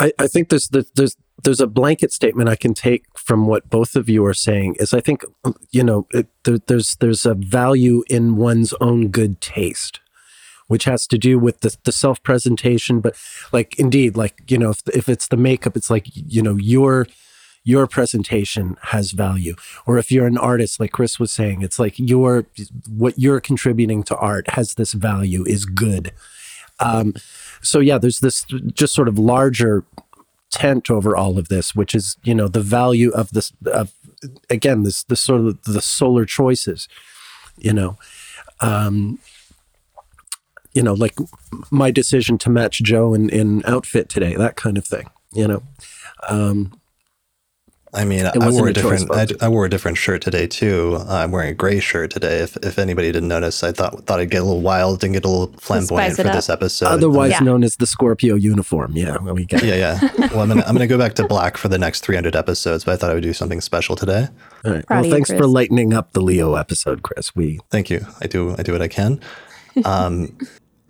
[0.00, 3.96] I, I think there's, there's there's a blanket statement I can take from what both
[3.96, 5.24] of you are saying is I think
[5.70, 10.00] you know it, there, there's there's a value in one's own good taste
[10.66, 13.14] which has to do with the, the self presentation but
[13.52, 17.06] like indeed like you know if, if it's the makeup it's like you know your
[17.64, 19.54] your presentation has value.
[19.86, 22.46] Or if you're an artist like chris was saying it's like your
[22.88, 26.12] what you're contributing to art has this value is good.
[26.80, 27.14] Um,
[27.62, 29.84] so yeah there's this just sort of larger
[30.50, 33.92] tent over all of this which is you know the value of this of
[34.48, 36.88] again this the sort of the solar choices
[37.58, 37.96] you know?
[38.60, 39.18] Um,
[40.72, 41.14] you know, like
[41.70, 45.62] my decision to match Jo in, in outfit today, that kind of thing, you know.
[46.28, 46.80] Um,
[47.94, 49.10] I mean, I wore a, a different.
[49.12, 50.96] I, I, wore a different shirt today too.
[50.98, 52.38] Uh, I'm wearing a gray shirt today.
[52.38, 55.24] If, if anybody didn't notice, I thought thought I'd get a little wild and get
[55.24, 56.86] a little flamboyant for this episode.
[56.86, 57.40] Otherwise yeah.
[57.40, 58.92] known as the Scorpio uniform.
[58.96, 59.62] Yeah, we get.
[59.62, 60.10] Yeah, yeah.
[60.32, 62.92] well, I'm gonna I'm gonna go back to black for the next 300 episodes, but
[62.92, 64.28] I thought I would do something special today.
[64.64, 64.86] All right.
[64.86, 67.34] Proud well, thanks you, for lightening up the Leo episode, Chris.
[67.36, 68.06] We thank you.
[68.20, 69.20] I do I do what I can.
[69.84, 70.36] Um,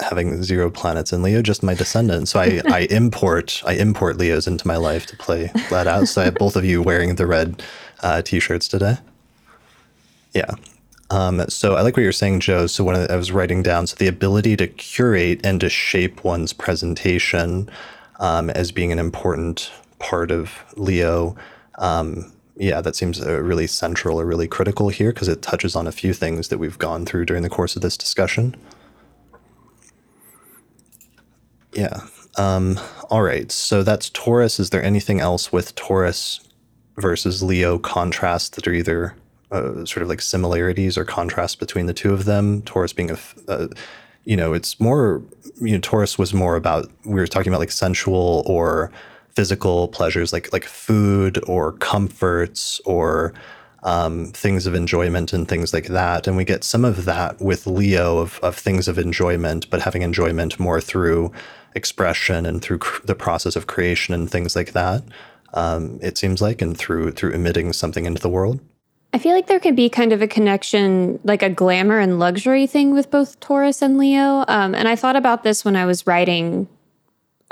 [0.00, 2.28] having zero planets in Leo, just my descendant.
[2.28, 6.08] So I, I import I import Leos into my life to play flat out.
[6.08, 7.62] So I have both of you wearing the red
[8.02, 8.98] uh, t-shirts today.
[10.32, 10.50] Yeah.
[11.10, 12.66] Um, so I like what you're saying, Jo.
[12.66, 16.52] So when I was writing down, so the ability to curate and to shape one's
[16.52, 17.70] presentation
[18.18, 21.36] um, as being an important part of Leo.
[21.78, 25.86] Um, yeah, that seems uh, really central or really critical here because it touches on
[25.86, 28.54] a few things that we've gone through during the course of this discussion.
[31.74, 32.00] Yeah.
[32.36, 32.80] Um,
[33.10, 33.50] all right.
[33.52, 34.58] So that's Taurus.
[34.58, 36.40] Is there anything else with Taurus
[36.96, 39.14] versus Leo contrasts that are either
[39.50, 42.62] uh, sort of like similarities or contrasts between the two of them?
[42.62, 43.18] Taurus being a,
[43.48, 43.68] uh,
[44.24, 45.22] you know, it's more,
[45.60, 48.90] you know, Taurus was more about, we were talking about like sensual or
[49.30, 53.34] physical pleasures, like, like food or comforts or,
[53.82, 56.26] um, things of enjoyment and things like that.
[56.26, 60.02] And we get some of that with Leo of, of things of enjoyment, but having
[60.02, 61.30] enjoyment more through
[61.74, 65.02] expression and through cr- the process of creation and things like that.
[65.52, 68.60] Um, it seems like, and through through emitting something into the world.
[69.12, 72.66] I feel like there could be kind of a connection, like a glamour and luxury
[72.66, 74.44] thing with both Taurus and Leo.
[74.48, 76.66] Um, and I thought about this when I was writing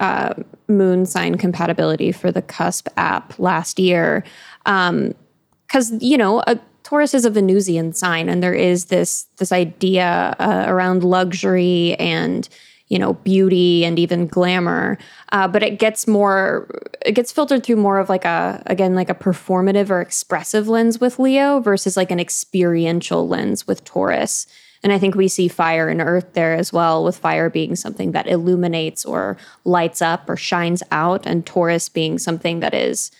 [0.00, 0.34] uh,
[0.66, 4.24] moon sign compatibility for the Cusp app last year.
[4.64, 9.52] Because, um, you know, a, Taurus is a Venusian sign, and there is this this
[9.52, 12.48] idea uh, around luxury and
[12.92, 14.98] you know beauty and even glamour.
[15.32, 16.68] Uh, but it gets more
[17.04, 21.00] it gets filtered through more of like a again like a performative or expressive lens
[21.00, 24.46] with leo versus like an experiential lens with taurus.
[24.82, 28.12] And i think we see fire and earth there as well with fire being something
[28.12, 33.10] that illuminates or lights up or shines out and taurus being something that is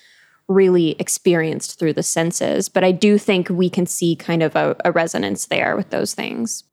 [0.48, 2.68] really experienced through the senses.
[2.68, 6.12] But i do think we can see kind of a, a resonance there with those
[6.12, 6.64] things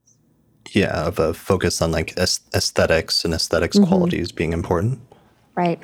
[0.75, 3.87] yeah of a focus on like aesthetics and esthetics mm-hmm.
[3.87, 4.99] qualities being important.
[5.55, 5.81] Right.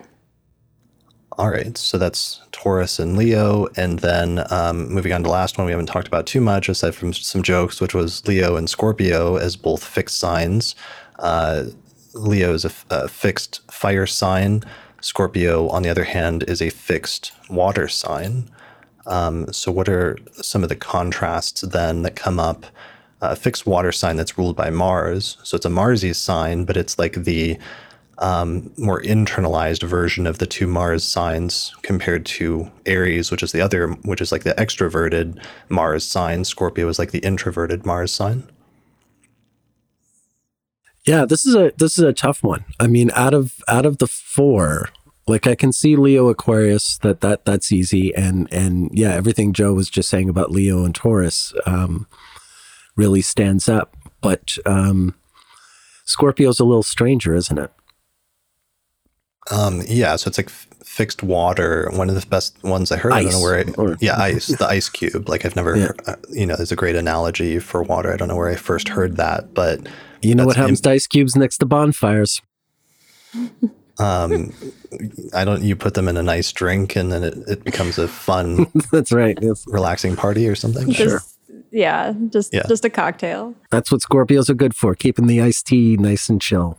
[1.38, 5.57] All right so that's taurus and leo and then um, moving on to the last
[5.57, 8.70] one we haven't talked about too much aside from some jokes which was leo and
[8.70, 10.76] scorpio as both fixed signs.
[11.20, 11.66] Uh,
[12.14, 14.64] leo is a, a fixed fire sign.
[15.02, 18.49] Scorpio on the other hand is a fixed water sign.
[19.06, 22.66] Um, so what are some of the contrasts then that come up
[23.32, 25.38] a fixed water sign that's ruled by Mars.
[25.44, 27.58] So it's a Marsies sign, but it's like the
[28.18, 33.62] um, more internalized version of the two Mars signs compared to Aries, which is the
[33.62, 36.46] other, which is like the extroverted Mars sign.
[36.46, 38.48] Scorpio is like the introverted Mars sign.
[41.06, 42.66] Yeah, this is a this is a tough one.
[42.80, 44.90] I mean, out of out of the four,
[45.28, 49.74] like I can see Leo Aquarius that that that's easy, and and yeah, everything Jo
[49.74, 51.54] was just saying about Leo and Taurus.
[51.68, 52.08] Um,
[52.96, 53.96] really stands up.
[54.22, 55.16] But um,
[56.06, 57.72] Scorpio's a little stranger, isn't it?
[59.52, 61.90] Um, yeah, so it's like f- fixed water.
[61.94, 63.14] One of the best ones I heard.
[63.14, 63.60] Ice, I don't know where.
[63.60, 64.48] I, or, yeah, ice.
[64.48, 65.30] The ice cube.
[65.30, 65.76] Like I've never.
[65.76, 65.88] Yeah.
[65.88, 68.12] Heard, uh, you know, there's a great analogy for water.
[68.12, 69.88] I don't know where I first heard that, but
[70.22, 72.42] you know what happens Im- to ice cubes next to bonfires.
[74.00, 74.54] Um,
[75.34, 75.62] I don't.
[75.62, 78.66] You put them in a nice drink, and then it, it becomes a fun.
[78.92, 79.38] That's right.
[79.40, 79.64] Yes.
[79.68, 80.88] Relaxing party or something.
[80.88, 81.22] Does, sure
[81.76, 82.64] Yeah, just Yeah.
[82.68, 83.54] just a cocktail.
[83.70, 86.78] That's what Scorpios are good for, keeping the iced tea nice and chill.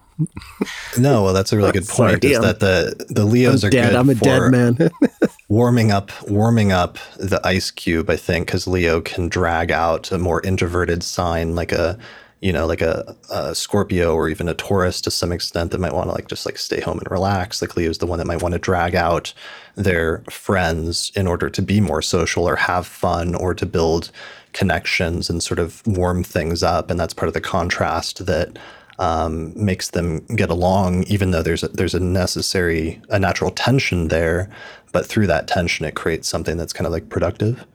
[0.97, 2.25] No, well, that's a really good Sorry, point.
[2.25, 3.91] is I'm- that the the Leos I'm are dead.
[3.91, 4.91] good I'm a for dead man.
[5.51, 8.09] warming up warming up the ice cube.
[8.09, 11.99] I think because Leo can drag out a more introverted sign like a
[12.41, 15.93] you know like a, a Scorpio or even a Taurus to some extent that might
[15.93, 17.61] want to like just like stay home and relax.
[17.61, 19.35] Like Leo's the one that might want to drag out
[19.75, 24.11] their friends in order to be more social or have fun or to build
[24.57, 26.91] connections and sort of warm things up.
[26.91, 28.59] And that's part of the contrast that
[28.99, 34.09] um, makes them get along, even though there's a, there's a necessary a natural tension
[34.09, 34.49] there.
[34.93, 37.67] But through that tension, it creates something that's kind of like productive.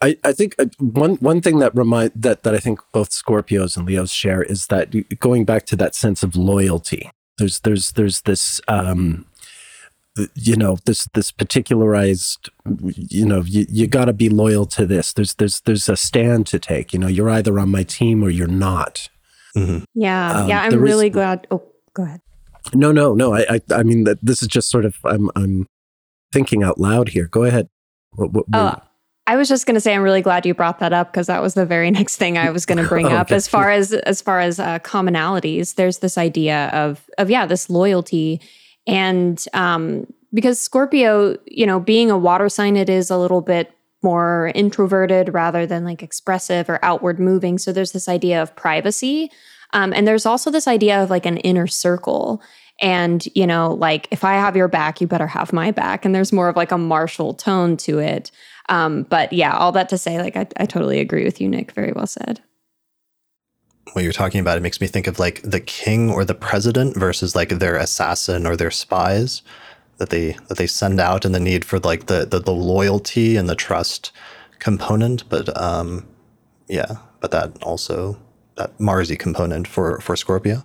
[0.00, 3.76] I, I think uh, one one thing that remind that that I think both Scorpios
[3.76, 7.10] and Leos share is that going back to that sense of loyalty.
[7.38, 9.26] There's there's there's this um,
[10.34, 12.50] you know this this particularized
[12.94, 15.12] you know you, you got to be loyal to this.
[15.12, 16.92] There's there's there's a stand to take.
[16.92, 19.08] You know you're either on my team or you're not.
[19.54, 19.62] Yeah,
[20.42, 20.62] Um, yeah.
[20.62, 21.46] I'm there is- really glad.
[21.50, 21.62] Oh,
[21.94, 22.20] go ahead.
[22.74, 23.34] No no no.
[23.34, 25.66] I I, I mean that this is just sort of I'm I'm
[26.32, 27.26] thinking out loud here.
[27.26, 27.68] Go ahead.
[28.12, 28.74] What, what, Oh,
[29.26, 31.42] I was just going to say I'm really glad you brought that up because that
[31.42, 33.34] was the very next thing I was going to bring up Okay.
[33.36, 35.74] as far as as far as uh, commonalities.
[35.76, 38.40] There's this idea of of yeah, this loyalty,
[38.86, 43.72] and um, because Scorpio, you know, being a water sign, it is a little bit
[44.02, 47.58] more introverted rather than like expressive or outward moving.
[47.58, 49.30] So there's this idea of privacy,
[49.72, 52.42] um, and there's also this idea of like an inner circle.
[52.80, 56.04] And, you know, like if I have your back, you better have my back.
[56.04, 58.30] And there's more of like a martial tone to it.
[58.68, 61.72] Um, but yeah, all that to say, like, I, I totally agree with you, Nick.
[61.72, 62.42] Very well said.
[63.92, 66.96] What you're talking about, it makes me think of like the king or the president
[66.96, 69.42] versus like their assassin or their spies
[69.98, 73.36] that they that they send out, and the need for like the the, the loyalty
[73.36, 74.12] and the trust
[74.58, 75.28] component.
[75.28, 76.06] But um,
[76.68, 78.18] yeah, but that also
[78.56, 80.64] that Marsy component for for Scorpio.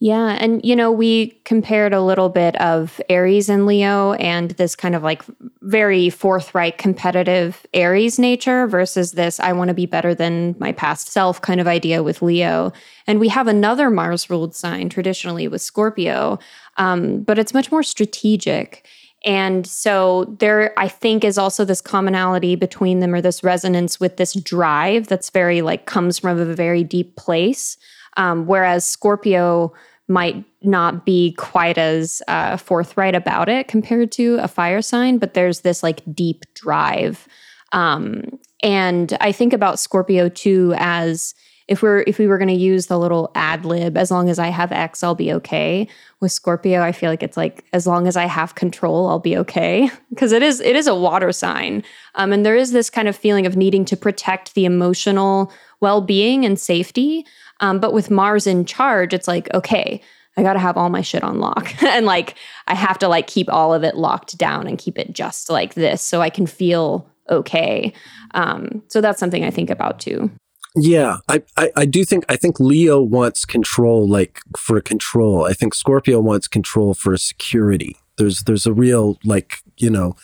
[0.00, 0.36] Yeah.
[0.38, 4.94] And, you know, we compared a little bit of Aries and Leo and this kind
[4.94, 5.24] of like
[5.62, 11.08] very forthright, competitive Aries nature versus this I want to be better than my past
[11.08, 12.72] self kind of idea with Leo.
[13.08, 16.38] And we have another Mars ruled sign traditionally with Scorpio,
[16.76, 18.86] um, but it's much more strategic.
[19.24, 24.16] And so there, I think, is also this commonality between them or this resonance with
[24.16, 27.76] this drive that's very like comes from a very deep place.
[28.16, 29.72] Um, whereas Scorpio
[30.08, 35.34] might not be quite as uh, forthright about it compared to a fire sign, but
[35.34, 37.28] there's this like deep drive.
[37.72, 41.34] Um, and I think about Scorpio too as
[41.68, 44.38] if we're if we were going to use the little ad lib, as long as
[44.38, 45.86] I have X, I'll be okay.
[46.20, 49.36] With Scorpio, I feel like it's like as long as I have control, I'll be
[49.36, 53.06] okay because it is it is a water sign, um, and there is this kind
[53.06, 57.26] of feeling of needing to protect the emotional well being and safety.
[57.60, 60.00] Um, but with Mars in charge, it's like okay,
[60.36, 62.34] I got to have all my shit on lock, and like
[62.66, 65.74] I have to like keep all of it locked down and keep it just like
[65.74, 67.92] this, so I can feel okay.
[68.34, 70.30] Um, so that's something I think about too.
[70.76, 75.44] Yeah, I, I, I do think I think Leo wants control, like for control.
[75.44, 77.96] I think Scorpio wants control for security.
[78.16, 80.14] There's there's a real like you know.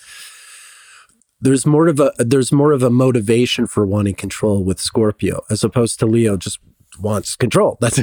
[1.40, 5.64] There's more of a there's more of a motivation for wanting control with Scorpio as
[5.64, 6.58] opposed to Leo just
[6.98, 7.76] wants control.
[7.80, 7.98] That's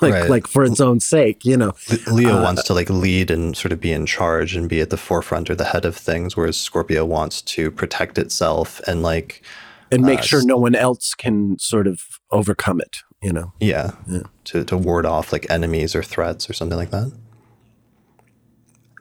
[0.00, 0.30] Right.
[0.30, 1.72] like for its own sake, you know.
[2.10, 4.90] Leo Uh, wants to like lead and sort of be in charge and be at
[4.90, 9.42] the forefront or the head of things, whereas Scorpio wants to protect itself and like
[9.90, 12.00] And make Uh, sure no one else can sort of
[12.30, 12.98] overcome it.
[13.22, 13.52] You know.
[13.60, 14.22] yeah, Yeah.
[14.44, 17.12] to to ward off like enemies or threats or something like that.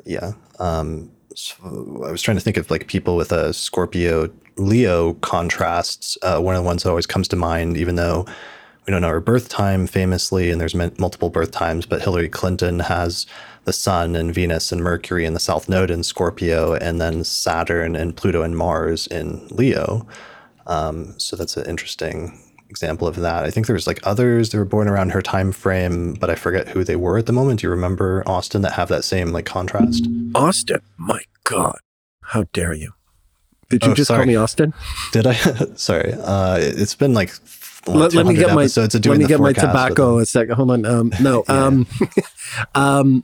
[0.05, 0.34] Yeah.
[0.59, 6.18] Um, so I was trying to think of like people with a Scorpio Leo contrasts.
[6.22, 8.26] Uh, one of the ones that always comes to mind, even though
[8.88, 12.80] we don't know her birth time famously, and there's multiple birth times, but Hillary Clinton
[12.80, 13.26] has
[13.66, 17.95] the Sun and Venus and Mercury in the South Node in Scorpio, and then Saturn
[17.95, 20.08] and Pluto and Mars in Leo.
[20.66, 22.40] Um, so that's an interesting
[22.70, 23.44] example of that.
[23.44, 26.70] I think there's like others that were born around her time frame, but I forget
[26.70, 27.60] who they were at the moment.
[27.60, 30.08] Do you remember Austin that have that same like contrast?
[30.34, 31.78] Austin, my God,
[32.24, 32.94] how dare you?
[33.70, 34.74] Did you Oh, just call me Austin?
[35.12, 35.34] Did I?
[35.76, 37.30] Sorry, uh, it's been like
[37.88, 40.56] let, let me get my let me get my tobacco a second.
[40.56, 40.86] Hold on.
[40.86, 41.44] Um, no.
[41.52, 41.66] Yeah.
[41.66, 41.88] Um,
[42.76, 43.24] um,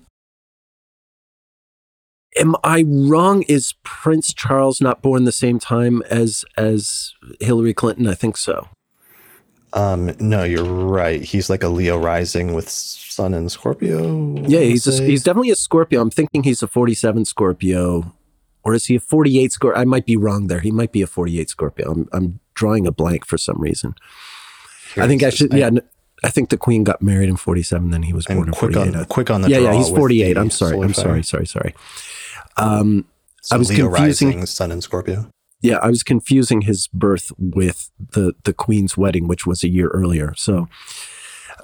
[2.37, 3.43] am I wrong?
[3.43, 8.07] Is Prince Charles not born the same time as as Hillary Clinton?
[8.07, 8.69] I think so.
[9.73, 11.21] Um, no, you're right.
[11.21, 14.41] He's like a Leo rising with Sun and Scorpio.
[14.47, 16.01] Yeah, he's a, he's definitely a Scorpio.
[16.01, 18.13] I'm thinking he's a 47 Scorpio,
[18.63, 19.79] or is he a 48 Scorpio?
[19.79, 20.61] I might be wrong there.
[20.61, 21.91] He might be a 48 Scorpio.
[21.91, 23.93] I'm, I'm drawing a blank for some reason.
[24.99, 25.69] I think I should, yeah.
[26.23, 28.95] I think the queen got married in 47, then he was born in 48.
[28.95, 30.37] on quick on the yeah, yeah, he's 48.
[30.37, 30.79] I'm sorry.
[30.81, 31.23] I'm sorry.
[31.23, 31.75] Sorry, sorry.
[32.57, 33.05] Um,
[33.41, 35.29] So I was Leo confusing- rising, Sun in Scorpio.
[35.61, 39.87] yeah, I was confusing his birth with the the queen's wedding, which was a year
[39.89, 40.33] earlier.
[40.35, 40.67] So,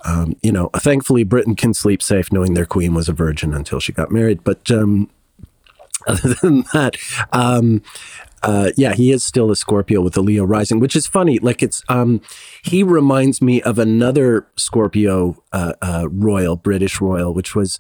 [0.06, 3.80] um, you know, thankfully Britain can sleep safe knowing their queen was a virgin until
[3.80, 4.44] she got married.
[4.44, 5.10] But um,
[6.08, 6.96] other than that,
[7.32, 7.82] um,
[8.44, 11.40] uh, yeah, he is still a Scorpio with a Leo rising, which is funny.
[11.40, 12.22] Like it's um,
[12.64, 17.80] he reminds me of another Scorpio uh, uh, royal, British royal, which was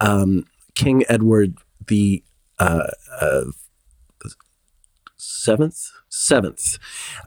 [0.00, 1.58] um, King Edward
[1.88, 2.22] the
[2.58, 2.86] uh,
[3.20, 3.44] uh,
[5.16, 6.78] seventh, seventh.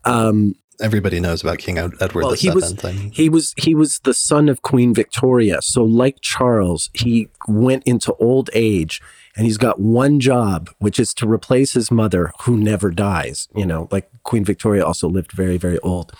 [0.06, 2.86] Um, Everybody knows about King Edward well, the he was Seventh.
[2.86, 5.58] I he was he was the son of Queen Victoria.
[5.62, 9.02] So, like Charles, he went into old age,
[9.38, 13.48] and he's got one job, which is to replace his mother, who never dies.
[13.56, 16.12] You know, like Queen Victoria also lived very very old,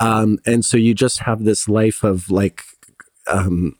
[0.00, 2.64] um, and so you just have this life of like.
[3.26, 3.76] Um,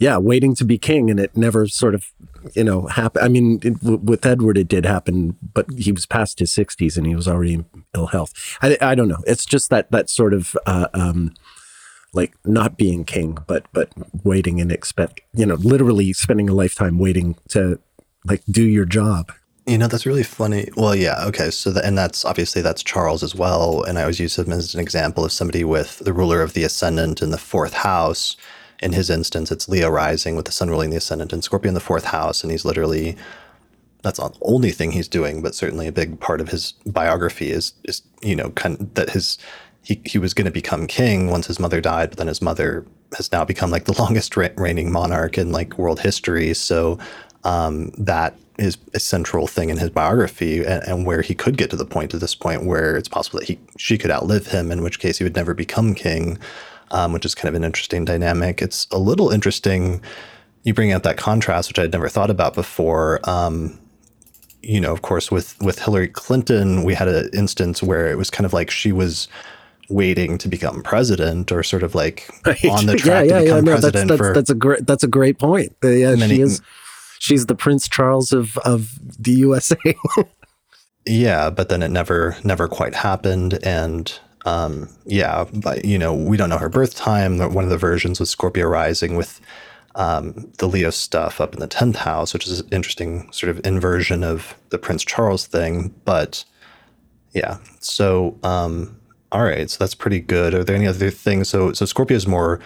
[0.00, 2.12] yeah, waiting to be king, and it never sort of,
[2.54, 3.24] you know, happened.
[3.24, 6.96] I mean, it, w- with Edward, it did happen, but he was past his sixties
[6.96, 7.64] and he was already in
[7.96, 8.32] ill health.
[8.62, 9.24] I, I don't know.
[9.26, 11.34] It's just that that sort of, uh, um,
[12.12, 13.92] like not being king, but but
[14.24, 17.78] waiting and expect, you know, literally spending a lifetime waiting to
[18.24, 19.32] like do your job.
[19.66, 20.70] You know, that's really funny.
[20.76, 21.50] Well, yeah, okay.
[21.50, 23.82] So, the, and that's obviously that's Charles as well.
[23.82, 26.64] And I always use him as an example of somebody with the ruler of the
[26.64, 28.38] ascendant in the fourth house.
[28.80, 31.74] In his instance, it's Leo rising with the sun ruling the ascendant and Scorpio in
[31.74, 32.42] the fourth house.
[32.42, 33.14] And he's literally,
[34.02, 37.50] that's not the only thing he's doing, but certainly a big part of his biography
[37.50, 39.36] is, is you know, kind of, that his,
[39.88, 42.84] he, he was going to become king once his mother died, but then his mother
[43.16, 46.52] has now become like the longest re- reigning monarch in like world history.
[46.52, 46.98] So
[47.44, 51.70] um, that is a central thing in his biography, and, and where he could get
[51.70, 54.70] to the point to this point where it's possible that he she could outlive him,
[54.70, 56.38] in which case he would never become king,
[56.90, 58.60] um, which is kind of an interesting dynamic.
[58.60, 60.02] It's a little interesting.
[60.64, 63.20] You bring out that contrast, which I'd never thought about before.
[63.24, 63.78] Um,
[64.62, 68.28] you know, of course, with with Hillary Clinton, we had an instance where it was
[68.28, 69.28] kind of like she was
[69.88, 72.28] waiting to become president, or sort of like
[72.70, 75.08] on the track to become no, that's, president that's, for that's a great that's a
[75.08, 75.74] great point.
[75.82, 76.60] Uh, yeah, Many- she is.
[77.20, 79.76] She's the Prince Charles of of the USA.
[81.08, 84.12] Yeah, but then it never never quite happened, and
[84.44, 87.38] um, yeah, but you know we don't know her birth time.
[87.38, 89.40] One of the versions was Scorpio rising with
[89.94, 93.64] um, the Leo stuff up in the tenth house, which is an interesting sort of
[93.64, 95.94] inversion of the Prince Charles thing.
[96.04, 96.44] But
[97.32, 98.97] yeah, so um,
[99.32, 100.54] all right, so that's pretty good.
[100.54, 101.48] Are there any other things?
[101.48, 102.60] So so Scorpio is more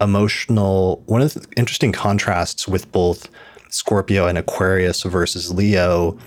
[0.00, 1.02] emotional.
[1.06, 3.28] One of the interesting contrasts with both
[3.68, 6.18] Scorpio and Aquarius versus Leo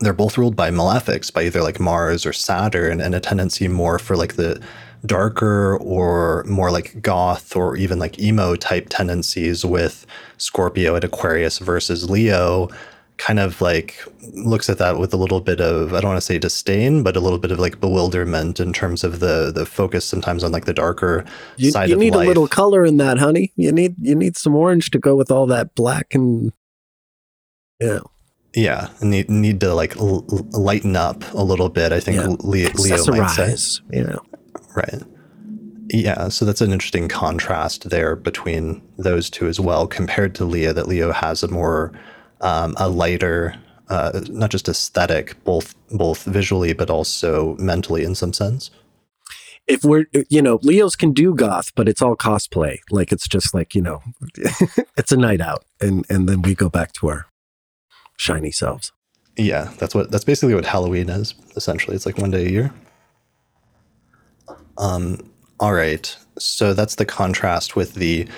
[0.00, 3.98] they're both ruled by malefics, by either like Mars or Saturn, and a tendency more
[3.98, 4.60] for like the
[5.06, 10.06] darker or more like goth or even like emo type tendencies with
[10.38, 12.68] Scorpio and Aquarius versus Leo.
[13.16, 16.26] Kind of like looks at that with a little bit of I don't want to
[16.26, 20.04] say disdain, but a little bit of like bewilderment in terms of the the focus
[20.04, 21.24] sometimes on like the darker
[21.56, 22.24] You, side you of need life.
[22.24, 23.52] a little color in that, honey.
[23.54, 26.52] You need you need some orange to go with all that black and
[27.80, 28.00] yeah.
[28.54, 31.92] yeah, need need to like l- lighten up a little bit.
[31.92, 32.34] I think Yeah.
[32.40, 33.54] Leo, Leo might say.
[33.92, 34.22] You know.
[34.74, 35.02] Right.
[35.90, 40.72] Yeah, so that's an interesting contrast there between those two as well, compared to Leo.
[40.72, 41.92] That Leo has a more
[42.44, 43.56] um, a lighter,
[43.88, 48.70] uh, not just aesthetic, both both visually but also mentally in some sense.
[49.66, 52.78] If we're you know, Leos can do goth, but it's all cosplay.
[52.90, 54.02] Like it's just like, you know,
[54.96, 57.26] it's a night out and and then we go back to our
[58.18, 58.92] shiny selves.
[59.36, 61.34] Yeah, that's what that's basically what Halloween is.
[61.56, 62.74] Essentially, it's like one day a year.
[64.78, 65.30] Um.
[65.60, 66.14] All right.
[66.38, 68.28] So that's the contrast with the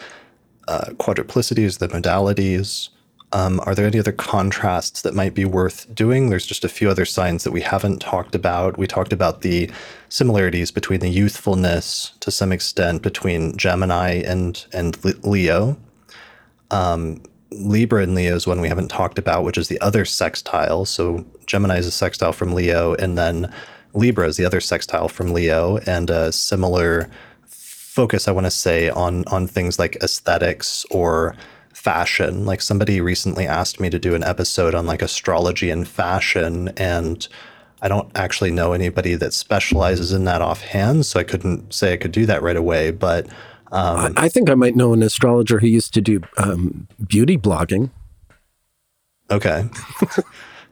[0.69, 2.91] uh, quadruplicities, the modalities.
[3.33, 6.31] Um, are there any other contrasts that might be worth doing?
[6.31, 8.79] There's just a few other signs that we haven't talked about.
[8.79, 9.71] We talked about the
[10.09, 15.77] similarities between the youthfulness, to some extent, between Gemini and and Leo.
[16.71, 17.21] Um,
[17.51, 20.85] Libra and Leo is one we haven't talked about, which is the other sextile.
[20.85, 23.53] So Gemini is a sextile from Leo, and then
[23.93, 27.11] Libra is the other sextile from Leo, and a similar
[27.47, 31.35] focus, I want to say, on on things like aesthetics or
[31.87, 32.45] fashion.
[32.45, 37.29] Like somebody recently asked me to do an episode on like astrology and fashion, and
[37.81, 41.97] I don't actually know anybody that specializes in that offhand, so I couldn't say I
[41.97, 42.91] could do that right away.
[42.91, 43.29] But
[43.71, 47.39] um, I, I think I might know an astrologer who used to do um, beauty
[47.39, 47.91] blogging.
[49.31, 49.69] Okay.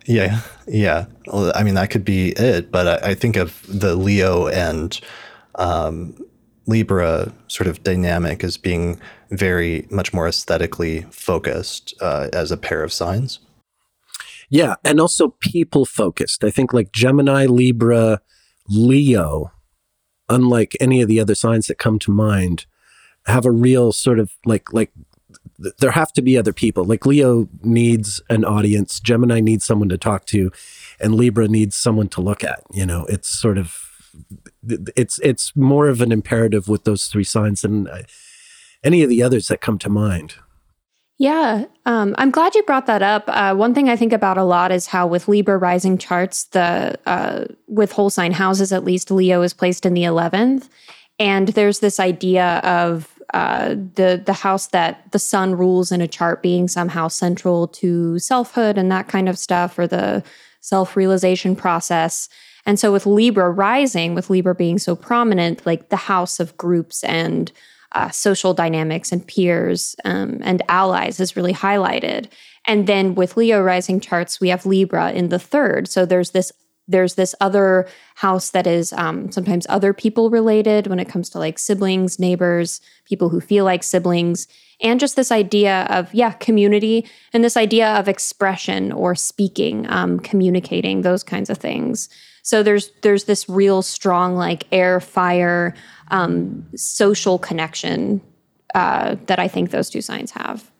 [0.06, 1.06] Yeah, yeah.
[1.28, 2.70] Well, I mean, that could be it.
[2.70, 5.00] But I, I think of the Leo and
[5.54, 6.14] um,
[6.66, 9.00] Libra sort of dynamic as being
[9.30, 13.40] very much more aesthetically focused uh, as a pair of signs.
[14.48, 16.44] Yeah, and also people focused.
[16.44, 18.20] I think like Gemini, Libra,
[18.68, 19.52] Leo,
[20.28, 22.66] unlike any of the other signs that come to mind,
[23.26, 24.92] have a real sort of like like
[25.78, 26.84] there have to be other people.
[26.84, 30.50] Like Leo needs an audience, Gemini needs someone to talk to,
[31.00, 32.62] and Libra needs someone to look at.
[32.72, 33.90] You know, it's sort of
[34.96, 38.02] it's it's more of an imperative with those three signs than uh,
[38.82, 40.34] any of the others that come to mind.
[41.16, 43.24] Yeah, um, I'm glad you brought that up.
[43.28, 46.98] Uh, one thing I think about a lot is how with Libra rising charts, the
[47.06, 50.68] uh, with whole sign houses, at least Leo is placed in the 11th,
[51.20, 56.08] and there's this idea of uh, the the house that the sun rules in a
[56.08, 60.22] chart being somehow central to selfhood and that kind of stuff, or the
[60.60, 62.28] self realization process.
[62.66, 67.04] And so with Libra rising, with Libra being so prominent, like the house of groups
[67.04, 67.52] and
[67.92, 72.28] uh, social dynamics and peers um, and allies is really highlighted.
[72.66, 75.88] And then with Leo rising charts, we have Libra in the third.
[75.88, 76.52] So there's this
[76.86, 81.38] there's this other house that is um, sometimes other people related when it comes to
[81.38, 84.46] like siblings, neighbors, people who feel like siblings,
[84.82, 90.20] and just this idea of, yeah, community and this idea of expression or speaking, um,
[90.20, 92.08] communicating, those kinds of things.
[92.44, 95.74] So there's there's this real strong like air, fire,
[96.08, 98.20] um, social connection
[98.74, 100.70] uh, that I think those two signs have.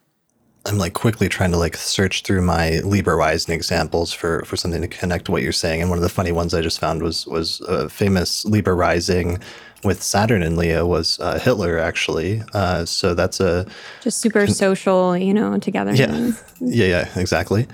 [0.67, 4.81] I'm like quickly trying to like search through my Libra rising examples for for something
[4.81, 5.81] to connect to what you're saying.
[5.81, 9.39] And one of the funny ones I just found was was a famous Libra rising
[9.83, 12.43] with Saturn and Leo was uh, Hitler actually.
[12.53, 13.65] Uh, so that's a
[14.01, 15.95] just super con- social, you know, together.
[15.95, 17.67] Yeah, yeah, yeah, exactly.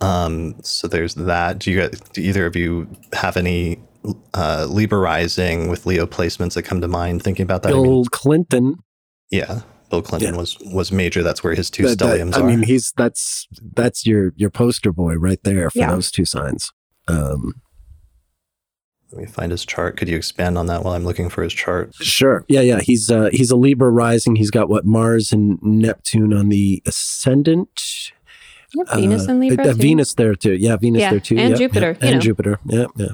[0.00, 1.58] Um, so there's that.
[1.58, 3.80] Do you do either of you have any
[4.34, 7.70] uh, Libra rising with Leo placements that come to mind thinking about that?
[7.70, 8.76] Bill I mean, Clinton.
[9.30, 9.60] Yeah,
[9.90, 10.40] Bill Clinton yeah.
[10.40, 11.22] was was major.
[11.22, 12.46] That's where his two that, stelliums that, I are.
[12.46, 15.92] mean, he's that's that's your your poster boy right there for yeah.
[15.92, 16.72] those two signs.
[17.08, 17.60] Um,
[19.12, 19.96] let me find his chart.
[19.96, 21.94] Could you expand on that while I'm looking for his chart?
[21.96, 22.44] Sure.
[22.48, 22.80] Yeah, yeah.
[22.80, 24.36] He's uh, he's a Libra rising.
[24.36, 28.12] He's got what Mars and Neptune on the ascendant.
[28.74, 29.68] Yep, Venus uh, and Libra.
[29.68, 30.52] Uh, Venus there too.
[30.52, 31.10] Yeah, Venus yeah.
[31.10, 31.36] there too.
[31.38, 31.88] And yep, Jupiter.
[31.88, 32.02] Yep.
[32.02, 32.20] And know.
[32.20, 32.60] Jupiter.
[32.66, 33.08] Yeah, yeah.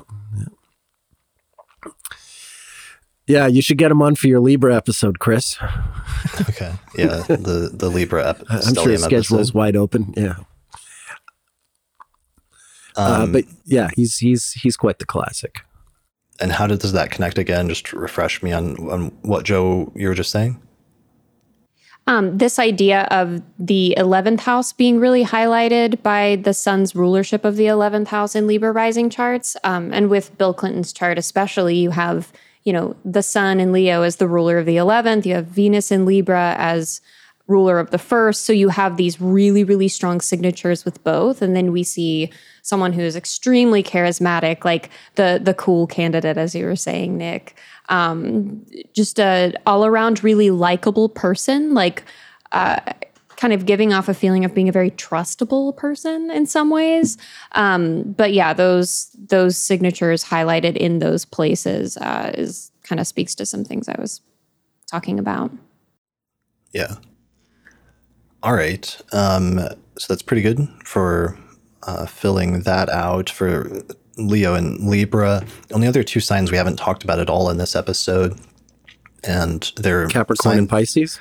[3.27, 5.57] Yeah, you should get him on for your Libra episode, Chris.
[6.43, 6.73] okay.
[6.97, 8.69] Yeah, the the Libra episode.
[8.69, 10.15] I'm sure his schedule is wide open.
[10.17, 10.37] Yeah.
[12.97, 15.63] Uh, um, uh, but yeah, he's he's he's quite the classic.
[16.39, 17.69] And how does that connect again?
[17.69, 20.61] Just refresh me on on what Jo you were just saying.
[22.09, 27.57] Um, this idea of the 11th house being really highlighted by the sun's rulership of
[27.57, 29.57] the 11th house in Libra rising charts.
[29.65, 32.33] Um, and with Bill Clinton's chart, especially, you have
[32.67, 35.93] you know, the sun in Leo as the ruler of the 11th, you have Venus
[35.93, 37.01] in Libra as
[37.47, 38.45] ruler of the first.
[38.45, 41.43] So you have these really, really strong signatures with both.
[41.43, 46.57] And then we see someone who is extremely charismatic, like the the cool candidate, as
[46.57, 47.57] you were saying, Nick.
[47.89, 48.65] Um,
[48.95, 52.03] just a all around really likable person, like
[52.53, 52.81] uh,
[53.37, 57.19] kind of giving off a feeling of being a very trustable person in some ways.
[57.53, 63.35] Um, but yeah, those those signatures highlighted in those places uh, is kind of speaks
[63.37, 64.21] to some things I was
[64.91, 65.51] talking about.
[66.73, 66.97] Yeah.
[68.43, 68.97] All right.
[69.13, 69.59] Um,
[69.99, 71.39] so that's pretty good for
[71.83, 73.83] uh, filling that out for
[74.17, 75.45] Leo and Libra.
[75.73, 78.39] Only other two signs we haven't talked about at all in this episode,
[79.25, 81.21] and they're Capricorn sign- and Pisces.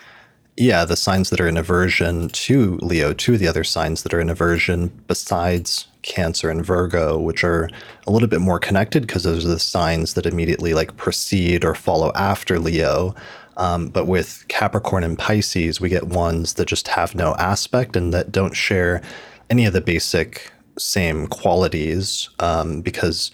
[0.57, 4.13] Yeah, the signs that are in aversion to Leo, two of the other signs that
[4.13, 7.69] are in aversion, besides Cancer and Virgo, which are
[8.07, 11.75] a little bit more connected because those are the signs that immediately like precede or
[11.75, 13.13] follow after Leo.
[13.57, 18.13] Um, but with Capricorn and Pisces, we get ones that just have no aspect and
[18.13, 19.01] that don't share
[19.49, 23.31] any of the basic same qualities um, because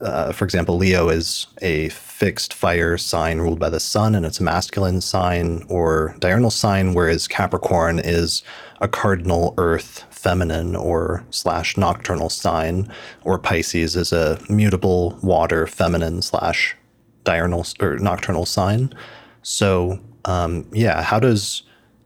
[0.00, 4.38] uh, for example, Leo is a fixed fire sign ruled by the sun, and it's
[4.38, 8.42] a masculine sign or diurnal sign, whereas Capricorn is
[8.80, 12.92] a cardinal earth feminine or slash nocturnal sign,
[13.24, 16.76] or Pisces is a mutable water feminine slash
[17.24, 18.94] diurnal or nocturnal sign.
[19.42, 21.62] So, um, yeah, how does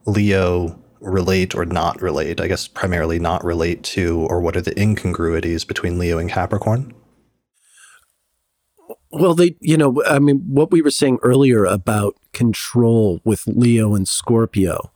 [0.06, 2.40] Leo relate or not relate?
[2.40, 6.94] I guess primarily not relate to, or what are the incongruities between Leo and Capricorn?
[9.10, 13.94] Well, they, you know, I mean, what we were saying earlier about control with Leo
[13.94, 14.90] and Scorpio,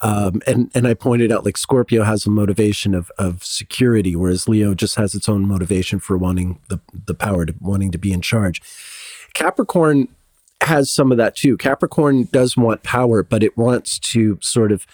[0.00, 4.46] Um, and and I pointed out like Scorpio has a motivation of of security, whereas
[4.48, 8.12] Leo just has its own motivation for wanting the the power to wanting to be
[8.12, 8.60] in charge.
[9.32, 10.08] Capricorn
[10.60, 11.56] has some of that too.
[11.56, 14.86] Capricorn does want power, but it wants to sort of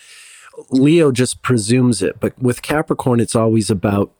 [0.71, 2.21] Leo just presumes it.
[2.21, 4.13] But with Capricorn, it's always about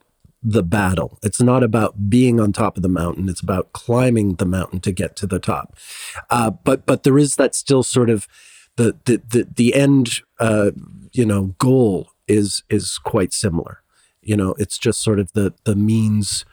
[0.43, 1.19] the battle.
[1.21, 3.29] It's not about being on top of the mountain.
[3.29, 5.77] It's about climbing the mountain to get to the top.
[6.29, 8.27] Uh, but but there is that still sort of
[8.75, 10.71] the the the, the end uh,
[11.11, 13.81] you know goal is is quite similar.
[14.21, 16.45] You know, it's just sort of the the means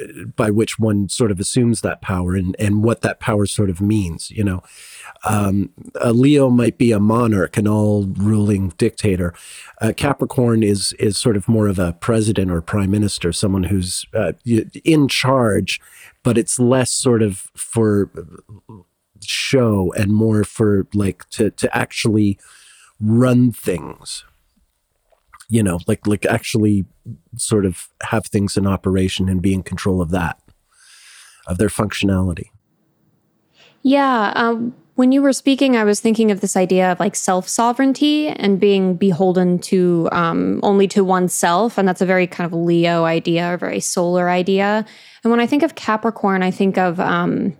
[0.00, 3.70] uh, by which one sort of assumes that power and and what that power sort
[3.70, 4.30] of means.
[4.30, 4.62] You know,
[5.24, 5.70] um,
[6.00, 9.34] a Leo might be a monarch, an all-ruling dictator.
[9.80, 14.06] Uh, Capricorn is is sort of more of a president or prime minister, someone who's
[14.14, 14.32] uh,
[14.84, 15.80] in charge,
[16.22, 18.10] but it's less sort of for
[19.20, 22.38] show and more for like to to actually
[23.00, 24.24] run things.
[25.48, 26.84] You know, like like actually
[27.36, 30.40] sort of have things in operation and be in control of that,
[31.46, 32.50] of their functionality.
[33.82, 34.32] Yeah.
[34.34, 38.26] Um, when you were speaking, I was thinking of this idea of like self sovereignty
[38.26, 41.78] and being beholden to um, only to oneself.
[41.78, 44.84] And that's a very kind of Leo idea, a very solar idea.
[45.22, 47.56] And when I think of Capricorn, I think of um,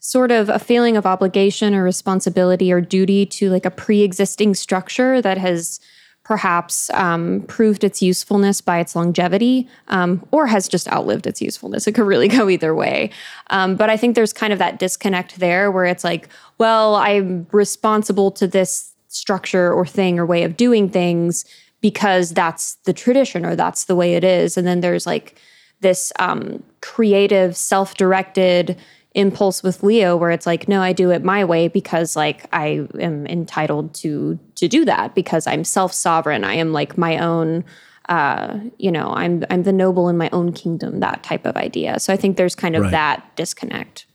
[0.00, 4.54] sort of a feeling of obligation or responsibility or duty to like a pre existing
[4.54, 5.80] structure that has
[6.26, 11.86] perhaps um, proved its usefulness by its longevity um, or has just outlived its usefulness.
[11.86, 13.10] It could really go either way.
[13.50, 16.28] Um, but I think there's kind of that disconnect there where it's like,
[16.58, 21.44] well, I'm responsible to this structure or thing or way of doing things
[21.80, 24.56] because that's the tradition or that's the way it is.
[24.56, 25.40] And then there's like
[25.78, 28.76] this um, creative, self directed,
[29.16, 32.86] impulse with Leo where it's like, no, I do it my way because like I
[33.00, 36.44] am entitled to to do that because I'm self-sovereign.
[36.44, 37.64] I am like my own
[38.08, 41.98] uh, you know, I'm I'm the noble in my own kingdom, that type of idea.
[41.98, 42.90] So I think there's kind of right.
[42.92, 44.06] that disconnect.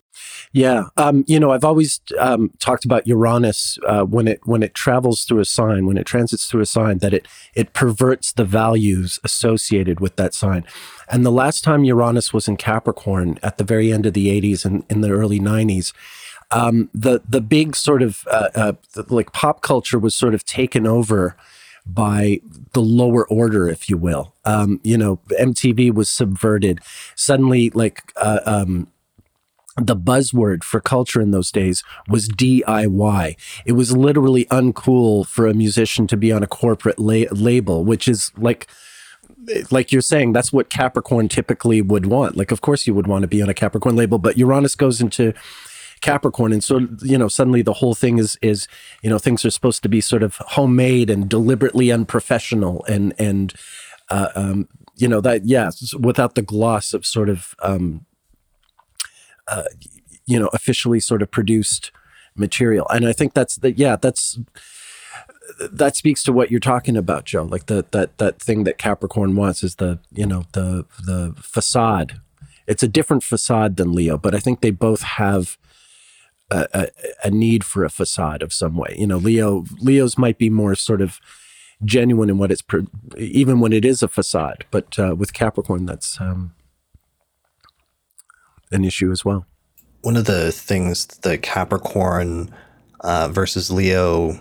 [0.53, 4.73] Yeah, um, you know, I've always um, talked about Uranus uh, when it when it
[4.73, 7.25] travels through a sign, when it transits through a sign, that it
[7.55, 10.65] it perverts the values associated with that sign.
[11.09, 14.65] And the last time Uranus was in Capricorn, at the very end of the '80s
[14.65, 15.93] and in the early '90s,
[16.51, 18.73] um, the the big sort of uh, uh,
[19.07, 21.37] like pop culture was sort of taken over
[21.85, 22.41] by
[22.73, 24.35] the lower order, if you will.
[24.43, 26.79] Um, you know, MTV was subverted.
[27.15, 28.87] Suddenly, like uh, um,
[29.77, 33.37] the buzzword for culture in those days was DIY.
[33.65, 38.07] It was literally uncool for a musician to be on a corporate la- label, which
[38.07, 38.67] is like
[39.71, 42.37] like you're saying that's what Capricorn typically would want.
[42.37, 45.01] Like of course you would want to be on a Capricorn label, but Uranus goes
[45.01, 45.33] into
[46.01, 48.67] Capricorn and so you know suddenly the whole thing is is
[49.01, 53.53] you know things are supposed to be sort of homemade and deliberately unprofessional and and
[54.09, 54.67] uh, um,
[54.97, 58.05] you know that yes without the gloss of sort of um,
[59.51, 59.63] uh,
[60.25, 61.91] you know, officially sort of produced
[62.35, 62.87] material.
[62.89, 64.39] And I think that's the, yeah, that's,
[65.71, 67.43] that speaks to what you're talking about, Jo.
[67.43, 72.21] Like the, that, that thing that Capricorn wants is the, you know, the, the facade.
[72.65, 75.57] It's a different facade than Leo, but I think they both have
[76.49, 76.87] a, a,
[77.25, 78.95] a need for a facade of some way.
[78.97, 81.19] You know, Leo, Leo's might be more sort of,
[81.83, 82.63] genuine in what it's
[83.17, 86.53] even when it is a facade but uh, with capricorn that's um,
[88.71, 89.45] an issue as well.
[90.01, 92.53] One of the things the Capricorn
[93.01, 94.37] uh, versus Leo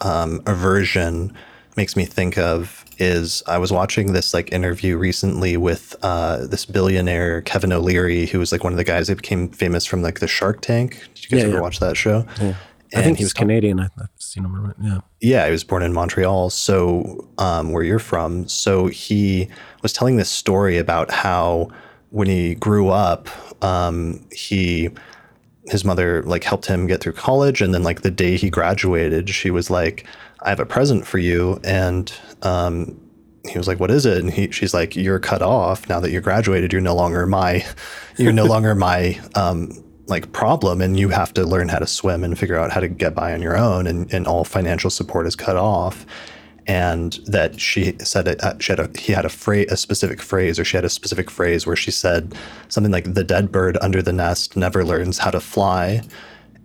[0.00, 1.36] um, aversion
[1.76, 6.64] makes me think of is I was watching this like interview recently with uh, this
[6.66, 10.20] billionaire Kevin O'Leary, who was like one of the guys that became famous from like
[10.20, 11.08] the Shark Tank.
[11.14, 11.60] Did you guys yeah, ever yeah.
[11.60, 12.26] watch that show?
[12.40, 12.54] Yeah.
[12.94, 13.80] I think he was Canadian.
[13.80, 14.74] I've seen him around.
[14.82, 14.98] Yeah.
[15.20, 18.46] Yeah, he was born in Montreal, so um, where you're from.
[18.48, 19.48] So he
[19.82, 21.70] was telling this story about how
[22.10, 23.30] when he grew up,
[23.62, 24.90] um, he
[25.66, 29.30] his mother like helped him get through college and then like the day he graduated
[29.30, 30.04] she was like
[30.42, 31.60] i have a present for you.
[31.64, 32.12] And
[32.42, 33.00] um,
[33.48, 34.18] he was like what is it?
[34.18, 36.72] And he, she's like you're cut off now that you're graduated.
[36.72, 37.64] You're no longer my
[38.18, 39.72] you're no longer my um,
[40.06, 42.88] like problem and you have to learn how to swim and figure out how to
[42.88, 46.04] get by on your own and, and all financial support is cut off
[46.66, 50.22] and that she said it, uh, she had a, he had a phrase, a specific
[50.22, 52.34] phrase, or she had a specific phrase where she said
[52.68, 56.02] something like "the dead bird under the nest never learns how to fly,"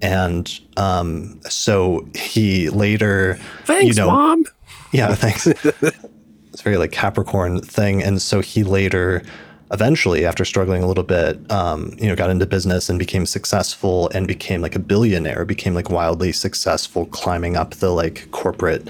[0.02, 4.46] and um, so he later, thanks, you know, mom.
[4.92, 5.48] Yeah, thanks.
[6.54, 9.24] it's very like Capricorn thing, and so he later.
[9.70, 14.10] Eventually, after struggling a little bit, um, you know, got into business and became successful
[14.14, 18.88] and became like a billionaire, became like wildly successful, climbing up the like corporate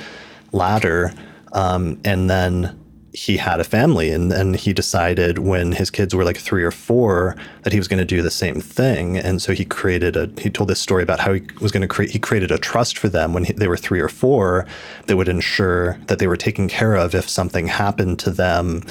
[0.58, 1.14] ladder.
[1.54, 2.78] Um, and then
[3.18, 6.70] he had a family and then he decided when his kids were like three or
[6.70, 10.30] four that he was going to do the same thing and so he created a
[10.40, 12.96] he told this story about how he was going to create he created a trust
[12.96, 14.68] for them when he, they were three or four
[15.08, 18.84] that would ensure that they were taken care of if something happened to them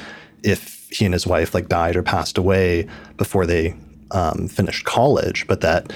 [0.42, 2.84] if he and his wife like died or passed away
[3.18, 3.76] before they
[4.10, 5.92] um, finished college but that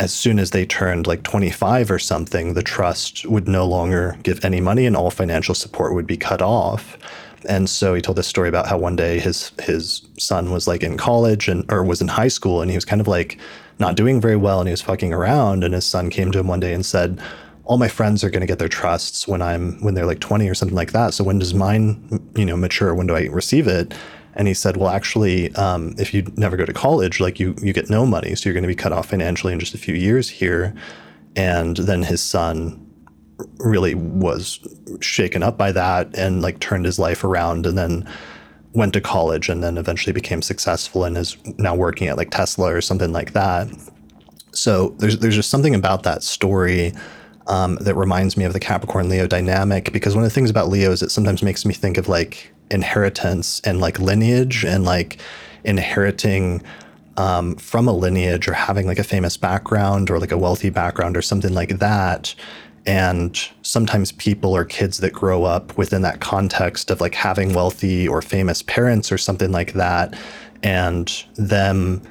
[0.00, 4.42] as soon as they turned like 25 or something, the trust would no longer give
[4.42, 6.96] any money and all financial support would be cut off.
[7.46, 10.82] And so he told this story about how one day his his son was like
[10.82, 13.38] in college and or was in high school and he was kind of like
[13.78, 16.48] not doing very well and he was fucking around and his son came to him
[16.48, 17.20] one day and said,
[17.64, 20.48] "All my friends are going to get their trusts when I'm when they're like 20
[20.48, 21.12] or something like that.
[21.12, 22.94] So when does mine, you know, mature?
[22.94, 23.92] When do I receive it?"
[24.34, 27.72] And he said, "Well, actually, um, if you never go to college, like you you
[27.72, 29.94] get no money, so you're going to be cut off financially in just a few
[29.94, 30.74] years here."
[31.36, 32.86] And then his son
[33.58, 34.60] really was
[35.00, 38.08] shaken up by that and like turned his life around, and then
[38.72, 42.72] went to college, and then eventually became successful and is now working at like Tesla
[42.72, 43.68] or something like that.
[44.52, 46.92] So there's there's just something about that story.
[47.46, 50.68] Um, that reminds me of the Capricorn Leo dynamic because one of the things about
[50.68, 55.18] Leo is it sometimes makes me think of like inheritance and like lineage and like
[55.64, 56.62] inheriting
[57.16, 61.16] um, from a lineage or having like a famous background or like a wealthy background
[61.16, 62.34] or something like that.
[62.86, 68.08] And sometimes people or kids that grow up within that context of like having wealthy
[68.08, 70.18] or famous parents or something like that,
[70.62, 72.02] and them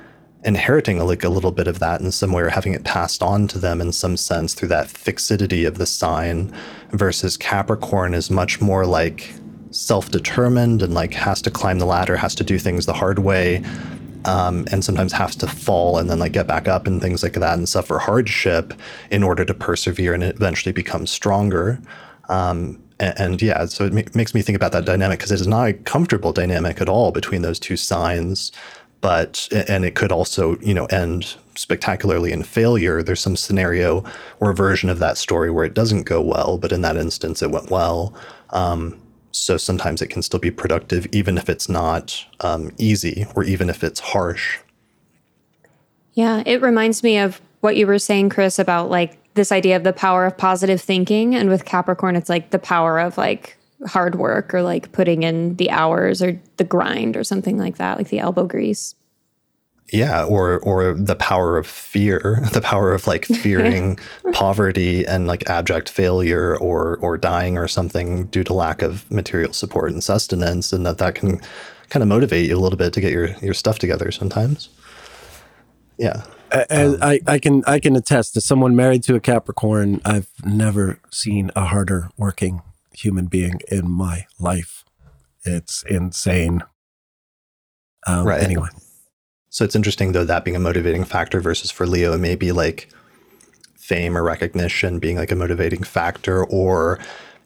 [0.43, 3.47] inheriting like a little bit of that in some way or having it passed on
[3.47, 6.53] to them in some sense through that fixity of the sign
[6.91, 9.33] versus Capricorn is much more like
[9.71, 13.63] self-determined and like has to climb the ladder, has to do things the hard way,
[14.25, 17.33] um, and sometimes has to fall and then like get back up and things like
[17.33, 18.73] that and suffer hardship
[19.11, 21.79] in order to persevere and eventually become stronger.
[22.27, 25.39] Um, and, and, yeah, so it ma- makes me think about that dynamic because it
[25.39, 28.51] is not a comfortable dynamic at all between those two signs.
[29.01, 33.01] But and it could also you know end spectacularly in failure.
[33.01, 34.03] There's some scenario
[34.41, 37.49] or version of that story where it doesn't go well, but in that instance it
[37.49, 38.13] went well.
[38.49, 38.99] Um,
[39.31, 43.69] so sometimes it can still be productive, even if it's not um, easy or even
[43.69, 44.59] if it's harsh.
[46.13, 49.83] Yeah, it reminds me of what you were saying, Chris, about like this idea of
[49.83, 51.35] the power of positive thinking.
[51.35, 53.57] And with Capricorn, it's like the power of like
[53.87, 57.97] hard work or like putting in the hours or the grind or something like that,
[57.97, 58.95] like the elbow grease
[59.91, 63.97] yeah or or the power of fear the power of like fearing
[64.33, 69.53] poverty and like abject failure or or dying or something due to lack of material
[69.53, 71.39] support and sustenance and that that can
[71.89, 74.69] kind of motivate you a little bit to get your your stuff together sometimes
[75.97, 80.01] yeah um, I, I can I can attest to someone married to a Capricorn.
[80.03, 84.83] I've never seen a harder working human being in my life.
[85.45, 86.63] It's insane.
[88.07, 88.41] Um, right.
[88.41, 88.69] Anyway,
[89.49, 92.51] so it's interesting though that being a motivating factor versus for Leo, it may be
[92.51, 92.89] like
[93.75, 96.99] fame or recognition being like a motivating factor, or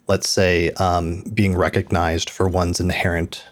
[0.08, 3.46] let's say um, being recognized for one's inherent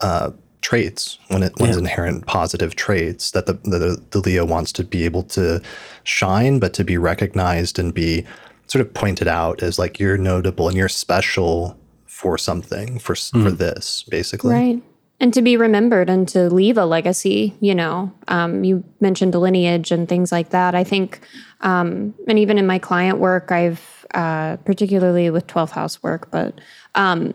[0.00, 0.30] uh,
[0.60, 1.80] traits, when it, one's yeah.
[1.80, 5.60] inherent positive traits that the, the the Leo wants to be able to
[6.04, 8.24] shine, but to be recognized and be
[8.68, 13.42] sort of pointed out as like you're notable and you're special for something for mm.
[13.42, 14.54] for this basically.
[14.54, 14.82] Right
[15.18, 19.90] and to be remembered and to leave a legacy you know um, you mentioned lineage
[19.90, 20.74] and things like that.
[20.74, 21.20] I think
[21.60, 26.60] um, and even in my client work i've uh, particularly with 12th house work but
[26.94, 27.34] um,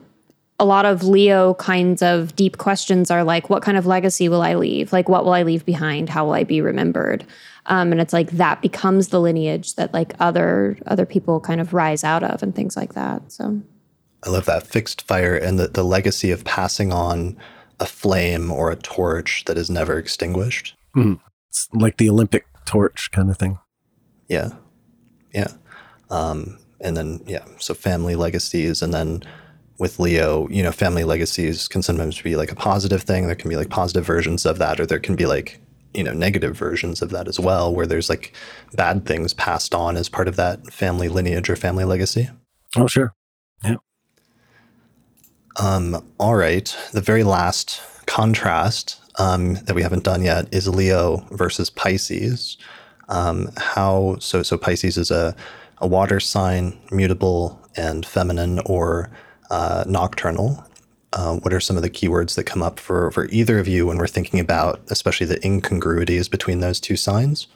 [0.62, 4.44] a lot of leo kinds of deep questions are like what kind of legacy will
[4.44, 4.94] i leave?
[4.94, 6.08] Like what will i leave behind?
[6.08, 7.26] How will i be remembered?
[7.66, 11.74] Um, and it's like that becomes the lineage that like other other people kind of
[11.74, 13.60] rise out of and things like that so.
[14.24, 14.68] I love that.
[14.68, 17.38] Fixed fire and the, the legacy of passing on
[17.82, 20.76] a flame or a torch that is never extinguished.
[20.96, 21.20] Mm.
[21.50, 23.60] It's like the Olympic torch kind of thing.
[24.30, 24.52] Yeah.
[25.34, 25.52] Yeah.
[26.10, 28.82] Um, and then, yeah, so family legacies.
[28.82, 29.24] And then
[29.80, 33.26] with Leo, you know, family legacies can sometimes be like a positive thing.
[33.26, 35.60] There can be like positive versions of that, or there can be like,
[35.94, 38.34] you know, negative versions of that as well, where there's like
[38.74, 42.30] bad things passed on as part of that family lineage or family legacy.
[42.78, 43.14] Oh, sure.
[45.58, 46.76] Um, all right.
[46.94, 52.58] The very last contrast um, that we haven't done yet is Leo versus Pisces.
[53.10, 54.42] Um, how so?
[54.44, 55.36] So Pisces is a,
[55.80, 59.10] a water sign, mutable and feminine or
[59.50, 60.66] uh, nocturnal.
[61.14, 63.86] Uh, what are some of the keywords that come up for, for either of you
[63.86, 67.48] when we're thinking about, especially the incongruities between those two signs?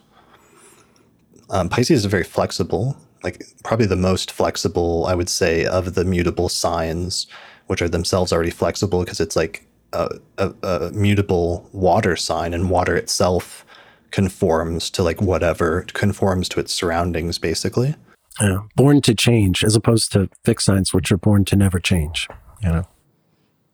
[1.49, 6.03] Um, Pisces is very flexible, like probably the most flexible, I would say, of the
[6.03, 7.27] mutable signs,
[7.67, 12.69] which are themselves already flexible because it's like a, a, a mutable water sign, and
[12.69, 13.65] water itself
[14.11, 17.95] conforms to like whatever conforms to its surroundings, basically.
[18.41, 18.59] Yeah.
[18.75, 22.27] Born to change, as opposed to fixed signs, which are born to never change.
[22.61, 22.83] You know.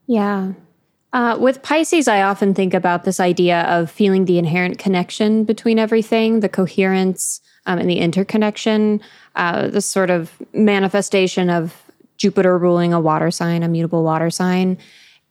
[0.08, 0.54] Yeah.
[1.14, 5.78] Uh, with Pisces, I often think about this idea of feeling the inherent connection between
[5.78, 9.02] everything, the coherence um, and the interconnection,
[9.36, 11.81] uh, this sort of manifestation of
[12.22, 14.77] Jupiter ruling a water sign, a mutable water sign.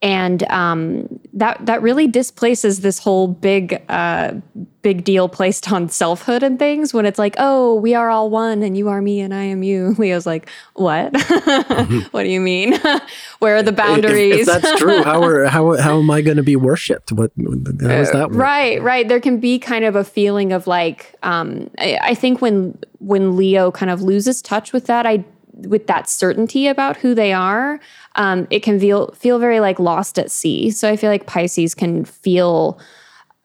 [0.02, 4.32] And um, that that really displaces this whole big uh,
[4.80, 8.62] big deal placed on selfhood and things when it's like oh we are all one
[8.62, 9.94] and you are me and I am you.
[9.98, 11.12] Leo's like what?
[12.12, 12.80] What do you mean?
[13.40, 16.38] Where are the boundaries if, if that's true how are how, how am I going
[16.38, 17.12] to be worshipped?
[17.12, 18.38] What how does that work?
[18.38, 19.06] right right.
[19.06, 23.36] There can be kind of a feeling of like um, I, I think when when
[23.36, 27.80] Leo kind of loses touch with that I with that certainty about who they are,
[28.16, 30.70] um, it can feel feel very like lost at sea.
[30.70, 32.78] So I feel like Pisces can feel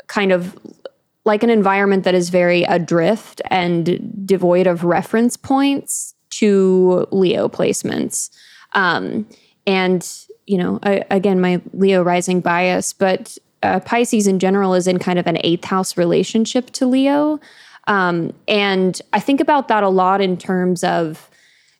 [0.08, 0.58] kind of
[1.26, 8.30] like an environment that is very adrift and devoid of reference points to Leo placements.
[8.74, 9.28] Um,
[9.66, 10.08] and
[10.46, 15.00] you know, I, again, my Leo rising bias, but uh, Pisces in general is in
[15.00, 17.40] kind of an eighth house relationship to Leo.
[17.88, 21.30] Um, and I think about that a lot in terms of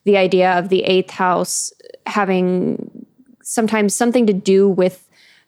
[0.06, 1.74] the idea of the eighth house
[2.06, 3.06] having
[3.42, 5.06] sometimes something to do with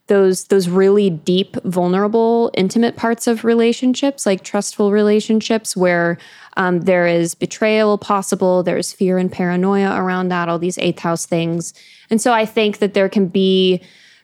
[0.07, 6.17] those those really deep vulnerable intimate parts of relationships like trustful relationships where
[6.55, 11.25] um, there is betrayal possible there's fear and paranoia around that all these eighth house
[11.25, 11.73] things.
[12.09, 13.81] And so i think that there can be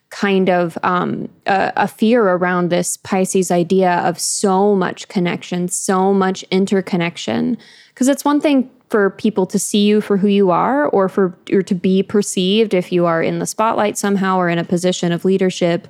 [0.10, 6.14] kind of um, a, a fear around this pisces idea of so much connection so
[6.14, 7.58] much interconnection
[7.94, 11.38] because it's one thing for people to see you for who you are or for
[11.52, 15.12] or to be perceived if you are in the spotlight somehow or in a position
[15.12, 15.88] of leadership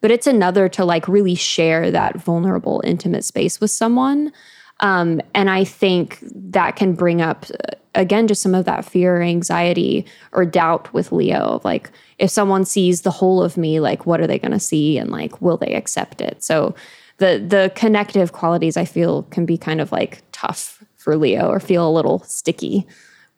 [0.00, 4.32] but it's another to like really share that vulnerable intimate space with someone.
[4.80, 7.46] Um, and i think that can bring up
[7.94, 12.64] again just some of that fear or anxiety or doubt with leo like if someone
[12.64, 15.56] sees the whole of me like what are they going to see and like will
[15.56, 16.42] they accept it?
[16.44, 16.74] So
[17.18, 20.75] the the connective qualities i feel can be kind of like tough
[21.06, 22.84] for Leo or feel a little sticky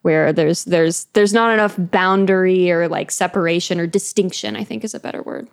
[0.00, 4.94] where there's there's there's not enough boundary or like separation or distinction, I think is
[4.94, 5.48] a better word.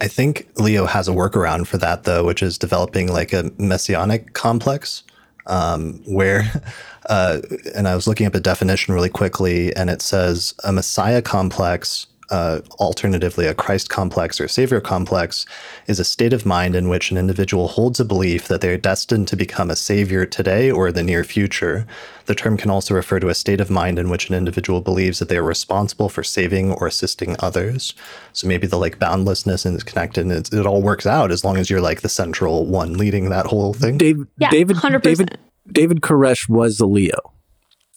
[0.00, 4.34] I think Leo has a workaround for that though, which is developing like a messianic
[4.34, 5.02] complex.
[5.48, 6.48] Um, where,
[7.08, 7.40] uh,
[7.74, 12.06] and I was looking up a definition really quickly, and it says a messiah complex
[12.30, 15.46] uh, alternatively, a Christ complex or Savior complex
[15.86, 18.78] is a state of mind in which an individual holds a belief that they are
[18.78, 21.86] destined to become a Savior today or the near future.
[22.26, 25.18] The term can also refer to a state of mind in which an individual believes
[25.18, 27.94] that they are responsible for saving or assisting others.
[28.32, 31.80] So maybe the like boundlessness and connectedness, it all works out as long as you're
[31.80, 33.98] like the central one leading that whole thing.
[33.98, 35.02] Dave, yeah, David, 100%.
[35.02, 35.38] David,
[35.70, 37.32] David Koresh was a Leo.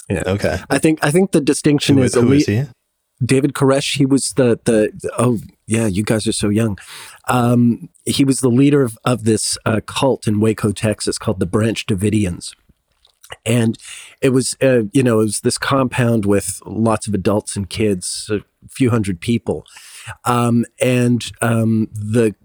[0.10, 0.24] Yeah.
[0.28, 0.60] Okay.
[0.70, 2.66] I think I think the distinction who, is who is he?
[3.24, 6.78] David Koresh, he was the the oh yeah, you guys are so young.
[7.28, 11.46] Um, he was the leader of, of this uh, cult in Waco, Texas, called the
[11.46, 12.56] Branch Davidians,
[13.46, 13.78] and
[14.22, 18.30] it was uh, you know it was this compound with lots of adults and kids,
[18.32, 19.66] a few hundred people,
[20.26, 22.36] um, and um, the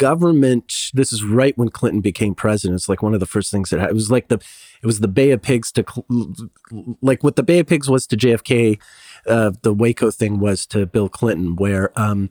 [0.00, 2.76] government this is right when clinton became president.
[2.76, 4.36] It's like one of the first things that it was like the
[4.82, 5.84] it was the bay of pigs to
[7.02, 8.80] like what the bay of pigs was to jfk
[9.26, 12.30] uh, the Waco thing was to Bill Clinton, where um,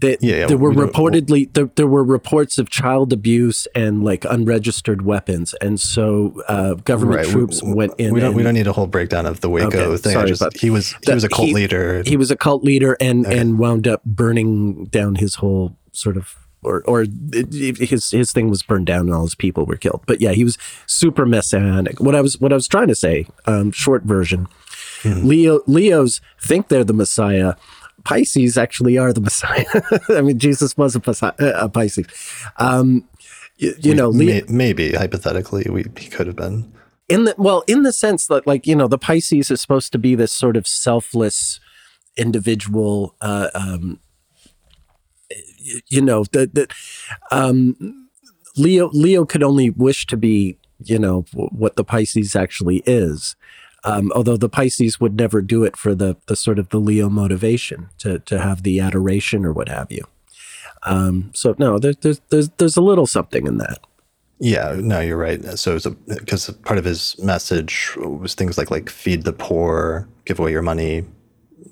[0.00, 4.24] yeah, yeah, there were we reportedly there, there were reports of child abuse and like
[4.24, 7.26] unregistered weapons, and so uh, government right.
[7.26, 8.12] troops we, went in.
[8.12, 10.26] We don't and, we don't need a whole breakdown of the Waco okay, thing.
[10.26, 12.02] Just, he was he was a cult he, leader.
[12.04, 13.38] He was a cult leader and okay.
[13.38, 17.04] and wound up burning down his whole sort of or or
[17.42, 20.02] his his thing was burned down and all his people were killed.
[20.06, 22.00] But yeah, he was super messianic.
[22.00, 24.48] What I was what I was trying to say, um, short version,
[25.02, 25.26] Mm-hmm.
[25.26, 27.54] Leo Leos think they're the Messiah.
[28.04, 29.64] Pisces actually are the Messiah.
[30.08, 32.06] I mean, Jesus was a, a Pisces.
[32.56, 33.08] Um,
[33.56, 36.72] you, you know, Leo, may, maybe hypothetically, we he could have been
[37.08, 39.98] in the well, in the sense that, like, you know, the Pisces is supposed to
[39.98, 41.60] be this sort of selfless
[42.16, 43.14] individual.
[43.20, 44.00] Uh, um,
[45.58, 46.72] you, you know, that that
[47.30, 48.08] um,
[48.56, 53.36] Leo Leo could only wish to be, you know, what the Pisces actually is.
[53.84, 57.08] Um, although the Pisces would never do it for the the sort of the Leo
[57.08, 60.04] motivation to to have the adoration or what have you.
[60.84, 63.78] Um, so no, there's there's there's there's a little something in that.
[64.38, 65.40] Yeah, no, you're right.
[65.58, 65.78] So
[66.08, 70.62] because part of his message was things like like feed the poor, give away your
[70.62, 71.04] money,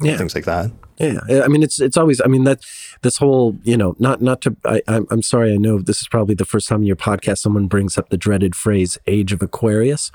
[0.01, 0.17] yeah.
[0.17, 0.71] things like that.
[0.99, 2.61] Yeah, I mean it's it's always I mean that
[3.03, 6.35] this whole you know not not to I I'm, sorry I know this is probably
[6.35, 10.11] the first time in your podcast someone brings up the dreaded phrase age of Aquarius,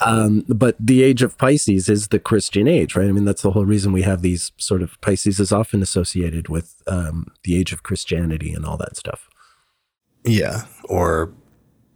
[0.00, 3.08] um, but the age of Pisces is the Christian age, right?
[3.08, 6.48] I mean that's the whole reason we have these sort of Pisces is often associated
[6.48, 9.28] with um, the age of Christianity and all that stuff.
[10.24, 11.32] Yeah, or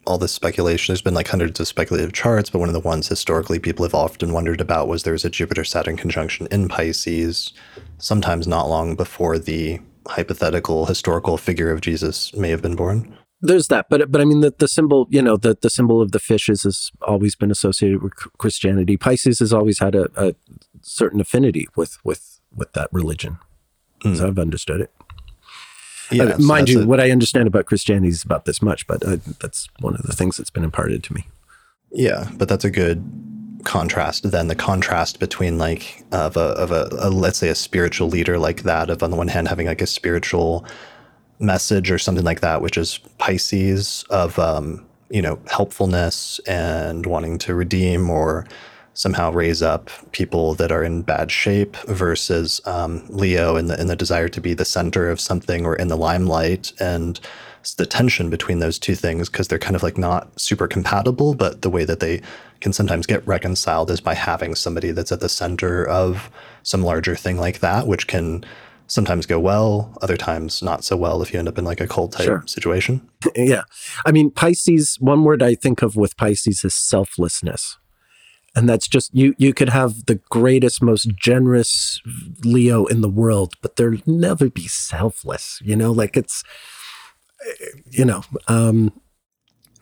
[0.06, 0.92] all this speculation.
[0.92, 3.94] There's been like hundreds of speculative charts, but one of the ones historically people have
[3.94, 7.52] often wondered about was there's a Jupiter Saturn conjunction in Pisces,
[7.98, 13.16] sometimes not long before the hypothetical historical figure of Jesus may have been born.
[13.42, 16.12] There's that, but but I mean the, the symbol, you know, the, the symbol of
[16.12, 18.98] the fishes has always been associated with Christianity.
[18.98, 20.34] Pisces has always had a, a
[20.82, 23.38] certain affinity with with with that religion,
[24.04, 24.12] mm.
[24.12, 24.92] as I've understood it.
[26.10, 28.86] Yeah, uh, so mind you, a, what I understand about Christianity is about this much,
[28.86, 29.00] but
[29.40, 31.26] that's one of the things that's been imparted to me.
[31.92, 33.02] Yeah, but that's a good
[33.64, 34.30] contrast.
[34.30, 38.38] than the contrast between like of a of a, a let's say a spiritual leader
[38.38, 40.64] like that of on the one hand having like a spiritual
[41.38, 47.38] message or something like that, which is Pisces of um, you know helpfulness and wanting
[47.38, 48.46] to redeem or
[48.94, 53.86] somehow raise up people that are in bad shape versus um, Leo in the in
[53.86, 57.20] the desire to be the center of something or in the limelight and
[57.76, 61.62] the tension between those two things because they're kind of like not super compatible, but
[61.62, 62.22] the way that they
[62.60, 66.30] can sometimes get reconciled is by having somebody that's at the center of
[66.62, 68.44] some larger thing like that, which can
[68.86, 71.86] sometimes go well, other times not so well if you end up in like a
[71.86, 72.42] cold type sure.
[72.46, 73.06] situation.
[73.36, 73.62] Yeah.
[74.06, 77.76] I mean, Pisces, one word I think of with Pisces is selflessness
[78.54, 82.00] and that's just you you could have the greatest most generous
[82.44, 86.42] leo in the world but there'll never be selfless you know like it's
[87.90, 88.92] you know um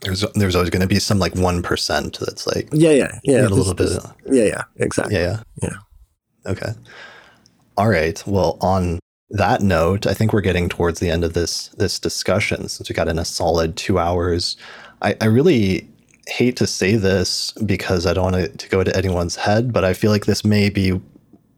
[0.01, 3.49] there's there's always going to be some like 1% that's like yeah yeah yeah a
[3.49, 3.91] little bit
[4.27, 5.15] yeah yeah exactly.
[5.17, 5.71] Yeah yeah.
[6.45, 6.51] Yeah.
[6.53, 6.73] Okay.
[7.77, 8.23] All right.
[8.27, 12.67] Well on that note i think we're getting towards the end of this this discussion
[12.67, 14.57] since we got in a solid two hours.
[15.03, 15.87] I i really
[16.29, 19.85] hate to say this because I don't want it to go to anyone's head, but
[19.85, 21.01] I feel like this may be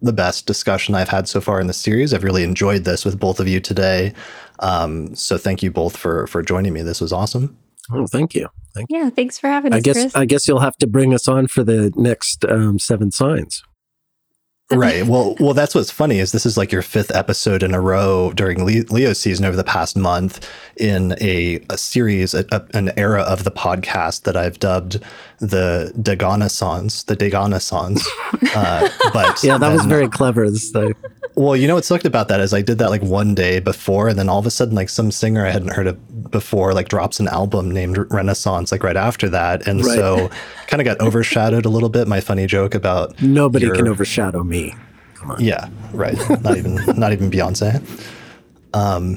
[0.02, 2.14] the best discussion I've had so far in the series.
[2.14, 4.14] I've really enjoyed this with both of you today.
[4.60, 6.82] Um, so thank you both for for joining me.
[6.82, 7.56] This was awesome.
[7.92, 8.48] Oh, thank you.
[8.74, 8.98] Thank you.
[8.98, 9.78] Yeah, thanks for having us.
[9.78, 10.16] I guess Chris.
[10.16, 13.62] I guess you'll have to bring us on for the next um, seven signs
[14.72, 15.04] right.
[15.04, 18.32] Well, well, that's what's funny is this is like your fifth episode in a row
[18.36, 23.22] during Leo season over the past month in a, a series, a, a, an era
[23.22, 25.00] of the podcast that I've dubbed
[25.40, 28.02] the Daganaissance, the Daganaissance.
[28.52, 30.50] Uh, but yeah, that then, was very clever.
[30.50, 30.94] This thing.
[31.40, 34.08] Well, you know what sucked about that is I did that like one day before,
[34.08, 36.90] and then all of a sudden, like some singer I hadn't heard of before, like
[36.90, 39.94] drops an album named Renaissance, like right after that, and right.
[39.94, 40.30] so
[40.66, 42.06] kind of got overshadowed a little bit.
[42.06, 44.74] My funny joke about nobody your, can overshadow me.
[45.14, 45.42] Come on.
[45.42, 46.14] Yeah, right.
[46.42, 47.80] Not even not even Beyonce.
[48.74, 49.14] Um,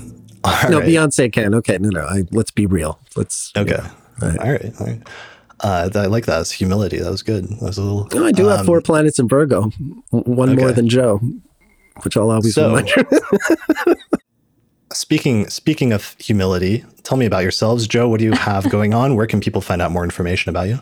[0.70, 0.88] no, right.
[0.88, 1.54] Beyonce can.
[1.56, 2.06] Okay, no, no.
[2.06, 3.02] I, let's be real.
[3.18, 3.52] Let's.
[3.58, 3.72] Okay.
[3.72, 3.91] Yeah,
[4.22, 4.40] right.
[4.40, 4.74] All right.
[4.80, 5.02] All right.
[5.60, 6.40] Uh, I like that.
[6.40, 7.00] It's humility.
[7.00, 7.50] That was good.
[7.50, 8.08] That was a little.
[8.14, 9.72] No, I do um, have four planets in Virgo,
[10.12, 10.62] one okay.
[10.62, 11.20] more than Jo
[12.03, 13.03] which I'll always so, remind you.
[14.93, 18.07] speaking speaking of humility, tell me about yourselves, Jo.
[18.07, 19.15] What do you have going on?
[19.15, 20.80] Where can people find out more information about you?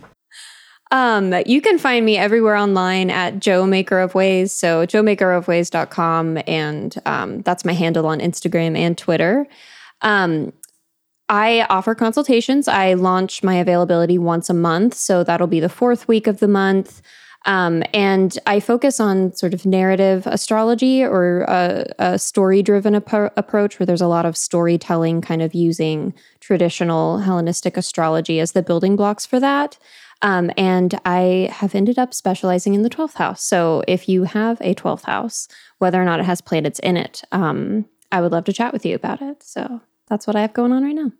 [0.92, 4.52] Um, you can find me everywhere online at Jo Maker of Ways.
[4.52, 6.40] So jomakerofways.com.
[6.48, 9.48] And um, that's my handle on Instagram and Twitter.
[10.02, 10.52] Um,
[11.30, 12.68] I offer consultations.
[12.68, 14.96] I launch my availability once a month.
[14.96, 17.02] So that'll be the fourth week of the month.
[17.46, 23.34] Um, and I focus on sort of narrative astrology or a, a story driven ap-
[23.36, 28.62] approach where there's a lot of storytelling, kind of using traditional Hellenistic astrology as the
[28.62, 29.78] building blocks for that.
[30.22, 33.44] Um, and I have ended up specializing in the 12th house.
[33.44, 35.48] So if you have a 12th house,
[35.80, 38.86] whether or not it has planets in it, um, I would love to chat with
[38.86, 39.42] you about it.
[39.42, 41.12] So that's what I have going on right now.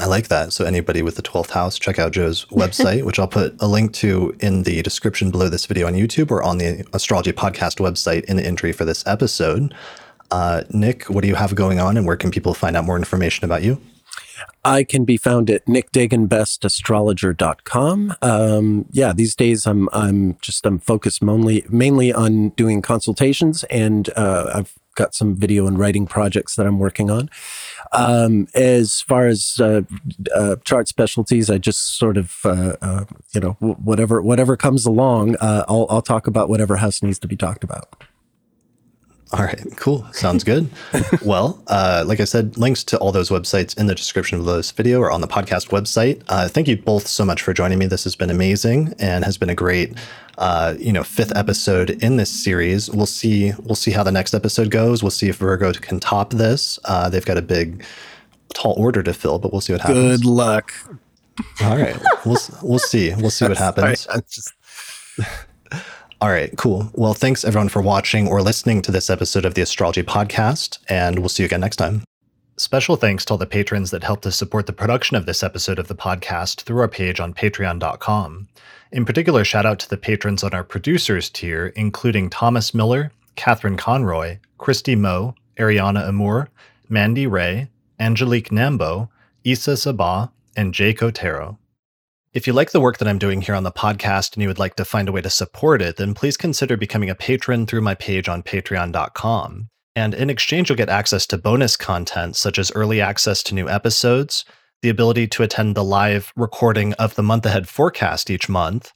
[0.00, 0.54] I like that.
[0.54, 3.92] So anybody with the 12th house, check out Jo's website, which I'll put a link
[3.94, 8.24] to in the description below this video on YouTube or on the Astrology Podcast website
[8.24, 9.74] in the entry for this episode.
[10.30, 12.96] Uh, Nick, what do you have going on and where can people find out more
[12.96, 13.78] information about you?
[14.64, 18.14] I can be found at nickdaganbestastrologer.com.
[18.22, 24.08] Um, yeah, these days I'm I'm just I'm focused mainly mainly on doing consultations and
[24.16, 27.30] uh, I've got some video and writing projects that I'm working on.
[27.92, 29.82] Um, as far as uh,
[30.34, 33.04] uh, chart specialties, I just sort of uh, uh
[33.34, 37.28] you know whatever whatever comes along, uh, I'll I'll talk about whatever house needs to
[37.28, 38.04] be talked about.
[39.32, 40.04] All right, cool.
[40.12, 40.68] Sounds good.
[41.24, 44.72] well, uh, like I said, links to all those websites in the description of this
[44.72, 46.20] video or on the podcast website.
[46.28, 47.86] Uh, thank you both so much for joining me.
[47.86, 49.96] This has been amazing and has been a great,
[50.38, 52.90] uh, you know, fifth episode in this series.
[52.90, 53.52] We'll see.
[53.62, 55.00] We'll see how the next episode goes.
[55.00, 56.80] We'll see if Virgo can top this.
[56.84, 57.84] Uh, they've got a big,
[58.52, 60.22] tall order to fill, but we'll see what happens.
[60.22, 60.72] Good luck.
[61.62, 61.96] All right,
[62.26, 63.14] we'll we'll see.
[63.14, 64.00] We'll see what happens.
[64.00, 65.28] Sorry,
[66.22, 66.90] All right, cool.
[66.92, 71.18] Well, thanks everyone for watching or listening to this episode of the Astrology Podcast, and
[71.18, 72.02] we'll see you again next time.
[72.58, 75.78] Special thanks to all the patrons that helped to support the production of this episode
[75.78, 78.48] of the podcast through our page on patreon.com.
[78.92, 83.78] In particular, shout out to the patrons on our producers tier, including Thomas Miller, Catherine
[83.78, 86.50] Conroy, Christy Moe, Ariana Amour,
[86.90, 89.08] Mandy Ray, Angelique Nambo,
[89.42, 91.56] Issa Sabah, and Jake Otero.
[92.32, 94.60] If you like the work that I'm doing here on the podcast and you would
[94.60, 97.80] like to find a way to support it, then please consider becoming a patron through
[97.80, 99.68] my page on patreon.com.
[99.96, 103.68] And in exchange, you'll get access to bonus content such as early access to new
[103.68, 104.44] episodes,
[104.80, 108.92] the ability to attend the live recording of the month ahead forecast each month,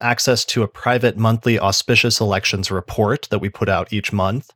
[0.00, 4.50] access to a private monthly auspicious elections report that we put out each month,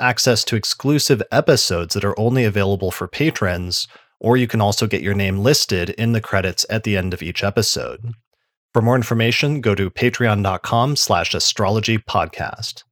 [0.00, 3.86] access to exclusive episodes that are only available for patrons,
[4.20, 7.22] or you can also get your name listed in the credits at the end of
[7.22, 8.14] each episode.
[8.72, 12.82] For more information, go to patreon.com slash astrology podcast.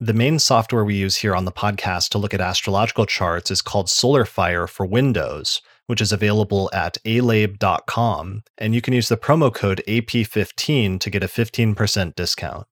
[0.00, 3.62] The main software we use here on the podcast to look at astrological charts is
[3.62, 9.54] called SolarFire for Windows, which is available at alabe.com, and you can use the promo
[9.54, 12.66] code AP15 to get a 15% discount.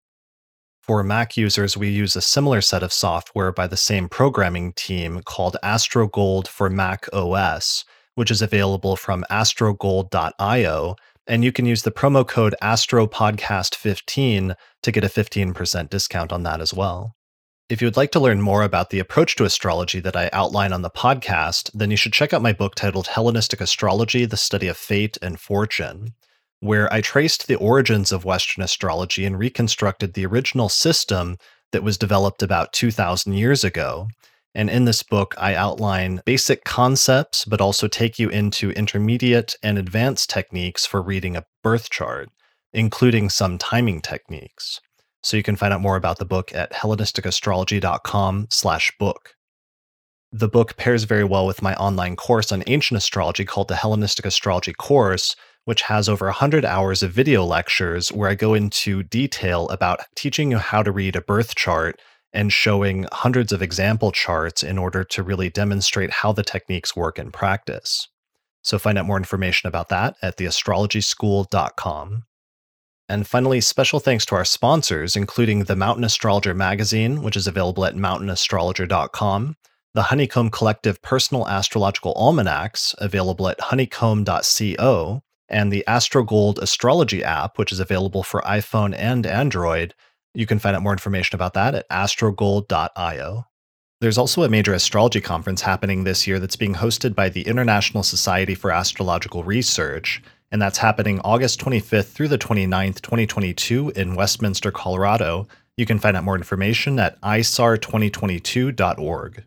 [0.83, 5.23] For Mac users, we use a similar set of software by the same programming team
[5.23, 7.85] called AstroGold for Mac OS,
[8.17, 10.97] which is available from astrogold.io,
[11.29, 16.61] and you can use the promo code AstroPodcast15 to get a 15% discount on that
[16.61, 17.15] as well.
[17.69, 20.73] If you would like to learn more about the approach to astrology that I outline
[20.73, 24.67] on the podcast, then you should check out my book titled Hellenistic Astrology The Study
[24.67, 26.15] of Fate and Fortune
[26.63, 31.37] where I traced the origins of Western astrology and reconstructed the original system
[31.73, 34.07] that was developed about 2,000 years ago.
[34.55, 39.77] And in this book, I outline basic concepts, but also take you into intermediate and
[39.77, 42.29] advanced techniques for reading a birth chart,
[42.73, 44.81] including some timing techniques.
[45.25, 49.35] So you can find out more about the book at hellenisticastrology.com slash book.
[50.31, 54.25] The book pairs very well with my online course on ancient astrology called the Hellenistic
[54.25, 55.35] Astrology Course,
[55.65, 60.51] which has over 100 hours of video lectures where I go into detail about teaching
[60.51, 62.01] you how to read a birth chart
[62.33, 67.19] and showing hundreds of example charts in order to really demonstrate how the techniques work
[67.19, 68.09] in practice.
[68.63, 72.25] So find out more information about that at theastrologyschool.com.
[73.09, 77.85] And finally, special thanks to our sponsors, including the Mountain Astrologer magazine, which is available
[77.85, 79.57] at mountainastrologer.com,
[79.95, 85.23] the Honeycomb Collective Personal Astrological Almanacs, available at honeycomb.co,
[85.53, 89.95] and the AstroGold Astrology app, which is available for iPhone and Android.
[90.35, 93.47] You can find out more information about that at astrogold.io.
[94.01, 98.03] There's also a major astrology conference happening this year that's being hosted by the International
[98.03, 100.21] Society for Astrological Research,
[100.51, 105.47] and that's happening August 25th through the 29th, 2022 in Westminster, Colorado.
[105.77, 109.45] You can find out more information at isar2022.org.